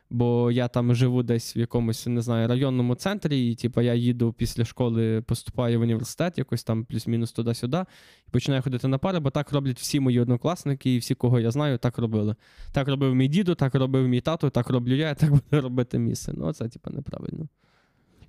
Бо 0.09 0.51
я 0.51 0.67
там 0.67 0.95
живу 0.95 1.23
десь 1.23 1.55
в 1.55 1.59
якомусь, 1.59 2.07
не 2.07 2.21
знаю, 2.21 2.47
районному 2.47 2.95
центрі, 2.95 3.51
і 3.51 3.55
типу, 3.55 3.81
я 3.81 3.93
їду 3.93 4.33
після 4.33 4.65
школи, 4.65 5.21
поступаю 5.21 5.79
в 5.79 5.81
університет, 5.81 6.37
якось 6.37 6.63
там 6.63 6.85
плюс-мінус 6.85 7.31
туди-сюди, 7.31 7.85
і 8.27 8.31
починаю 8.31 8.61
ходити 8.61 8.87
на 8.87 8.97
пари, 8.97 9.19
бо 9.19 9.29
так 9.29 9.51
роблять 9.51 9.79
всі 9.79 9.99
мої 9.99 10.19
однокласники, 10.19 10.95
і 10.95 10.97
всі, 10.97 11.15
кого 11.15 11.39
я 11.39 11.51
знаю, 11.51 11.77
так 11.77 11.97
робили. 11.97 12.35
Так 12.73 12.87
робив 12.87 13.15
мій 13.15 13.27
діду, 13.27 13.55
так 13.55 13.75
робив 13.75 14.07
мій 14.07 14.21
тато, 14.21 14.49
так 14.49 14.69
роблю 14.69 14.95
я, 14.95 15.15
так 15.15 15.31
буде 15.31 15.61
робити 15.61 15.99
мій 15.99 16.15
син. 16.15 16.35
Ну, 16.37 16.53
це, 16.53 16.69
типу, 16.69 16.89
неправильно. 16.89 17.47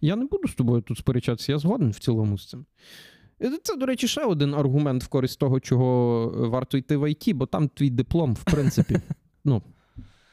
Я 0.01 0.17
не 0.17 0.25
буду 0.25 0.49
з 0.49 0.55
тобою 0.55 0.83
тут 0.83 0.99
сперечатися, 0.99 1.53
я 1.53 1.59
згоден 1.59 1.91
в 1.91 1.99
цілому 1.99 2.39
з 2.39 2.49
цим. 2.49 2.67
Е, 3.43 3.59
Це, 3.63 3.77
до 3.77 3.87
речі, 3.87 4.09
ще 4.09 4.25
один 4.25 4.55
аргумент 4.55 5.05
в 5.05 5.09
користь 5.09 5.39
того, 5.39 5.61
чого 5.61 6.33
е, 6.37 6.49
варто 6.49 6.79
йти 6.79 6.97
в 6.97 7.11
ІТ, 7.11 7.33
бо 7.33 7.47
там 7.47 7.69
твій 7.69 7.91
диплом, 7.91 8.35
в 8.35 8.45
принципі, 8.45 9.01
ну, 9.45 9.63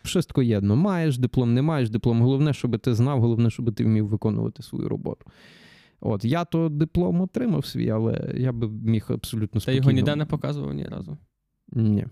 wszystko 0.03 0.43
єдно. 0.43 0.75
Маєш 0.75 1.17
диплом, 1.17 1.53
не 1.53 1.61
маєш 1.61 1.89
диплом. 1.89 2.21
Головне, 2.21 2.53
щоб 2.53 2.79
ти 2.79 2.93
знав, 2.93 3.21
головне, 3.21 3.49
щоб 3.49 3.75
ти 3.75 3.83
вмів 3.83 4.07
виконувати 4.07 4.63
свою 4.63 4.89
роботу. 4.89 5.25
От, 6.01 6.25
я 6.25 6.45
то 6.45 6.69
диплом 6.69 7.21
отримав 7.21 7.65
свій, 7.65 7.89
але 7.89 8.33
я 8.37 8.51
би 8.51 8.67
міг 8.67 9.05
абсолютно 9.09 9.61
Та 9.61 9.71
його 9.71 9.91
ніде 9.91 10.15
не 10.15 10.25
показував 10.25 10.73
ні 10.73 10.85
разу. 10.85 11.17
Ні. 11.71 12.05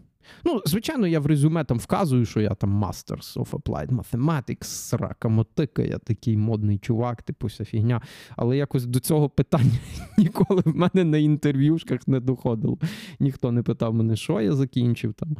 Ну, 0.45 0.61
звичайно, 0.65 1.07
я 1.07 1.19
в 1.19 1.25
резюме 1.25 1.63
там 1.63 1.77
вказую, 1.77 2.25
що 2.25 2.41
я 2.41 2.55
там 2.55 2.83
Masters 2.83 3.37
of 3.37 3.49
Applied 3.49 3.89
Mathematics, 3.89 4.63
срака 4.63 5.29
мотика, 5.29 5.81
я 5.81 5.97
такий 5.97 6.37
модний 6.37 6.77
чувак, 6.77 7.23
типу 7.23 7.47
вся 7.47 7.65
фігня. 7.65 8.01
Але 8.35 8.57
якось 8.57 8.85
до 8.85 8.99
цього 8.99 9.29
питання 9.29 9.79
ніколи 10.17 10.61
в 10.65 10.75
мене 10.75 11.03
на 11.03 11.17
інтерв'юшках 11.17 12.07
не 12.07 12.19
доходило. 12.19 12.77
Ніхто 13.19 13.51
не 13.51 13.63
питав 13.63 13.93
мене, 13.93 14.15
що 14.15 14.41
я 14.41 14.51
закінчив 14.53 15.13
там, 15.13 15.37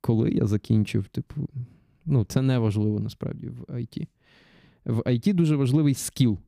коли 0.00 0.30
я 0.30 0.46
закінчив. 0.46 1.08
Типу, 1.08 1.48
ну, 2.06 2.24
це 2.24 2.42
не 2.42 2.58
важливо 2.58 3.00
насправді 3.00 3.48
в 3.48 3.60
IT. 3.62 4.06
В 4.84 4.98
IT 4.98 5.34
дуже 5.34 5.56
важливий 5.56 5.94
скіл, 5.94 6.38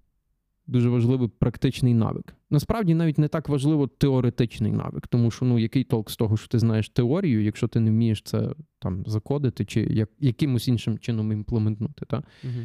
дуже 0.67 0.89
важливий 0.89 1.29
практичний 1.29 1.95
навик. 1.95 2.35
Насправді 2.51 2.95
навіть 2.95 3.19
не 3.19 3.29
так 3.29 3.49
важливо 3.49 3.87
теоретичний 3.87 4.73
навик, 4.73 5.07
тому 5.07 5.31
що 5.31 5.45
ну, 5.45 5.59
який 5.59 5.85
толк 5.85 6.11
з 6.11 6.17
того, 6.17 6.37
що 6.37 6.49
ти 6.49 6.59
знаєш 6.59 6.89
теорію, 6.89 7.45
якщо 7.45 7.69
ти 7.69 7.81
не 7.81 7.91
вмієш 7.91 8.23
це 8.23 8.55
там 8.79 9.05
закодити 9.07 9.65
чи 9.65 9.81
як, 9.81 10.11
якимось 10.21 10.69
іншим 10.69 10.99
чином 10.99 11.33
імплементнути. 11.33 12.07
Та? 12.07 12.17
Угу. 12.45 12.63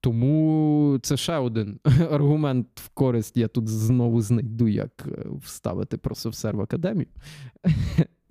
Тому 0.00 0.98
це 1.02 1.16
ще 1.16 1.36
один 1.36 1.80
аргумент 2.10 2.66
в 2.74 2.88
користь. 2.88 3.36
Я 3.36 3.48
тут 3.48 3.68
знову 3.68 4.20
знайду, 4.20 4.68
як 4.68 5.08
е, 5.08 5.26
вставити 5.44 5.96
про 5.96 6.14
софтсерв 6.14 6.60
академію. 6.60 7.08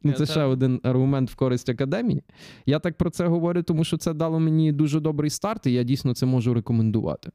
Ну, 0.03 0.13
це 0.13 0.25
ще 0.25 0.43
один 0.43 0.79
аргумент 0.83 1.31
в 1.31 1.35
користь 1.35 1.69
академії. 1.69 2.23
Я 2.65 2.79
так 2.79 2.97
про 2.97 3.09
це 3.09 3.27
говорю, 3.27 3.63
тому 3.63 3.83
що 3.83 3.97
це 3.97 4.13
дало 4.13 4.39
мені 4.39 4.71
дуже 4.71 4.99
добрий 4.99 5.29
старт, 5.29 5.67
і 5.67 5.73
я 5.73 5.83
дійсно 5.83 6.13
це 6.13 6.25
можу 6.25 6.53
рекомендувати. 6.53 7.31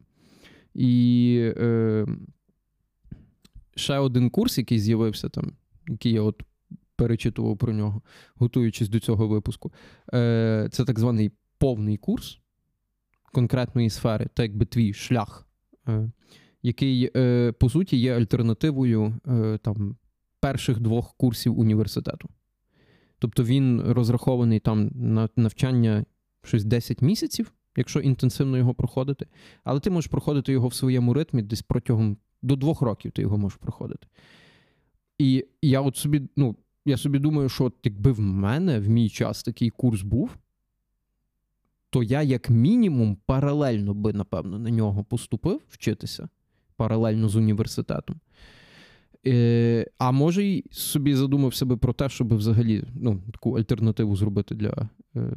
І 0.75 1.53
е, 1.57 2.07
ще 3.77 3.99
один 3.99 4.31
курс, 4.31 4.59
який 4.59 4.79
з'явився 4.79 5.29
там, 5.29 5.53
який 5.89 6.13
я 6.13 6.23
от 6.23 6.43
перечитував 6.97 7.57
про 7.59 7.73
нього, 7.73 8.03
готуючись 8.35 8.89
до 8.89 9.01
цього 9.01 9.29
випуску. 9.29 9.73
Е, 10.15 10.69
це 10.73 10.85
так 10.85 10.99
званий 10.99 11.31
повний 11.59 11.97
курс 11.97 12.41
конкретної 13.33 13.91
сфери, 13.91 14.29
так 14.35 14.45
якби 14.45 14.67
твій 14.67 14.93
шлях, 14.93 15.47
е, 15.89 16.11
який, 16.63 17.11
е, 17.17 17.53
по 17.53 17.71
суті, 17.71 17.97
є 17.97 18.17
альтернативою 18.17 19.21
е, 19.29 19.59
там, 19.63 19.97
перших 20.41 20.81
двох 20.81 21.15
курсів 21.17 21.59
університету. 21.59 22.29
Тобто 23.19 23.45
він 23.45 23.81
розрахований 23.81 24.61
там 24.61 24.91
на 24.95 25.29
навчання 25.37 26.05
щось 26.43 26.65
10 26.65 27.03
місяців, 27.03 27.53
якщо 27.77 28.01
інтенсивно 28.01 28.59
його 28.59 28.75
проходити, 28.75 29.27
але 29.65 29.81
ти 29.81 29.91
можеш 29.91 30.11
проходити 30.11 30.53
його 30.53 30.69
в 30.69 30.75
своєму 30.75 31.15
ритмі 31.15 31.43
десь 31.43 31.63
протягом 31.63 32.17
до 32.43 32.57
двох 32.57 32.81
років 32.81 33.13
ти 33.13 33.23
його 33.23 33.39
можеш 33.39 33.59
проходити. 33.59 34.07
І 35.19 35.47
я 35.63 35.81
от 35.81 35.97
собі, 35.97 36.23
ну, 36.37 36.57
я 36.85 36.97
собі 36.97 37.19
думаю, 37.19 37.49
що 37.49 37.73
якби 37.85 38.13
в 38.13 38.21
мене 38.21 38.81
в 38.81 38.89
мій 38.89 39.09
час 39.09 39.43
такий 39.43 39.71
курс 39.71 40.03
був, 40.03 40.37
то 41.91 42.03
я, 42.03 42.23
як 42.23 42.51
мінімум, 42.51 43.17
паралельно 43.27 43.95
би, 43.95 44.13
напевно, 44.13 44.59
на 44.59 44.71
нього 44.71 45.05
поступив 45.05 45.61
вчитися 45.69 46.29
паралельно 46.77 47.29
з 47.29 47.37
університетом. 47.37 48.21
Е, 49.27 49.87
а 49.99 50.11
може, 50.11 50.45
й 50.45 50.65
собі 50.71 51.15
задумав 51.15 51.55
себе 51.55 51.77
про 51.77 51.93
те, 51.93 52.09
щоб 52.09 52.37
взагалі 52.37 52.85
ну, 52.95 53.23
таку 53.33 53.59
альтернативу 53.59 54.17
зробити 54.17 54.55
для 54.55 54.89
е, 55.17 55.31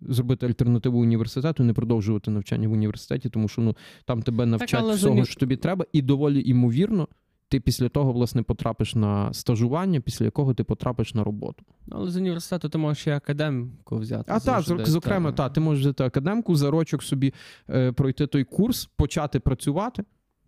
зробити 0.00 0.46
альтернативу 0.46 1.00
університету, 1.00 1.64
не 1.64 1.72
продовжувати 1.72 2.30
навчання 2.30 2.68
в 2.68 2.72
університеті, 2.72 3.28
тому 3.28 3.48
що 3.48 3.62
ну, 3.62 3.76
там 4.04 4.22
тебе 4.22 4.46
навчать 4.46 4.86
з 4.86 4.96
всього, 4.96 5.24
що 5.24 5.40
тобі 5.40 5.56
треба, 5.56 5.84
і 5.92 6.02
доволі 6.02 6.48
імовірно, 6.48 7.08
ти 7.48 7.60
після 7.60 7.88
того, 7.88 8.12
власне, 8.12 8.42
потрапиш 8.42 8.94
на 8.94 9.32
стажування, 9.32 10.00
після 10.00 10.24
якого 10.24 10.54
ти 10.54 10.64
потрапиш 10.64 11.14
на 11.14 11.24
роботу. 11.24 11.64
Але 11.90 12.10
з 12.10 12.16
університету 12.16 12.68
ти 12.68 12.78
можеш 12.78 13.06
і 13.06 13.10
академку 13.10 13.96
взяти. 13.96 14.24
А 14.28 14.40
так, 14.40 14.60
зок- 14.60 14.86
зокрема, 14.86 15.32
та. 15.32 15.48
та, 15.48 15.54
ти 15.54 15.60
можеш 15.60 15.84
взяти 15.84 16.04
академку, 16.04 16.56
за 16.56 16.70
рочок 16.70 17.02
собі 17.02 17.34
е, 17.70 17.92
пройти 17.92 18.26
той 18.26 18.44
курс, 18.44 18.88
почати 18.96 19.40
працювати. 19.40 20.04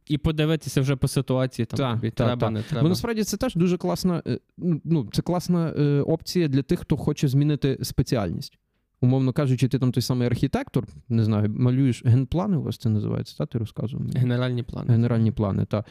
І 0.07 0.18
подивитися 0.18 0.80
вже 0.80 0.96
по 0.96 1.09
ситуації, 1.09 1.66
там 1.66 1.78
Та, 1.78 1.94
тобі 1.94 2.11
та, 2.11 2.24
треба, 2.24 2.40
та. 2.40 2.50
не 2.50 2.62
треба. 2.62 2.82
Бо 2.82 2.88
насправді 2.88 3.24
це 3.24 3.36
теж 3.36 3.55
дуже 3.55 3.76
класна, 3.76 4.22
е, 4.26 4.38
ну, 4.84 5.09
це 5.12 5.22
класна 5.22 5.68
е, 5.78 6.00
опція 6.00 6.48
для 6.48 6.62
тих, 6.62 6.80
хто 6.80 6.96
хоче 6.96 7.28
змінити 7.28 7.78
спеціальність. 7.82 8.59
Умовно 9.00 9.32
кажучи, 9.32 9.68
ти 9.68 9.78
там 9.78 9.92
той 9.92 10.03
самий 10.03 10.26
архітектор, 10.26 10.86
не 11.09 11.24
знаю, 11.24 11.50
малюєш 11.50 12.05
генплани, 12.05 12.57
у 12.57 12.62
вас 12.62 12.78
це 12.78 12.88
називається, 12.88 13.34
та 13.38 13.46
ти 13.46 13.59
розказував 13.59 14.07
мені? 14.07 14.18
Генеральні 14.18 14.62
плани. 14.62 14.92
Генеральні 14.92 15.32
плани, 15.32 15.64
та. 15.64 15.84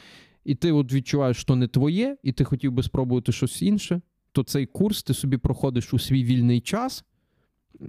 І 0.46 0.56
ти 0.56 0.72
от 0.72 0.94
відчуваєш, 0.94 1.38
що 1.38 1.56
не 1.56 1.68
твоє, 1.68 2.18
і 2.24 2.32
ти 2.32 2.44
хотів 2.44 2.72
би 2.72 2.84
спробувати 2.84 3.32
щось 3.32 3.62
інше, 3.62 4.02
то 4.32 4.44
цей 4.44 4.66
курс 4.66 5.04
ти 5.04 5.14
собі 5.14 5.38
проходиш 5.38 5.94
у 5.94 6.00
свій 6.00 6.24
вільний 6.24 6.62
час 6.62 7.06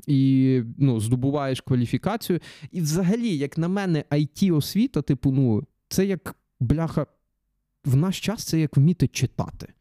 і 0.06 0.62
ну, 0.78 1.00
здобуваєш 1.00 1.60
кваліфікацію. 1.60 2.40
І 2.70 2.80
взагалі, 2.80 3.36
як 3.36 3.58
на 3.58 3.68
мене, 3.68 4.04
it 4.10 4.56
освіта, 4.56 5.02
типу, 5.02 5.32
ну, 5.32 5.62
це 5.92 6.06
як 6.06 6.36
бляха, 6.60 7.06
в 7.84 7.96
наш 7.96 8.20
час 8.20 8.44
це 8.44 8.60
як 8.60 8.76
вміти 8.76 9.08
читати. 9.08 9.72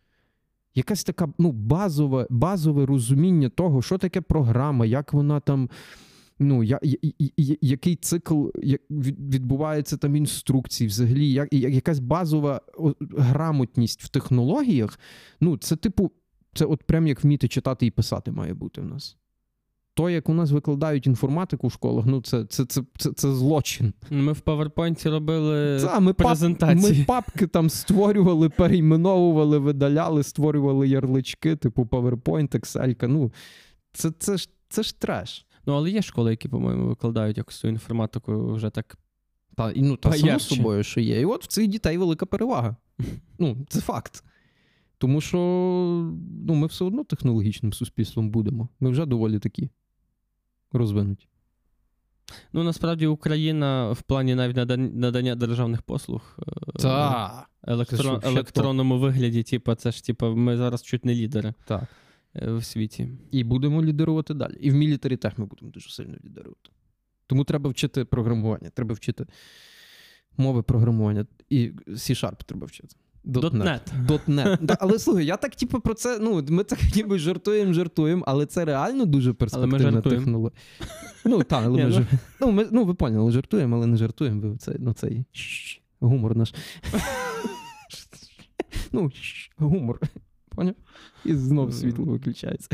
Якась 0.75 1.03
така 1.03 1.33
ну, 1.37 1.51
базове, 1.51 2.27
базове 2.29 2.85
розуміння 2.85 3.49
того, 3.49 3.81
що 3.81 3.97
таке 3.97 4.21
програма, 4.21 4.85
як 4.85 5.13
вона 5.13 5.39
там. 5.39 5.69
Ну, 6.39 6.63
я, 6.63 6.79
я, 6.83 6.97
я- 7.37 7.55
який 7.61 7.95
цикл 7.95 8.47
як 8.63 8.81
відбувається 8.89 9.97
там 9.97 10.15
інструкцій, 10.15 10.87
взагалі, 10.87 11.31
як, 11.31 11.53
якась 11.53 11.99
базова 11.99 12.61
грамотність 13.17 14.03
в 14.03 14.09
технологіях. 14.09 14.99
Ну, 15.41 15.57
це, 15.57 15.75
типу, 15.75 16.11
це 16.53 16.65
от 16.65 16.83
прям 16.83 17.07
як 17.07 17.23
вміти 17.23 17.47
читати 17.47 17.85
і 17.85 17.91
писати 17.91 18.31
має 18.31 18.53
бути 18.53 18.81
в 18.81 18.85
нас. 18.85 19.17
То, 19.93 20.09
як 20.09 20.29
у 20.29 20.33
нас 20.33 20.51
викладають 20.51 21.07
інформатику 21.07 21.67
в 21.67 21.71
школах, 21.71 22.05
ну 22.05 22.21
це 22.21 22.45
це, 22.45 22.65
це, 22.65 22.81
це, 22.97 23.11
це 23.11 23.33
злочин. 23.33 23.93
Ми 24.09 24.31
в 24.31 24.41
PowerPoint 24.45 25.09
робили 25.09 25.79
Це, 25.79 25.99
ми, 25.99 26.13
пап, 26.13 26.37
ми 26.61 27.05
папки 27.07 27.47
там 27.47 27.69
створювали, 27.69 28.49
перейменовували, 28.49 29.57
видаляли, 29.57 30.23
створювали 30.23 30.87
ярлички, 30.87 31.55
типу 31.55 31.83
PowerPoint, 31.83 32.59
Excel. 32.59 33.07
Ну, 33.07 33.31
це, 33.93 34.11
це, 34.19 34.37
ж, 34.37 34.49
це 34.69 34.83
ж 34.83 34.99
треш. 34.99 35.45
Ну, 35.65 35.73
але 35.73 35.89
є 35.89 36.01
школи, 36.01 36.31
які, 36.31 36.47
по-моєму, 36.47 36.87
викладають 36.87 37.37
якусь 37.37 37.59
цю 37.59 37.67
інформатику 37.67 38.53
вже 38.53 38.69
так. 38.69 38.97
Та, 39.55 39.73
ну, 39.75 39.95
та 39.95 40.13
само 40.13 40.39
собою, 40.39 40.83
що 40.83 40.99
є. 40.99 41.21
І 41.21 41.25
от 41.25 41.43
в 41.43 41.47
цих 41.47 41.67
дітей 41.67 41.97
велика 41.97 42.25
перевага. 42.25 42.75
Ну, 43.39 43.65
це 43.69 43.81
факт. 43.81 44.23
Тому 44.97 45.21
що 45.21 45.37
ну, 46.47 46.53
ми 46.53 46.67
все 46.67 46.85
одно 46.85 47.03
технологічним 47.03 47.73
суспільством 47.73 48.29
будемо. 48.29 48.69
Ми 48.79 48.89
вже 48.89 49.05
доволі 49.05 49.39
такі 49.39 49.69
розвинуті. 50.73 51.27
Ну, 52.53 52.63
насправді, 52.63 53.07
Україна 53.07 53.91
в 53.91 54.01
плані 54.01 54.35
навіть 54.35 54.55
надання 54.95 55.35
державних 55.35 55.81
послуг 55.81 56.37
е, 56.39 56.71
Та. 56.79 57.47
електрон- 57.63 58.21
Це 58.21 58.27
електронному 58.27 58.99
вигляді, 58.99 59.43
типу, 59.43 59.75
це 59.75 59.91
ж 59.91 60.03
типу, 60.05 60.35
ми 60.35 60.57
зараз 60.57 60.81
чуть 60.83 61.05
не 61.05 61.15
лідери 61.15 61.53
Так. 61.65 61.83
е, 62.35 62.51
в 62.51 62.63
світі. 62.63 63.09
І 63.31 63.43
будемо 63.43 63.83
лідерувати 63.83 64.33
далі. 64.33 64.57
І 64.61 64.71
в 64.71 64.73
мілітарі 64.73 65.17
теж 65.17 65.33
ми 65.37 65.45
будемо 65.45 65.71
дуже 65.71 65.89
сильно 65.89 66.15
лідерувати. 66.25 66.69
Тому 67.27 67.43
треба 67.43 67.69
вчити 67.69 68.05
програмування, 68.05 68.69
треба 68.69 68.93
вчити 68.93 69.25
мови 70.37 70.61
програмування. 70.63 71.25
І 71.49 71.69
C-Sharp 71.87 72.43
треба 72.45 72.67
вчити. 72.67 72.95
.NET. 73.25 74.57
Да, 74.61 74.77
але 74.79 74.99
слухай, 74.99 75.25
я 75.25 75.37
так 75.37 75.55
типу 75.55 75.79
про 75.79 75.93
це. 75.93 76.19
Ну, 76.19 76.45
ми 76.49 76.63
так 76.63 76.79
ніби 76.95 77.19
жартуємо, 77.19 77.73
жартуємо, 77.73 78.23
але 78.27 78.45
це 78.45 78.65
реально 78.65 79.05
дуже 79.05 79.33
перспективна 79.33 80.01
технологія. 80.01 80.51
Ну, 81.25 81.43
так, 81.43 81.63
але 81.65 81.83
ми 81.83 81.89
ну. 81.89 81.91
ж. 81.91 82.07
Ну, 82.41 82.51
ми, 82.51 82.67
ну, 82.71 82.85
ви 82.85 82.93
поняли, 82.93 83.31
жартуємо, 83.31 83.75
але 83.75 83.87
не 83.87 83.97
жартуємо. 83.97 84.49
Ви 84.49 84.57
це, 84.57 84.75
ну, 84.79 84.93
цей 84.93 85.25
гумор 85.99 86.35
наш. 86.35 86.53
ну, 88.91 89.11
гумор. 89.57 89.99
Поняв? 90.49 90.75
І 91.25 91.35
знов 91.35 91.73
світло 91.73 92.05
виключається. 92.05 92.69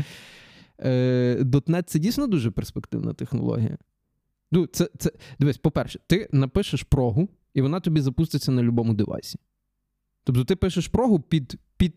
Е, 0.78 1.38
.NET 1.42 1.82
це 1.82 1.98
дійсно 1.98 2.26
дуже 2.26 2.50
перспективна 2.50 3.12
технологія. 3.12 3.78
Ну, 4.50 4.66
це, 4.66 4.88
це, 4.98 5.10
дивись, 5.38 5.58
по-перше, 5.58 6.00
ти 6.06 6.28
напишеш 6.32 6.82
прогу, 6.82 7.28
і 7.54 7.62
вона 7.62 7.80
тобі 7.80 8.00
запуститься 8.00 8.52
на 8.52 8.62
будь-якому 8.62 8.94
девайсі. 8.94 9.38
Тобто 10.28 10.44
ти 10.44 10.56
пишеш 10.56 10.88
прогу 10.88 11.20
під, 11.20 11.54
під 11.76 11.94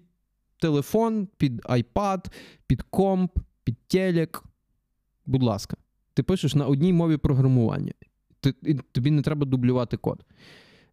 телефон, 0.60 1.28
під 1.38 1.62
iPad, 1.62 2.32
під 2.68 2.82
комп, 2.82 3.32
під 3.64 3.78
телек. 3.88 4.44
Будь 5.26 5.44
ласка, 5.44 5.78
ти 6.14 6.24
пишеш 6.24 6.56
на 6.56 6.66
одній 6.66 6.94
мові 6.94 7.18
програмування. 7.18 7.94
Ти, 8.40 8.54
тобі 8.92 9.12
не 9.12 9.22
треба 9.22 9.46
дублювати 9.46 9.98
код. 9.98 10.26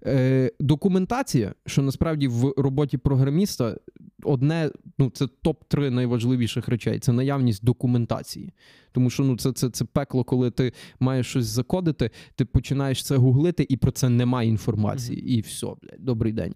Е, 0.06 0.52
документація, 0.60 1.54
що 1.66 1.82
насправді 1.82 2.28
в 2.28 2.54
роботі 2.56 2.98
програміста 2.98 3.76
одне, 4.22 4.70
ну 4.98 5.10
це 5.10 5.24
топ-3 5.24 5.90
найважливіших 5.90 6.68
речей 6.68 6.98
це 6.98 7.12
наявність 7.12 7.64
документації. 7.64 8.52
Тому 8.92 9.10
що 9.10 9.24
ну, 9.24 9.36
це, 9.36 9.52
це, 9.52 9.70
це 9.70 9.84
пекло, 9.84 10.24
коли 10.24 10.50
ти 10.50 10.72
маєш 11.00 11.26
щось 11.26 11.46
закодити, 11.46 12.10
ти 12.34 12.44
починаєш 12.44 13.04
це 13.04 13.16
гуглити, 13.16 13.66
і 13.68 13.76
про 13.76 13.90
це 13.90 14.08
немає 14.08 14.48
інформації. 14.48 15.38
І 15.38 15.40
все, 15.40 15.66
блядь, 15.66 16.04
добрий 16.04 16.32
день. 16.32 16.54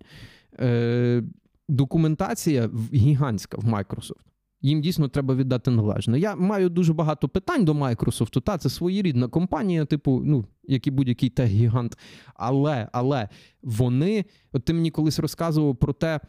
Е, 0.60 1.22
документація 1.68 2.70
гігантська 2.94 3.58
в 3.58 3.64
Microsoft. 3.64 4.20
Їм 4.60 4.80
дійсно 4.80 5.08
треба 5.08 5.34
віддати 5.34 5.70
належне. 5.70 6.20
Я 6.20 6.36
маю 6.36 6.68
дуже 6.68 6.92
багато 6.92 7.28
питань 7.28 7.64
до 7.64 7.72
Microsoft. 7.72 8.40
Та 8.40 8.58
це 8.58 8.68
своєрідна 8.68 9.28
компанія, 9.28 9.84
типу, 9.84 10.22
ну, 10.24 10.44
як 10.64 10.86
і 10.86 10.90
будь-який 10.90 11.28
тех-гігант. 11.30 11.98
Але, 12.34 12.88
але 12.92 13.28
вони, 13.62 14.24
от 14.52 14.64
ти 14.64 14.72
мені 14.72 14.90
колись 14.90 15.18
розказував 15.18 15.76
про 15.76 15.92
те, 15.92 16.20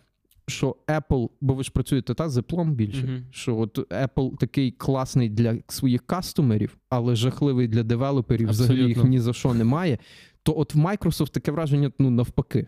що 0.48 0.76
Apple, 0.88 1.30
бо 1.42 1.54
ви 1.54 1.64
ж 1.64 1.72
працюєте 1.72 2.14
та 2.14 2.30
з 2.30 2.38
Apple 2.38 2.72
більше, 2.72 3.08
Мгм. 3.08 3.24
що 3.32 3.58
от 3.58 3.78
Apple 3.92 4.38
такий 4.38 4.72
класний 4.72 5.30
для 5.30 5.58
своїх 5.68 6.06
кастомерів, 6.06 6.78
але 6.90 7.16
жахливий 7.16 7.68
для 7.68 7.84
девелоперів, 7.84 8.50
взагалі 8.50 8.88
їх 8.88 9.04
ні 9.04 9.20
за 9.20 9.34
що 9.34 9.54
немає. 9.54 9.98
То 10.44 10.58
от 10.58 10.76
в 10.76 10.78
Microsoft 10.78 11.32
таке 11.32 11.52
враження 11.52 11.92
ну, 12.00 12.10
навпаки. 12.10 12.68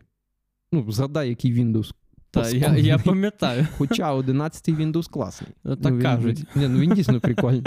Ну, 0.75 0.91
згадай, 0.91 1.29
який 1.29 1.53
Windows. 1.53 1.91
Та, 2.31 2.49
я, 2.49 2.77
я 2.77 2.97
пам'ятаю. 2.97 3.67
Хоча 3.77 4.15
11-й 4.15 4.73
Windows 4.73 5.09
класний. 5.09 5.51
Ну, 5.63 5.75
так 5.75 5.93
він, 5.93 6.01
кажуть. 6.01 6.43
Ні, 6.55 6.67
ну 6.67 6.79
він 6.79 6.93
дійсно 6.93 7.19
прикольний. 7.19 7.63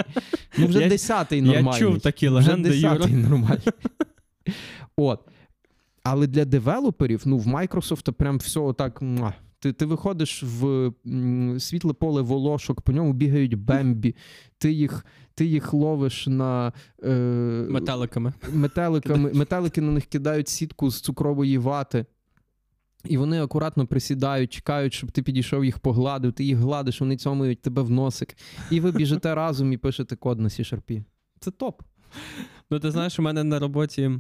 Ну 0.59 0.67
вже 0.67 0.81
Я- 0.81 0.89
10-й 0.89 1.51
Я 1.51 1.73
чув 1.79 2.01
такі 2.01 2.29
легенди, 2.29 2.77
Юра. 2.77 2.95
10-й 2.95 3.13
нормальний. 3.13 3.69
От. 4.97 5.21
Але 6.03 6.27
для 6.27 6.45
девелоперів, 6.45 7.23
ну, 7.27 7.39
в 7.39 7.47
Microsoft 7.47 8.13
прям 8.13 8.39
все 8.39 8.61
отак. 8.61 9.03
Ти, 9.61 9.73
ти 9.73 9.87
виходиш 9.87 10.43
в 10.43 10.93
світле 11.59 11.93
поле 11.93 12.23
волошок, 12.23 12.81
по 12.81 12.93
ньому 12.93 13.13
бігають 13.13 13.55
бембі, 13.55 14.17
ти 14.59 14.73
їх, 14.73 15.07
ти 15.35 15.47
їх 15.47 15.73
ловиш 15.73 16.27
на 16.27 16.73
е, 17.05 17.09
Метеликами. 17.71 18.33
метеликами, 18.53 19.33
метелики 19.33 19.81
на 19.81 19.93
них 19.93 20.07
кидають 20.07 20.49
сітку 20.49 20.91
з 20.91 21.01
цукрової 21.01 21.59
вати. 21.59 22.07
І 23.05 23.17
вони 23.17 23.43
акуратно 23.43 23.87
присідають, 23.87 24.53
чекають, 24.53 24.95
щоб 24.95 25.11
ти 25.11 25.23
підійшов 25.23 25.65
їх 25.65 25.79
погладив, 25.79 26.33
ти 26.33 26.45
їх 26.45 26.59
гладиш, 26.59 27.01
вони 27.01 27.17
цьомають 27.17 27.63
тебе 27.63 27.83
в 27.83 27.91
носик. 27.91 28.37
І 28.71 28.81
ви 28.81 28.93
біжите 28.93 29.35
разом 29.35 29.73
і 29.73 29.77
пишете 29.77 30.17
код 30.17 30.41
на 30.41 30.49
C-Sharp. 30.49 31.05
Це 31.41 31.51
топ. 31.51 31.83
Ну, 32.71 32.79
ти 32.81 32.91
знаєш, 32.91 33.19
у 33.19 33.23
мене 33.23 33.45
на 33.45 33.59
роботі 33.59 34.11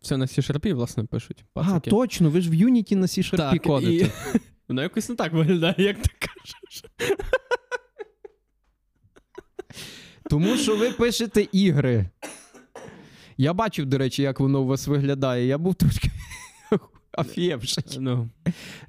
все 0.00 0.16
на 0.16 0.24
C-Sharp, 0.24 0.74
власне, 0.74 1.04
пишуть. 1.04 1.44
А, 1.54 1.80
точно, 1.80 2.30
ви 2.30 2.40
ж 2.40 2.50
в 2.50 2.52
Unity 2.52 2.94
на 2.94 3.06
C-Sharp 3.06 3.58
кодите. 3.58 4.04
і... 4.34 4.38
Воно 4.68 4.82
якось 4.82 5.08
не 5.08 5.14
так 5.14 5.32
виглядає, 5.32 5.74
як 5.78 6.02
ти 6.02 6.10
кажеш. 6.18 6.84
Тому 10.30 10.56
що 10.56 10.76
ви 10.76 10.90
пишете 10.90 11.46
ігри. 11.52 12.10
Я 13.36 13.52
бачив, 13.52 13.86
до 13.86 13.98
речі, 13.98 14.22
як 14.22 14.40
воно 14.40 14.60
у 14.60 14.66
вас 14.66 14.86
виглядає. 14.86 15.46
Я 15.46 15.58
був 15.58 15.74
трошки 15.74 16.10
афієвший. 17.20 17.84
Ну, 17.98 18.28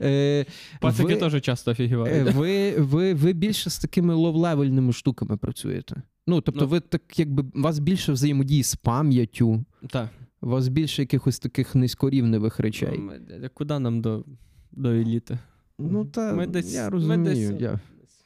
Е, 0.02 0.46
пацики 0.82 1.16
теж 1.16 1.42
часто 1.42 1.72
Е. 1.72 2.24
Ви, 2.36 2.72
ви, 2.78 3.14
ви 3.14 3.34
більше 3.34 3.70
з 3.70 3.80
такими 3.80 4.14
лов-левельними 4.16 4.94
штуками 4.94 5.38
працюєте. 5.38 6.02
Ну, 6.28 6.42
тобто, 6.42 6.62
Ну. 6.62 6.68
ви 6.68 6.80
так, 6.80 7.20
якби 7.20 7.44
у 7.56 7.62
вас 7.62 7.80
більше 7.80 8.12
взаємодії 8.12 8.64
з 8.64 8.76
пам'яттю, 8.76 9.66
Так. 9.90 10.10
у 10.42 10.50
вас 10.50 10.68
більше 10.68 11.02
якихось 11.02 11.40
таких 11.40 11.76
низькорівневих 11.76 12.60
речей. 12.60 12.98
Ми- 12.98 13.50
Куди 13.54 13.80
нам 13.80 14.02
до, 14.02 14.26
до 14.72 14.90
еліти? 14.90 15.40
Ну, 15.80 16.06
та 16.06 16.34
Ми 16.34 16.48
десь- 16.48 16.74
я 16.74 16.90
ми 16.90 17.18
десь- 17.18 17.62
Я, 17.62 17.80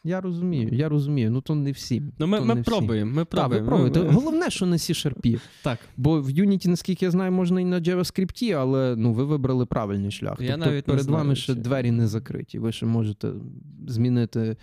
я 0.06 0.22
розумію, 0.22 0.70
я 0.72 0.89
розумію. 0.89 1.32
Ну, 1.32 1.41
то 1.41 1.56
не 1.56 1.72
всім. 1.72 2.12
Ну, 2.20 2.28
ми, 2.28 2.41
ми 2.41 2.64
пробуємо, 2.64 3.12
ми 3.12 3.26
Так, 3.26 3.49
ви 3.49 3.58
пробуємо. 3.58 3.68
пробуєте. 3.68 3.99
Ми- 4.03 4.10
Головне, 4.10 4.49
що 4.49 4.66
на 4.66 4.76
C-Sharp. 4.78 5.39
Так. 5.64 5.80
Бо 5.97 6.22
в 6.22 6.30
Unity, 6.30 6.68
наскільки 6.68 7.06
я 7.06 7.12
знаю, 7.12 7.32
можна 7.32 7.62
і 7.62 7.66
на 7.66 7.80
JavaScript, 7.82 8.51
але 8.51 8.95
ну, 8.95 9.14
ви 9.14 9.26
вибрали 9.26 9.66
правильний 9.66 10.12
шлях. 10.12 10.38
Я 10.39 10.51
тобто 10.51 10.66
навіть 10.70 10.86
перед 10.86 11.06
вами 11.06 11.36
ще 11.36 11.53
двері 11.56 11.91
не 11.91 12.08
закриті. 12.08 12.60
Ви 12.60 12.72
ще 12.72 12.86
можете 12.86 13.32
змінити 13.88 14.58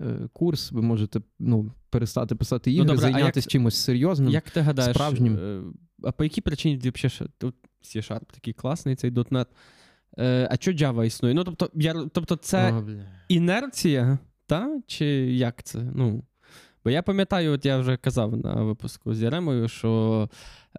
е, 0.00 0.28
курс, 0.32 0.72
ви 0.72 0.82
можете 0.82 1.20
ну, 1.38 1.72
перестати 1.90 2.34
писати 2.34 2.72
ігри, 2.72 2.84
добре, 2.86 3.00
зайнятися 3.00 3.40
як- 3.46 3.50
чимось 3.50 3.76
серйозним. 3.76 4.30
Як 4.30 4.50
ти 4.50 4.60
гадаєш, 4.60 4.96
справжнім. 4.96 5.36
е, 5.36 5.62
а 6.02 6.12
по 6.12 6.24
якій 6.24 6.40
причині 6.40 6.76
взагалі 6.76 7.30
тут 7.38 7.54
C-Sharp 7.82 8.24
такий 8.32 8.52
класний, 8.52 8.94
цей 8.96 9.10
.NET, 9.10 9.46
е, 10.18 10.48
а 10.50 10.56
що 10.56 10.70
Java 10.72 11.04
існує? 11.04 11.34
Ну, 11.34 11.44
тобто, 11.44 11.70
я, 11.74 11.94
тобто 12.12 12.36
це 12.36 12.58
А, 12.58 12.82
інерція, 13.28 14.18
та? 14.46 14.80
чи 14.86 15.06
як 15.32 15.62
це? 15.62 15.78
Ну, 15.94 16.22
бо 16.84 16.90
я 16.90 17.02
пам'ятаю, 17.02 17.52
от 17.52 17.66
я 17.66 17.78
вже 17.78 17.96
казав 17.96 18.36
на 18.36 18.54
випуску 18.54 19.14
з 19.14 19.22
Яремою, 19.22 19.68
що 19.68 20.28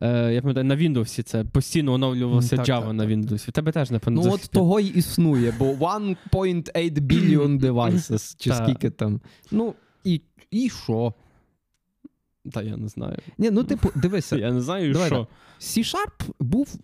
е, 0.01 0.33
я 0.33 0.41
пам'ятаю, 0.41 0.65
на 0.65 0.75
Windows 0.75 1.23
це 1.23 1.43
постійно 1.43 1.93
оновлювався 1.93 2.55
Так, 2.55 2.65
Java 2.65 2.85
так, 2.85 2.93
на. 2.93 3.05
Windows. 3.05 3.49
В 3.49 3.51
тебе 3.51 3.71
теж 3.71 3.91
не 3.91 3.99
Ну, 4.07 4.31
от 4.31 4.49
того 4.51 4.79
й 4.79 4.97
існує, 4.97 5.53
бо 5.59 5.65
1.8 5.65 6.99
billion 7.01 7.59
devices, 7.61 8.35
чи 8.39 8.49
Та. 8.49 8.55
скільки 8.55 8.89
там. 8.89 9.21
Ну, 9.51 9.73
і, 10.03 10.21
і 10.51 10.69
що? 10.69 11.13
Та 12.51 12.61
я 12.61 12.77
не 12.77 12.87
знаю. 12.87 13.17
Ні, 13.37 13.51
ну, 13.51 13.63
типу, 13.63 13.89
дивися, 13.95 14.35
Я 14.37 14.51
не 14.51 14.61
знаю, 14.61 14.93
Давай 14.93 15.07
що. 15.07 15.27
C-Sharp 15.59 16.31
був. 16.39 16.75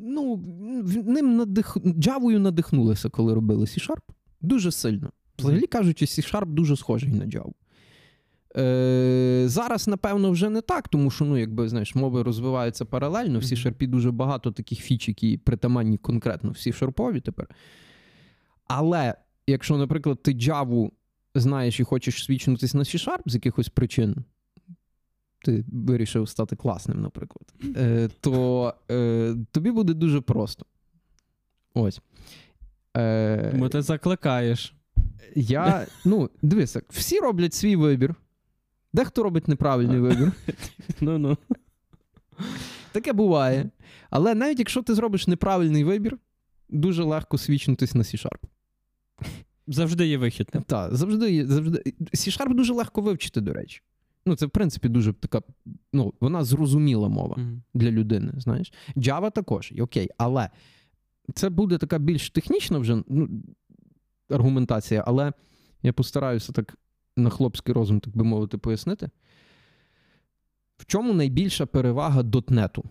Ну, 0.00 0.36
ним 1.04 1.36
надих... 1.36 1.76
Джавою 1.84 2.40
надихнулися, 2.40 3.08
коли 3.10 3.34
робили 3.34 3.64
C-Sharp. 3.64 4.02
Дуже 4.44 4.72
сильно. 4.72 5.10
Взагалі 5.38 5.66
кажучи, 5.66 6.04
C-Sharp 6.04 6.46
дуже 6.46 6.76
схожий 6.76 7.12
на 7.12 7.24
Java. 7.24 7.52
Е, 8.56 9.44
зараз, 9.46 9.88
напевно, 9.88 10.30
вже 10.30 10.50
не 10.50 10.60
так, 10.60 10.88
тому 10.88 11.10
що, 11.10 11.24
ну, 11.24 11.38
якби, 11.38 11.68
знаєш, 11.68 11.94
мови 11.94 12.22
розвиваються 12.22 12.84
паралельно. 12.84 13.38
В 13.38 13.42
C-Sharp 13.42 13.86
дуже 13.86 14.10
багато 14.10 14.52
таких 14.52 14.80
фіч, 14.80 15.08
які 15.08 15.36
притаманні 15.36 15.98
конкретно 15.98 16.50
в 16.50 16.54
C-Sharp 16.54 17.20
тепер. 17.20 17.48
Але 18.66 19.14
якщо, 19.46 19.76
наприклад, 19.76 20.22
ти 20.22 20.32
Java 20.32 20.90
знаєш 21.34 21.80
і 21.80 21.84
хочеш 21.84 22.24
свідчитись 22.24 22.74
на 22.74 22.82
C-Sharp 22.82 23.22
з 23.26 23.34
якихось 23.34 23.68
причин, 23.68 24.16
ти 25.44 25.64
вирішив 25.72 26.28
стати 26.28 26.56
класним, 26.56 27.00
наприклад, 27.00 27.54
е, 27.76 28.08
то 28.20 28.74
е, 28.90 29.36
тобі 29.50 29.70
буде 29.70 29.94
дуже 29.94 30.20
просто. 30.20 30.66
Ось. 31.74 32.00
Е, 32.96 33.54
Бо 33.58 33.68
ти 33.68 33.82
закликаєш. 33.82 34.74
я, 35.34 35.86
ну, 36.04 36.30
дивися, 36.42 36.82
всі 36.90 37.18
роблять 37.18 37.54
свій 37.54 37.76
вибір. 37.76 38.14
Дехто 38.92 39.22
робить 39.22 39.48
неправильний 39.48 40.00
вибір. 40.00 40.32
Ну-ну. 41.00 41.36
Таке 42.92 43.12
буває. 43.12 43.70
Але 44.10 44.34
навіть 44.34 44.58
якщо 44.58 44.82
ти 44.82 44.94
зробиш 44.94 45.26
неправильний 45.26 45.84
вибір, 45.84 46.18
дуже 46.68 47.02
легко 47.02 47.38
свідчитись 47.38 47.94
на 47.94 48.02
C-Sharp. 48.02 48.38
Завжди 49.66 50.06
є 50.06 50.18
вихід. 50.18 50.50
Так, 50.66 50.94
завжди 50.94 51.32
є. 51.32 51.46
Завжди. 51.46 51.82
C-Sharp 52.14 52.54
дуже 52.54 52.72
легко 52.72 53.00
вивчити, 53.00 53.40
до 53.40 53.52
речі. 53.52 53.82
Ну, 54.26 54.36
це, 54.36 54.46
в 54.46 54.50
принципі, 54.50 54.88
дуже 54.88 55.12
така, 55.12 55.42
ну, 55.92 56.14
вона 56.20 56.44
зрозуміла 56.44 57.08
мова 57.08 57.34
Мгм. 57.38 57.62
для 57.74 57.90
людини, 57.90 58.32
знаєш. 58.36 58.72
Java 58.96 59.30
також, 59.32 59.72
і 59.74 59.82
окей, 59.82 60.08
але 60.18 60.50
це 61.34 61.48
буде 61.48 61.78
така 61.78 61.98
більш 61.98 62.30
технічна 62.30 62.78
вже 62.78 63.02
ну, 63.08 63.28
аргументація, 64.30 65.04
але 65.06 65.32
я 65.82 65.92
постараюся 65.92 66.52
так 66.52 66.78
на 67.16 67.30
хлопський 67.30 67.74
розум, 67.74 68.00
так 68.00 68.16
би 68.16 68.24
мовити, 68.24 68.58
пояснити. 68.58 69.10
В 70.76 70.86
чому 70.86 71.14
найбільша 71.14 71.66
перевага 71.66 72.22
дотнету? 72.22 72.84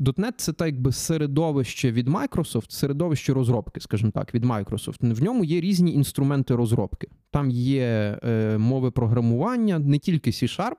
.NET– 0.00 0.32
це 0.36 0.52
так 0.52 0.66
якби 0.66 0.92
середовище 0.92 1.92
від 1.92 2.08
Microsoft, 2.08 2.70
середовище 2.70 3.32
розробки, 3.32 3.80
скажімо 3.80 4.10
так, 4.10 4.34
від 4.34 4.44
Microsoft. 4.44 5.14
В 5.14 5.22
ньому 5.22 5.44
є 5.44 5.60
різні 5.60 5.94
інструменти 5.94 6.54
розробки. 6.54 7.08
Там 7.30 7.50
є 7.50 8.18
е, 8.24 8.58
мови 8.58 8.90
програмування, 8.90 9.78
не 9.78 9.98
тільки 9.98 10.30
C-Sharp, 10.30 10.76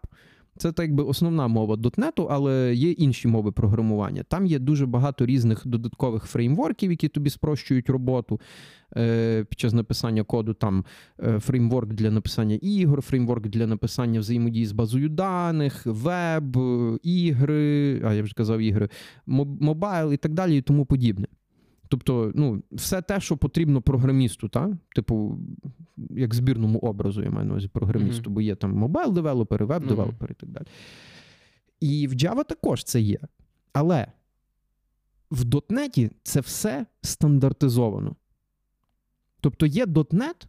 це 0.58 0.72
так 0.72 0.86
якби 0.86 1.04
основна 1.04 1.48
мова 1.48 1.76
.NET, 1.76 2.28
але 2.30 2.74
є 2.76 2.92
інші 2.92 3.28
мови 3.28 3.52
програмування. 3.52 4.24
Там 4.24 4.46
є 4.46 4.60
дуже 4.60 4.86
багато 4.86 5.26
різних 5.26 5.68
додаткових 5.68 6.24
фреймворків, 6.24 6.92
які 6.92 7.08
тобі 7.08 7.30
спрощують 7.30 7.90
роботу 7.90 8.40
е, 8.98 9.44
під 9.50 9.60
час 9.60 9.74
написання 9.74 10.24
коду. 10.24 10.54
Там 10.54 10.86
е, 11.24 11.40
фреймворк 11.40 11.94
для 11.94 12.12
написання 12.12 12.60
ігор, 12.62 13.02
фреймворк 13.02 13.48
для 13.48 13.68
написання 13.68 14.20
взаємодії 14.20 14.66
з 14.66 14.72
базою 14.72 15.10
даних, 15.10 15.86
веб, 15.86 16.58
е, 16.58 16.98
ігри, 17.04 18.02
а 18.06 18.14
я 18.14 18.24
вже 18.24 18.34
казав 18.34 18.60
ігри, 18.60 18.90
моб- 19.28 19.62
мобайл 19.62 20.14
і 20.14 20.18
так 20.18 20.34
далі, 20.34 20.58
і 20.58 20.62
тому 20.62 20.86
подібне. 20.86 21.28
Тобто, 21.92 22.32
ну, 22.36 22.64
все 22.72 23.02
те, 23.02 23.20
що 23.20 23.38
потрібно 23.38 23.82
програмісту, 23.82 24.50
та? 24.50 24.78
типу, 24.96 25.40
як 26.10 26.34
збірному 26.34 26.80
образу, 26.80 27.24
я 27.24 27.30
маю 27.30 27.46
на 27.46 27.52
увазі 27.52 27.68
програмісту, 27.68 28.24
Мгм. 28.24 28.34
бо 28.34 28.42
є 28.42 28.56
там 28.56 28.74
мобайл-девелопери, 28.84 29.66
веб-девелопери 29.66 30.32
і 30.38 30.42
так 30.42 30.50
далі. 30.50 30.66
І 31.80 32.08
в 32.08 32.12
Java 32.14 32.46
також 32.46 32.84
це 32.84 33.02
є. 33.02 33.20
Але 33.74 34.08
в 35.32 35.44
.NET 35.46 36.12
це 36.24 36.40
все 36.40 36.86
стандартизовано. 37.02 38.16
Тобто 39.42 39.66
є 39.66 39.86
.NET 39.86 40.46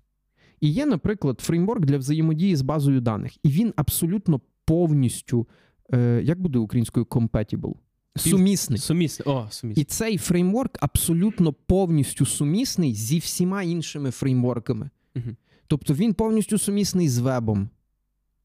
і 0.60 0.68
є, 0.68 0.86
наприклад, 0.86 1.40
фреймворк 1.40 1.84
для 1.84 1.98
взаємодії 1.98 2.56
з 2.56 2.62
базою 2.62 3.00
даних. 3.00 3.32
І 3.42 3.48
він 3.48 3.72
абсолютно 3.76 4.40
повністю, 4.64 5.48
е, 5.94 6.22
як 6.24 6.40
буде 6.40 6.58
українською 6.58 7.06
compatible? 7.06 7.74
Сумісний. 8.16 8.78
Сумісний. 8.78 9.28
О, 9.28 9.48
І 9.74 9.84
цей 9.84 10.18
фреймворк 10.18 10.78
абсолютно 10.80 11.52
повністю 11.52 12.26
сумісний 12.26 12.94
зі 12.94 13.18
всіма 13.18 13.62
іншими 13.62 14.10
фреймворками. 14.10 14.90
Угу. 15.16 15.36
Тобто 15.66 15.94
він 15.94 16.14
повністю 16.14 16.58
сумісний 16.58 17.08
з 17.08 17.18
вебом, 17.18 17.68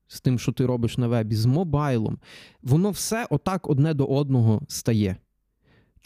з 0.07 0.21
тим, 0.21 0.39
що 0.39 0.51
ти 0.51 0.65
робиш 0.65 0.97
на 0.97 1.07
вебі, 1.07 1.35
з 1.35 1.45
мобайлом. 1.45 2.19
Воно 2.61 2.91
все 2.91 3.27
отак 3.29 3.69
одне 3.69 3.93
до 3.93 4.05
одного 4.05 4.61
стає. 4.67 5.17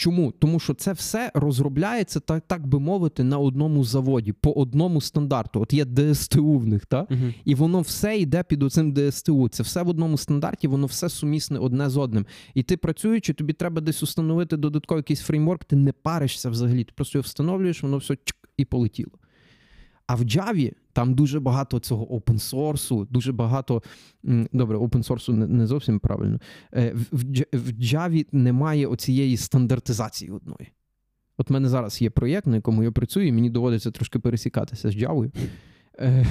Чому? 0.02 0.32
Тому 0.32 0.60
що 0.60 0.74
це 0.74 0.94
все 0.94 1.32
розробляється, 1.34 2.20
так, 2.20 2.44
так 2.48 2.68
би 2.68 2.80
мовити, 2.80 3.24
на 3.24 3.38
одному 3.38 3.84
заводі, 3.84 4.32
по 4.34 4.52
одному 4.52 5.02
стандарту. 5.02 5.62
От 5.62 5.74
є 5.74 5.86
ДСТУ 5.86 6.58
в 6.58 6.68
них, 6.68 6.86
так? 6.86 7.12
Мгм. 7.12 7.34
І 7.46 7.56
воно 7.56 7.82
все 7.82 8.18
йде 8.18 8.44
під 8.44 8.64
оцим 8.64 8.96
ДСТУ. 8.96 9.50
Це 9.50 9.64
все 9.64 9.84
в 9.84 9.90
одному 9.90 10.18
стандарті, 10.18 10.68
воно 10.68 10.88
все 10.88 11.10
сумісне 11.10 11.60
одне 11.60 11.90
з 11.90 11.98
одним. 11.98 12.26
І 12.54 12.64
ти 12.64 12.78
працюючи, 12.78 13.34
тобі 13.34 13.54
треба 13.54 13.82
десь 13.82 14.04
установити 14.04 14.58
додатковий 14.58 15.00
якийсь 15.00 15.22
фреймворк, 15.22 15.64
ти 15.64 15.76
не 15.76 15.92
паришся 15.92 16.50
взагалі. 16.50 16.84
Ти 16.84 16.92
просто 16.96 17.18
його 17.18 17.24
встановлюєш, 17.24 17.84
воно 17.84 17.98
все 17.98 18.16
чик 18.16 18.50
і 18.58 18.66
полетіло. 18.66 19.12
А 20.08 20.16
в 20.16 20.22
Java 20.22 20.74
там 20.94 21.14
дуже 21.14 21.40
багато 21.40 21.80
цього 21.80 22.14
опенсорсу, 22.14 23.08
дуже 23.12 23.32
багато. 23.32 23.84
Добре, 24.54 24.78
опенсорсу 24.78 25.34
не, 25.34 25.68
зовсім 25.68 26.00
правильно. 26.00 26.40
Е, 26.74 26.94
В, 27.12 27.24
в, 27.54 27.72
Java 27.80 28.26
немає 28.32 28.88
оцієї 28.88 29.38
стандартизації 29.38 30.32
одної. 30.32 30.72
От 31.38 31.50
в 31.50 31.54
мене 31.54 31.70
зараз 31.70 32.02
є 32.02 32.10
проєкт, 32.10 32.48
на 32.48 32.56
якому 32.56 32.84
я 32.84 32.92
працюю, 32.92 33.28
і 33.28 33.32
мені 33.32 33.50
доводиться 33.50 33.92
трошки 33.92 34.20
пересікатися 34.20 34.92
з 34.92 34.96
Java. 34.96 35.32
Е, 36.00 36.26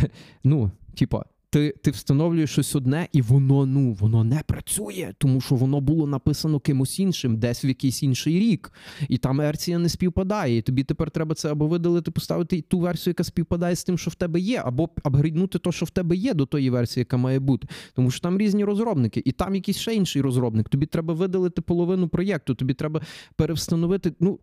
ну, 0.44 0.70
типа, 0.94 1.24
ти, 1.50 1.74
ти 1.82 1.90
встановлюєш 1.90 2.50
щось 2.50 2.74
одне, 2.74 3.08
і 3.12 3.22
воно 3.22 3.66
ну 3.66 3.92
воно 3.92 4.24
не 4.24 4.42
працює, 4.46 5.12
тому 5.18 5.40
що 5.40 5.54
воно 5.54 5.80
було 5.80 6.06
написано 6.06 6.60
кимось 6.60 6.98
іншим, 6.98 7.36
десь 7.36 7.64
в 7.64 7.66
якийсь 7.66 8.02
інший 8.02 8.38
рік, 8.38 8.72
і 9.08 9.18
там 9.18 9.38
версія 9.38 9.78
не 9.78 9.88
співпадає. 9.88 10.56
І 10.56 10.62
тобі 10.62 10.84
тепер 10.84 11.10
треба 11.10 11.34
це 11.34 11.52
або 11.52 11.66
видалити, 11.66 12.10
поставити 12.10 12.60
ту 12.60 12.78
версію, 12.78 13.10
яка 13.10 13.24
співпадає 13.24 13.76
з 13.76 13.84
тим, 13.84 13.98
що 13.98 14.10
в 14.10 14.14
тебе 14.14 14.40
є, 14.40 14.62
або 14.64 14.90
апгрейднути 15.02 15.58
то, 15.58 15.72
що 15.72 15.86
в 15.86 15.90
тебе 15.90 16.16
є, 16.16 16.34
до 16.34 16.46
тої 16.46 16.70
версії, 16.70 17.00
яка 17.00 17.16
має 17.16 17.38
бути. 17.38 17.68
Тому 17.94 18.10
що 18.10 18.20
там 18.20 18.38
різні 18.38 18.64
розробники, 18.64 19.22
і 19.24 19.32
там 19.32 19.54
якийсь 19.54 19.78
ще 19.78 19.94
інший 19.94 20.22
розробник. 20.22 20.68
Тобі 20.68 20.86
треба 20.86 21.14
видалити 21.14 21.62
половину 21.62 22.08
проєкту, 22.08 22.54
тобі 22.54 22.74
треба 22.74 23.00
перевстановити. 23.36 24.12
Ну 24.20 24.38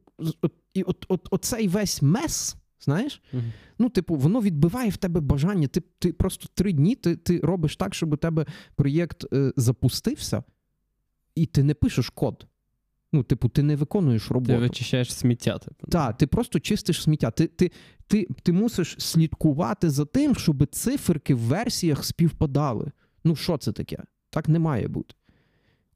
і 0.74 0.84
от, 0.84 1.06
от, 1.08 1.28
оцей 1.32 1.68
весь 1.68 2.02
мес, 2.02 2.56
знаєш. 2.88 3.22
Мгм. 3.34 3.52
Ну, 3.80 3.90
типу, 3.90 4.16
воно 4.16 4.42
відбиває 4.42 4.90
в 4.90 4.98
тебе 4.98 5.20
бажання. 5.20 5.68
Ти, 5.68 5.82
ти 6.00 6.14
просто 6.14 6.48
три 6.54 6.72
дні 6.72 6.96
ти, 6.96 7.16
ти 7.16 7.40
робиш 7.40 7.76
так, 7.76 7.96
щоб 7.96 8.14
у 8.14 8.18
тебе 8.18 8.46
проєкт 8.76 9.34
е, 9.34 9.54
запустився, 9.56 10.44
і 11.36 11.46
ти 11.46 11.64
не 11.64 11.74
пишеш 11.74 12.10
код. 12.10 12.48
Ну, 13.14 13.24
типу, 13.24 13.50
ти 13.50 13.64
не 13.64 13.76
виконуєш 13.76 14.32
роботу. 14.32 14.54
Ти 14.54 14.58
вичищаєш 14.58 15.14
сміття. 15.14 15.58
Типу. 15.58 15.88
Так, 15.88 16.18
ти 16.18 16.28
просто 16.28 16.60
чистиш 16.60 17.02
сміття. 17.02 17.32
Ти, 17.32 17.48
ти, 17.48 17.72
ти, 18.08 18.28
ти 18.44 18.54
мусиш 18.54 18.96
слідкувати 19.00 19.90
за 19.90 20.06
тим, 20.06 20.36
щоб 20.36 20.68
циферки 20.72 21.36
в 21.36 21.40
версіях 21.40 22.06
співпадали. 22.06 22.92
Ну, 23.24 23.36
що 23.36 23.58
це 23.58 23.72
таке? 23.72 23.98
Так 24.30 24.50
не 24.50 24.60
має 24.60 24.88
бути. 24.88 25.16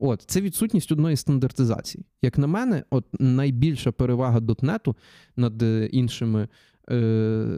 От, 0.03 0.23
це 0.27 0.41
відсутність 0.41 0.91
одної 0.91 1.15
стандартизації. 1.15 2.05
Як 2.21 2.37
на 2.37 2.47
мене, 2.47 2.83
от 2.89 3.05
найбільша 3.19 3.91
перевага 3.91 4.39
дотнету 4.39 4.95
над 5.35 5.61
е, 5.61 5.89
іншими 5.91 6.47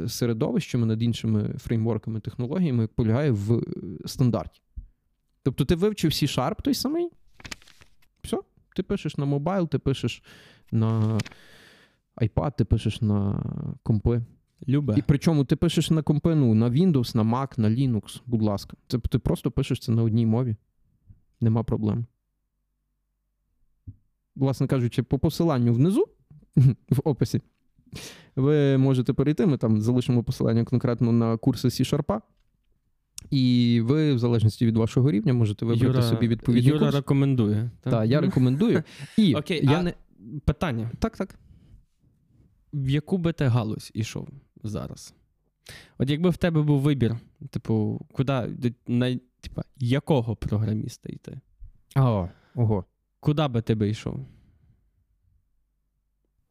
середовищами, 0.07 0.85
над 0.85 1.03
іншими 1.03 1.55
фреймворками, 1.57 2.19
технологіями 2.19 2.87
полягає 2.87 3.31
в 3.31 3.53
е, 3.53 3.61
стандарті. 4.05 4.61
Тобто 5.43 5.65
ти 5.65 5.75
вивчив 5.75 6.11
C-Sharp 6.11 6.61
той 6.61 6.73
самий, 6.73 7.09
все, 8.23 8.37
ти 8.75 8.83
пишеш 8.83 9.17
на 9.17 9.25
мобайл, 9.25 9.69
ти 9.69 9.79
пишеш 9.79 10.23
на 10.71 11.19
iPad, 12.17 12.57
ти 12.57 12.65
пишеш 12.65 13.01
на 13.01 13.43
компи. 13.83 14.21
Любе. 14.67 14.95
І 14.97 15.01
причому 15.01 15.45
ти 15.45 15.55
пишеш 15.55 15.91
на 15.91 16.01
компи, 16.01 16.35
ну, 16.35 16.53
на 16.53 16.69
Windows, 16.69 17.15
на 17.15 17.23
Mac, 17.23 17.59
на 17.59 17.69
Linux, 17.69 18.21
будь 18.25 18.41
ласка. 18.41 18.77
Це 18.87 18.99
ти 18.99 19.19
просто 19.19 19.51
пишеш 19.51 19.79
це 19.79 19.91
на 19.91 20.03
одній 20.03 20.25
мові. 20.25 20.55
Нема 21.41 21.63
проблем. 21.63 22.05
Власне 24.35 24.67
кажучи, 24.67 25.03
по 25.03 25.19
посиланню 25.19 25.73
внизу 25.73 26.05
в 26.89 26.99
описі. 27.03 27.41
Ви 28.35 28.77
можете 28.77 29.13
перейти, 29.13 29.45
ми 29.45 29.57
там 29.57 29.81
залишимо 29.81 30.23
посилання 30.23 30.63
конкретно 30.63 31.11
на 31.11 31.37
курси 31.37 31.67
C-Sharp. 31.67 32.21
І 33.29 33.81
ви, 33.83 34.13
в 34.13 34.19
залежності 34.19 34.65
від 34.65 34.77
вашого 34.77 35.11
рівня, 35.11 35.33
можете 35.33 35.65
вибрати 35.65 36.01
собі 36.01 36.27
відповідний 36.27 36.73
Юра 36.73 36.79
курс. 36.79 36.95
рекомендує. 36.95 37.71
Так, 37.81 38.09
я 38.09 38.21
рекомендую. 38.21 38.83
І 39.17 39.35
Окей, 39.35 39.59
я 39.63 39.79
а- 39.79 39.83
не... 39.83 39.93
Питання: 40.45 40.91
Так, 40.99 41.17
так. 41.17 41.35
в 42.73 42.89
яку 42.89 43.17
би 43.17 43.33
ти 43.33 43.45
галузь 43.45 43.91
ішов 43.93 44.27
зараз? 44.63 45.13
От 45.97 46.09
якби 46.09 46.29
в 46.29 46.37
тебе 46.37 46.61
був 46.61 46.81
вибір, 46.81 47.15
типу, 47.49 48.05
куди 48.11 48.33
на, 48.87 49.19
типа, 49.41 49.63
якого 49.77 50.35
програміста 50.35 51.09
йти? 51.09 51.39
О, 51.95 52.29
ого. 52.55 52.85
Куди 53.19 53.47
би 53.47 53.61
ти 53.61 53.75
би 53.75 53.89
йшов? 53.89 54.25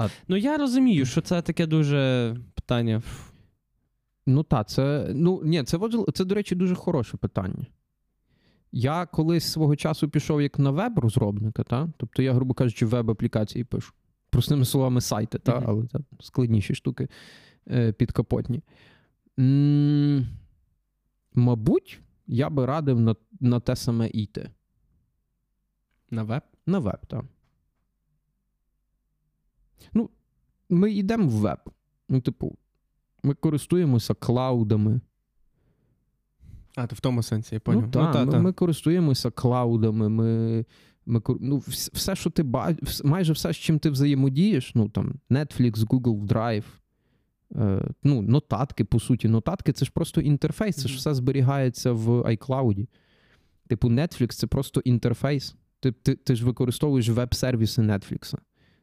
А- 0.04 0.08
Ну, 0.28 0.36
я 0.36 0.58
розумію, 0.58 1.06
що 1.06 1.20
це 1.20 1.42
таке 1.42 1.66
дуже 1.66 2.36
питання. 2.54 3.02
Ну 4.26 4.42
так, 4.42 4.68
це 4.68 5.10
ну 5.14 5.40
ні, 5.44 5.62
це. 5.64 5.78
Це, 6.14 6.24
до 6.24 6.34
речі, 6.34 6.54
дуже 6.54 6.74
хороше 6.74 7.16
питання. 7.16 7.66
Я 8.72 9.06
колись 9.06 9.44
свого 9.44 9.76
часу 9.76 10.08
пішов 10.08 10.42
як 10.42 10.58
на 10.58 10.70
веб-розробника, 10.70 11.62
та? 11.62 11.88
тобто 11.96 12.22
я, 12.22 12.32
грубо 12.32 12.54
кажучи, 12.54 12.86
веб-аплікації 12.86 13.64
пишу. 13.64 13.92
Простими 14.30 14.64
словами, 14.64 15.00
сайти, 15.00 15.38
та? 15.38 15.56
Мгм. 15.56 15.64
але 15.68 15.86
це 15.86 15.98
складніші 16.20 16.74
штуки 16.74 17.08
е, 17.70 17.92
підкапотні. 17.92 18.62
М, 19.38 20.26
мабуть, 21.34 22.00
я 22.26 22.50
би 22.50 22.66
радив 22.66 23.00
на, 23.00 23.16
на 23.40 23.60
те 23.60 23.76
саме 23.76 24.08
йти. 24.08 24.50
На 26.10 26.22
веб? 26.22 26.42
На 26.66 26.78
веб, 26.78 27.06
так. 27.06 27.24
Ну, 29.92 30.10
ми 30.70 30.92
йдемо 30.92 31.28
в 31.28 31.30
веб. 31.30 31.58
Ну, 32.08 32.20
типу, 32.20 32.56
ми 33.22 33.34
користуємося 33.34 34.14
клаудами. 34.14 35.00
А, 36.76 36.86
то 36.86 36.96
в 36.96 37.00
тому 37.00 37.22
сенсі, 37.22 37.54
я 37.54 37.60
поняв. 37.60 37.82
Ну, 37.82 37.90
та, 37.90 38.12
та, 38.12 38.24
ми, 38.24 38.32
та. 38.32 38.38
ми 38.38 38.52
користуємося 38.52 39.30
клаудами. 39.30 40.08
Ми, 40.08 40.64
ми, 41.06 41.22
ну, 41.40 41.62
все, 41.66 42.16
що 42.16 42.30
ти 42.30 42.42
бачиш, 42.42 43.04
майже 43.04 43.32
все, 43.32 43.52
з 43.52 43.56
чим 43.56 43.78
ти 43.78 43.90
взаємодієш, 43.90 44.74
ну 44.74 44.88
там 44.88 45.14
Netflix, 45.30 45.72
Google 45.72 46.26
Drive, 46.26 46.64
е, 47.56 47.88
ну, 48.02 48.22
нотатки, 48.22 48.84
по 48.84 49.00
суті, 49.00 49.28
нотатки 49.28 49.72
це 49.72 49.84
ж 49.84 49.90
просто 49.94 50.20
інтерфейс, 50.20 50.76
це 50.76 50.88
ж 50.88 50.96
все 50.96 51.14
зберігається 51.14 51.92
в 51.92 52.08
iCloud. 52.08 52.86
Типу, 53.68 53.88
Netflix 53.88 54.32
це 54.32 54.46
просто 54.46 54.80
інтерфейс. 54.80 55.54
Ти, 55.80 55.92
ти, 55.92 56.14
ти 56.14 56.36
ж 56.36 56.44
використовуєш 56.44 57.08
веб-сервіси 57.08 57.82
Netflix. 57.82 58.34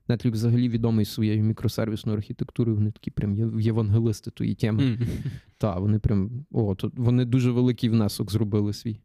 Netflix 0.10 0.32
взагалі 0.32 0.70
відомий 0.70 1.06
своєю 1.06 1.44
мікросервісною 1.44 2.18
архітектурою. 2.18 2.78
Вони 2.78 2.92
такі 2.92 3.12
прям 3.12 3.60
євангелисти 3.60 4.32
тої 4.32 4.56
теми. 4.56 4.84
Мгм. 4.84 5.08
Так, 5.58 5.80
вони 5.80 6.00
прям 6.00 6.46
о, 6.52 6.76
то 6.76 6.92
вони 6.96 7.26
дуже 7.26 7.52
великий 7.52 7.90
внесок 7.90 8.32
зробили 8.32 8.74
свій 8.74 9.00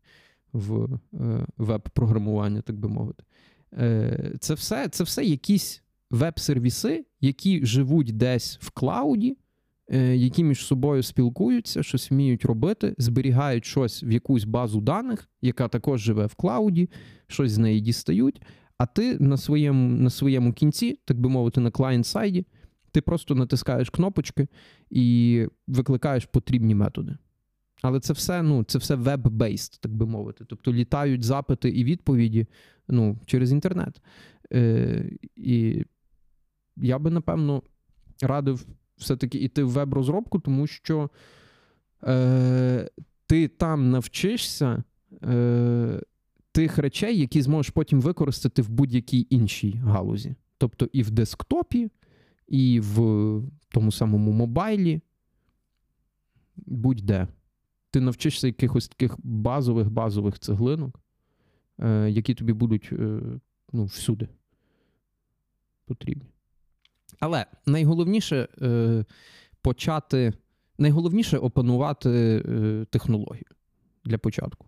в 0.52 0.98
е, 1.14 1.46
веб-програмування, 1.58 2.60
так 2.60 2.76
би 2.76 2.88
мовити. 2.88 3.24
Е, 3.78 4.32
це, 4.40 4.54
все, 4.54 4.88
це 4.88 5.04
все 5.04 5.24
якісь 5.24 5.82
веб-сервіси, 6.10 7.04
які 7.20 7.66
живуть 7.66 8.16
десь 8.16 8.58
в 8.60 8.70
клауді, 8.70 9.36
е, 9.88 10.16
які 10.16 10.44
між 10.44 10.64
собою 10.66 11.02
спілкуються, 11.02 11.82
щось 11.82 12.10
вміють 12.10 12.44
робити, 12.44 12.94
зберігають 12.98 13.64
щось 13.64 14.02
в 14.02 14.10
якусь 14.10 14.44
базу 14.44 14.80
даних, 14.80 15.28
яка 15.42 15.68
також 15.68 16.00
живе 16.00 16.26
в 16.26 16.34
клауді, 16.34 16.90
щось 17.26 17.52
з 17.52 17.58
неї 17.58 17.80
дістають. 17.80 18.42
А 18.78 18.86
ти 18.86 19.18
на 19.18 19.36
своєму, 19.36 19.88
на 19.88 20.10
своєму 20.10 20.52
кінці, 20.52 20.98
так 21.04 21.20
би 21.20 21.28
мовити, 21.28 21.60
на 21.60 21.70
клієнт-сайді, 21.70 22.46
ти 22.90 23.00
просто 23.00 23.34
натискаєш 23.34 23.90
кнопочки 23.90 24.48
і 24.90 25.46
викликаєш 25.66 26.26
потрібні 26.26 26.74
методи. 26.74 27.16
Але 27.82 28.00
це 28.00 28.12
все, 28.12 28.42
ну, 28.42 28.64
це 28.64 28.78
все 28.78 28.94
веб-бейст, 28.94 29.80
так 29.80 29.92
би 29.92 30.06
мовити. 30.06 30.44
Тобто 30.44 30.72
літають 30.72 31.22
запити 31.22 31.68
і 31.68 31.84
відповіді 31.84 32.46
ну, 32.88 33.18
через 33.26 33.52
інтернет. 33.52 34.00
Е, 34.52 35.10
і 35.36 35.84
я 36.76 36.98
би, 36.98 37.10
напевно, 37.10 37.62
радив 38.22 38.66
все-таки 38.96 39.38
йти 39.38 39.64
в 39.64 39.70
веб-розробку, 39.70 40.38
тому 40.38 40.66
що 40.66 41.10
е, 42.04 42.90
ти 43.26 43.48
там 43.48 43.90
навчишся 43.90 44.84
е, 45.22 46.00
тих 46.54 46.78
речей, 46.78 47.18
які 47.18 47.42
зможеш 47.42 47.70
потім 47.70 48.00
використати 48.00 48.62
в 48.62 48.68
будь-якій 48.68 49.26
іншій 49.30 49.72
галузі. 49.72 50.34
Тобто 50.58 50.88
і 50.92 51.02
в 51.02 51.10
десктопі, 51.10 51.90
і 52.48 52.80
в 52.80 52.96
тому 53.68 53.92
самому 53.92 54.32
мобайлі, 54.32 55.00
будь-де. 56.56 57.28
Ти 57.90 58.00
навчишся 58.00 58.46
якихось 58.46 58.88
таких 58.88 59.16
базових 59.18 59.90
базових 59.90 60.38
цеглинок, 60.38 61.00
е, 61.78 62.10
які 62.10 62.34
тобі 62.34 62.52
будуть 62.52 62.88
е, 62.92 63.20
ну, 63.72 63.84
всюди 63.84 64.28
потрібні. 65.86 66.30
Але 67.20 67.46
найголовніше 67.66 68.48
е, 68.62 69.04
почати, 69.62 70.32
найголовніше 70.78 71.38
опанувати 71.38 72.40
технологію 72.90 73.50
для 74.04 74.18
початку. 74.18 74.66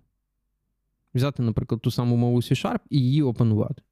Взяти, 1.16 1.42
наприклад, 1.42 1.80
ту 1.80 1.90
саму 1.90 2.16
мову 2.16 2.36
C-Sharp 2.36 2.80
і 2.90 3.00
її 3.00 3.22
опанувати. 3.22 3.82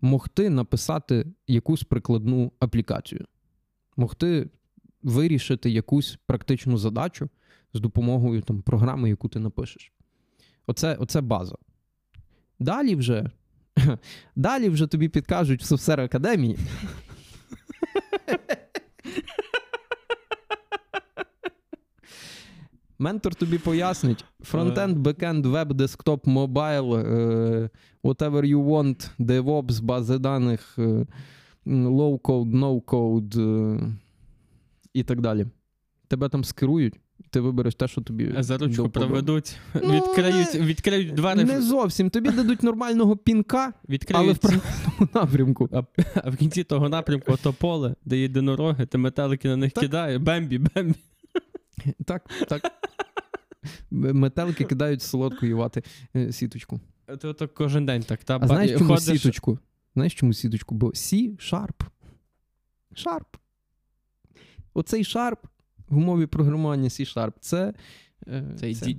Могти 0.00 0.50
написати 0.50 1.26
якусь 1.46 1.82
прикладну 1.82 2.52
аплікацію, 2.60 3.24
могти 3.96 4.50
вирішити 5.02 5.70
якусь 5.70 6.18
практичну 6.26 6.78
задачу 6.78 7.28
з 7.72 7.80
допомогою 7.80 8.42
там, 8.42 8.62
програми, 8.62 9.08
яку 9.08 9.28
ти 9.28 9.38
напишеш. 9.38 9.92
Оце, 10.66 10.94
оце 10.94 11.20
база. 11.20 11.56
Далі 12.58 12.94
вже, 12.94 13.30
далі 14.36 14.68
вже 14.68 14.86
тобі 14.86 15.08
підкажуть 15.08 15.62
в 15.62 15.64
Софсер 15.64 16.00
Академії. 16.00 16.58
Ментор 22.98 23.34
тобі 23.34 23.58
пояснить: 23.58 24.24
фронтенд, 24.42 24.98
бекенд, 24.98 25.46
веб, 25.46 25.72
десктоп, 25.74 26.26
мобайл, 26.26 26.94
е, 26.96 27.70
whatever 28.04 28.44
you 28.44 28.64
want, 28.68 29.10
DevOps, 29.18 29.82
бази 29.82 30.18
даних, 30.18 30.74
е, 30.78 31.06
low-code, 31.66 32.50
no-code 32.54 33.40
е, 33.40 33.92
і 34.94 35.02
так 35.02 35.20
далі. 35.20 35.46
Тебе 36.08 36.28
там 36.28 36.44
скерують, 36.44 36.94
ти 37.30 37.40
вибереш 37.40 37.74
те, 37.74 37.88
що 37.88 38.00
тобі. 38.00 38.34
За 38.38 38.58
ручку 38.58 38.82
до 38.82 38.88
вподоби. 38.88 39.06
проведуть, 39.06 39.56
Ну, 39.74 39.92
відкриють, 39.92 40.54
не- 40.54 40.60
відкриють 40.60 41.14
двері, 41.14 41.44
Не 41.44 41.62
зовсім. 41.62 42.10
Тобі 42.10 42.30
дадуть 42.30 42.62
нормального 42.62 43.16
пінка, 43.16 43.72
але 44.12 44.32
в 44.32 44.38
правильному 44.38 45.08
напрямку. 45.14 45.68
а, 45.72 45.82
а 46.14 46.30
в 46.30 46.36
кінці 46.36 46.64
того 46.64 46.88
напрямку 46.88 47.34
то 47.42 47.52
поле, 47.52 47.94
де 48.04 48.18
єдинороги, 48.18 48.86
ти 48.86 48.98
метелики 48.98 49.48
на 49.48 49.56
них 49.56 49.72
Так. 49.72 49.82
кидає, 49.84 50.18
бембі, 50.18 50.58
бембі. 50.58 50.94
Так, 52.04 52.28
так. 52.48 52.72
Метелики 53.90 54.64
кидають 54.64 55.02
солодку 55.02 55.46
ювати 55.46 55.82
е, 56.16 56.32
сіточку. 56.32 56.80
То, 57.20 57.34
то 57.34 57.48
кожен 57.48 57.86
день 57.86 58.02
так. 58.02 58.24
Та, 58.24 58.38
А 58.42 58.46
знаєш, 58.46 58.78
чому 58.78 58.94
ходиш- 58.94 59.00
сіточку? 59.18 59.58
Знаєш, 59.94 60.14
чому 60.14 60.32
сіточку? 60.32 60.74
Бо 60.74 60.86
C 60.88 61.36
sharp. 61.36 61.86
Sharp. 62.94 63.24
Оцей 64.74 65.02
sharp 65.02 65.36
в 65.88 65.96
мові 65.96 66.26
програмування 66.26 66.88
C 66.88 67.14
sharp 67.16 67.32
це. 67.40 67.74
е, 68.28 68.54
Цей 68.60 68.74
це 68.74 68.86
ді- 68.86 68.94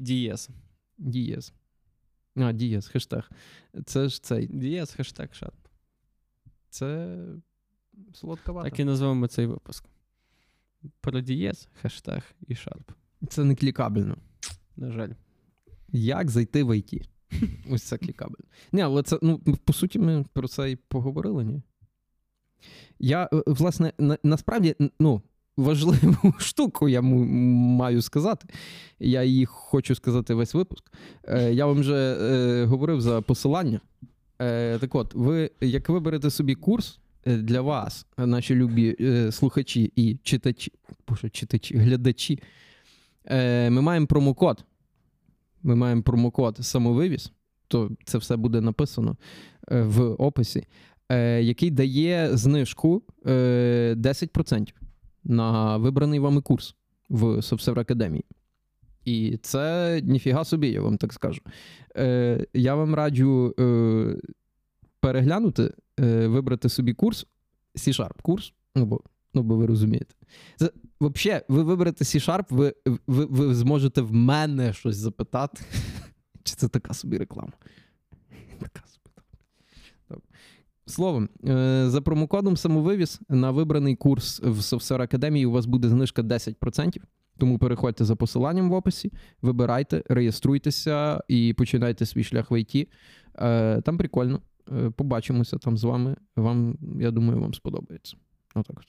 дієс. 0.98 1.54
А, 2.36 2.52
дієз, 2.52 2.88
хештег. 2.88 3.30
Це 3.86 4.10
ж 4.10 4.24
цей. 4.24 4.48
Дієз, 4.48 4.92
хештег 4.92 5.34
sharp. 5.34 5.56
Це 6.70 7.18
солодка 8.14 8.52
вата. 8.52 8.70
Так 8.70 8.80
і 8.80 8.84
назвемо 8.84 9.28
цей 9.28 9.46
випуск. 9.46 9.86
Про 11.02 11.20
дієз, 11.22 11.70
хештег 11.82 12.24
і 12.48 12.56
sharp. 12.56 12.92
Це 13.30 13.44
не 13.44 13.56
клікабельно. 13.56 14.18
На 14.78 14.92
жаль. 14.92 15.10
Як 15.92 16.30
зайти 16.30 16.64
в 16.64 16.70
IT? 16.70 17.10
Ось 17.72 17.84
це 17.84 17.98
клікабельно. 17.98 18.46
Ні, 18.72 18.82
але 18.82 19.04
це, 19.04 19.20
ну, 19.22 19.40
по 19.40 19.74
суті, 19.74 20.00
ми 20.00 20.26
про 20.34 20.48
це 20.48 20.72
і 20.72 20.76
поговорили, 20.76 21.44
ні? 21.44 21.62
Я, 23.00 23.30
е, 23.34 23.44
власне, 23.46 23.94
на, 23.98 24.18
насправді, 24.24 24.76
ну, 25.00 25.22
важливу 25.58 26.34
штуку 26.40 26.90
я 26.90 27.02
маю 27.02 28.02
сказати. 28.02 28.48
Я 29.00 29.24
її 29.24 29.46
хочу 29.46 29.96
сказати 29.96 30.34
весь 30.34 30.54
випуск. 30.54 30.92
Е, 31.24 31.54
я 31.54 31.66
вам 31.66 31.80
вже 31.80 32.18
е, 32.22 32.66
говорив 32.66 33.02
за 33.02 33.22
посилання. 33.22 33.82
Е, 34.42 34.80
так 34.80 34.96
от, 34.96 35.14
ви, 35.14 35.52
як 35.62 35.90
виберете 35.90 36.30
собі 36.30 36.56
курс 36.56 37.00
для 37.26 37.62
вас, 37.62 38.06
наші 38.18 38.56
любі 38.56 38.96
е, 39.00 39.32
слухачі 39.32 39.92
і 39.96 40.18
читачі, 40.24 40.72
боже, 41.08 41.30
читачі, 41.30 41.78
глядачі, 41.78 42.40
е, 43.26 43.70
ми 43.70 43.82
маємо 43.82 44.08
промокод. 44.08 44.66
Ми 45.64 45.76
маємо 45.76 46.02
промокод 46.02 46.58
самовивіз, 46.66 47.32
то 47.68 47.92
це 48.06 48.18
все 48.18 48.36
буде 48.36 48.62
написано 48.62 49.18
е, 49.72 49.82
в 49.82 50.02
описі, 50.02 50.68
е, 51.10 51.42
який 51.42 51.72
дає 51.72 52.38
знижку 52.38 53.04
е, 53.26 53.96
10% 53.98 54.74
на 55.24 55.78
вибраний 55.78 56.20
вами 56.20 56.42
курс 56.42 56.76
в 57.10 57.24
Software 57.24 57.80
Академії. 57.80 58.26
І 59.06 59.38
це 59.42 60.02
ніфіга 60.04 60.46
собі, 60.46 60.70
я 60.70 60.82
вам 60.82 60.98
так 60.98 61.14
скажу. 61.14 61.42
Е, 61.98 62.46
я 62.54 62.76
вам 62.76 62.96
раджу 62.96 63.56
е, 63.60 64.16
переглянути, 65.00 65.74
е, 66.00 66.28
вибрати 66.28 66.70
собі 66.70 66.94
курс, 66.94 67.26
C-Sharp 67.76 68.22
курс, 68.22 68.54
ну 68.76 68.86
бо, 68.86 69.02
ну, 69.34 69.44
бо 69.44 69.56
ви 69.56 69.66
розумієте. 69.66 70.16
Це, 70.56 70.72
взагалі, 71.02 71.44
ви 71.48 71.64
виберете 71.64 72.04
C-Sharp, 72.04 72.46
ви, 72.50 72.74
ви, 73.08 73.26
ви 73.26 73.56
зможете 73.56 74.02
в 74.02 74.14
мене 74.14 74.74
щось 74.74 74.96
запитати. 74.96 75.64
Чи 76.44 76.56
це 76.56 76.68
така 76.68 76.94
собі 76.94 77.18
реклама? 77.18 77.52
Така 78.60 78.82
собі. 78.88 79.00
Словом, 80.86 81.30
е, 81.48 81.86
за 81.90 82.02
промокодом 82.02 82.58
самовивіз 82.58 83.20
на 83.30 83.52
вибраний 83.52 83.96
курс 83.96 84.40
в 84.40 84.58
Software 84.58 85.02
Академії 85.02 85.46
у 85.46 85.52
вас 85.52 85.66
буде 85.66 85.90
знижка 85.90 86.22
10%. 86.22 87.02
Тому 87.38 87.58
переходьте 87.58 88.06
за 88.06 88.16
посиланням 88.16 88.70
в 88.70 88.74
описі, 88.74 89.12
вибирайте, 89.42 90.04
реєструйтеся 90.10 91.22
і 91.28 91.54
починайте 91.58 92.06
свій 92.06 92.24
шлях 92.24 92.52
в 92.52 92.54
IT. 92.54 92.88
Е, 93.36 93.82
Там 93.82 93.98
прикольно. 93.98 94.42
Е, 94.72 94.90
Побачимося 94.90 95.58
там 95.58 95.78
з 95.78 95.84
вами. 95.84 96.16
Вам, 96.36 96.78
я 97.00 97.12
думаю, 97.12 97.42
вам 97.42 97.54
сподобається. 97.54 98.18
Отак. 98.56 98.78
от. 98.80 98.86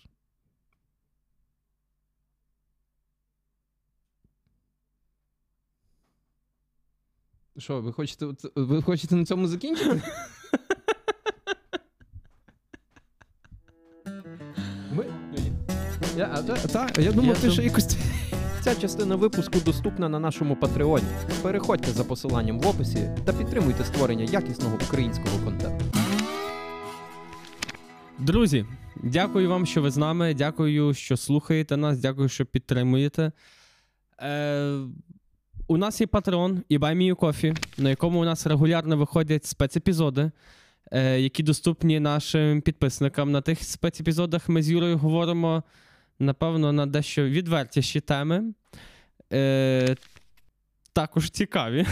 Що, 7.62 7.80
ви 7.80 7.92
хочете, 7.92 8.26
ви 8.56 8.82
хочете 8.82 9.16
на 9.16 9.24
цьому 9.24 9.46
закінчити? 9.46 10.02
Ми... 14.92 15.06
Я, 16.16 16.42
та, 16.42 16.56
та, 16.56 17.02
я 17.02 17.12
думав, 17.12 17.36
Я 17.36 17.42
ти 17.42 17.50
ще 17.50 17.62
якось. 17.62 17.96
Ця 18.62 18.74
частина 18.74 19.16
випуску 19.16 19.58
доступна 19.64 20.08
на 20.08 20.18
нашому 20.18 20.56
Патреоні. 20.56 21.06
Переходьте 21.42 21.90
за 21.90 22.04
посиланням 22.04 22.60
в 22.60 22.66
описі 22.66 23.10
та 23.24 23.32
підтримуйте 23.32 23.84
створення 23.84 24.24
якісного 24.24 24.78
українського 24.88 25.38
контенту. 25.44 25.84
Друзі, 28.18 28.66
дякую 29.02 29.48
вам, 29.48 29.66
що 29.66 29.82
ви 29.82 29.90
з 29.90 29.96
нами. 29.96 30.34
Дякую, 30.34 30.94
що 30.94 31.16
слухаєте 31.16 31.76
нас. 31.76 31.98
Дякую, 31.98 32.28
що 32.28 32.46
підтримуєте. 32.46 33.32
Е, 34.22 34.78
у 35.66 35.76
нас 35.76 36.00
є 36.00 36.06
Patreon 36.06 36.62
і 36.68 36.78
Buy 36.78 36.94
Me 36.94 37.56
на 37.78 37.90
якому 37.90 38.20
у 38.20 38.24
нас 38.24 38.46
регулярно 38.46 38.96
виходять 38.96 39.44
спецепізоди, 39.44 40.30
е, 40.92 41.20
які 41.20 41.42
доступні 41.42 42.00
нашим 42.00 42.60
підписникам. 42.60 43.32
На 43.32 43.40
тих 43.40 43.62
спецепізодах 43.64 44.48
ми 44.48 44.62
з 44.62 44.70
Юрою 44.70 44.98
говоримо, 44.98 45.62
напевно, 46.20 46.72
на 46.72 46.86
дещо 46.86 47.24
відвертіші 47.24 48.00
теми. 48.00 48.54
Е, 49.32 49.96
також 50.92 51.30
цікаві. 51.30 51.86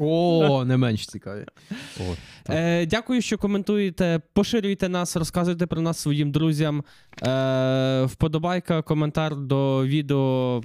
О, 0.00 0.64
не 0.64 0.76
менш 0.76 1.06
цікаві. 1.06 1.44
О. 2.00 2.14
Е, 2.48 2.86
дякую, 2.86 3.22
що 3.22 3.38
коментуєте, 3.38 4.20
поширюйте 4.32 4.88
нас, 4.88 5.16
розказуйте 5.16 5.66
про 5.66 5.80
нас 5.80 5.98
своїм 5.98 6.30
друзям. 6.32 6.84
Е, 7.22 8.04
вподобайка, 8.04 8.82
коментар 8.82 9.36
до 9.36 9.86
відео. 9.86 10.62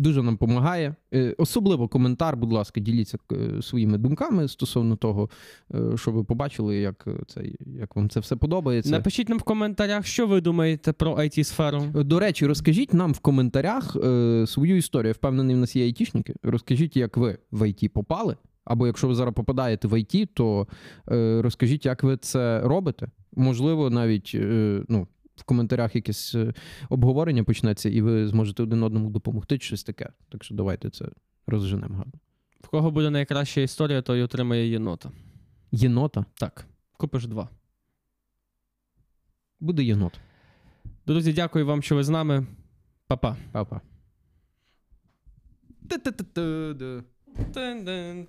Дуже 0.00 0.22
нам 0.22 0.34
допомагає. 0.34 0.94
Е, 1.14 1.34
Особливо 1.38 1.88
коментар, 1.88 2.36
будь 2.36 2.52
ласка, 2.52 2.80
діліться 2.80 3.18
е, 3.32 3.62
своїми 3.62 3.98
думками 3.98 4.48
стосовно 4.48 4.96
того, 4.96 5.30
е, 5.74 5.96
що 5.96 6.10
ви 6.10 6.24
побачили, 6.24 6.76
як, 6.76 7.08
це, 7.26 7.42
як 7.66 7.96
вам 7.96 8.08
це 8.08 8.20
все 8.20 8.36
подобається. 8.36 8.90
Напишіть 8.90 9.28
нам 9.28 9.38
в 9.38 9.42
коментарях, 9.42 10.06
що 10.06 10.26
ви 10.26 10.40
думаєте 10.40 10.92
про 10.92 11.14
it 11.14 11.44
сферу 11.44 11.82
До 11.94 12.18
речі, 12.18 12.46
розкажіть 12.46 12.94
нам 12.94 13.12
в 13.12 13.18
коментарях 13.18 13.96
свою 14.46 14.76
історію. 14.76 15.12
Впевнений, 15.12 15.56
в 15.56 15.58
нас 15.58 15.76
є 15.76 15.84
айтішники. 15.84 16.34
Розкажіть, 16.42 16.96
як 16.96 17.16
ви 17.16 17.38
в 17.52 17.68
ІТ 17.68 17.92
попали. 17.92 18.36
Або 18.64 18.86
якщо 18.86 19.08
ви 19.08 19.14
зараз 19.14 19.34
попадаєте 19.34 19.88
в 19.88 20.00
ІТ, 20.00 20.34
то 20.34 20.66
розкажіть, 21.42 21.86
як 21.86 22.02
ви 22.02 22.16
це 22.16 22.60
робите. 22.60 23.08
Можливо, 23.36 23.90
навіть 23.90 24.36
ну, 24.88 25.06
в 25.40 25.44
коментарях 25.44 25.94
якесь 25.94 26.34
е, 26.34 26.54
обговорення 26.88 27.44
почнеться, 27.44 27.88
і 27.88 28.00
ви 28.00 28.28
зможете 28.28 28.62
один 28.62 28.82
одному 28.82 29.10
допомогти, 29.10 29.58
щось 29.58 29.84
таке. 29.84 30.08
Так 30.28 30.44
що 30.44 30.54
давайте 30.54 30.90
це 30.90 31.04
розженемо 31.46 31.94
гарно. 31.94 32.12
В 32.60 32.68
кого 32.68 32.90
буде 32.90 33.10
найкраща 33.10 33.60
історія, 33.60 34.02
той 34.02 34.22
отримає 34.22 34.70
єнота. 34.70 35.10
Єнота. 35.72 36.24
Так, 36.34 36.66
купиш 36.92 37.26
два. 37.26 37.48
Буде 39.60 39.84
єнот. 39.84 40.20
Друзі, 41.06 41.32
дякую 41.32 41.66
вам, 41.66 41.82
що 41.82 41.96
ви 41.96 42.04
з 42.04 42.08
нами. 42.08 42.46
Па-па. 43.06 43.36
Папа. 43.52 43.80
Тин-дин, 47.52 48.26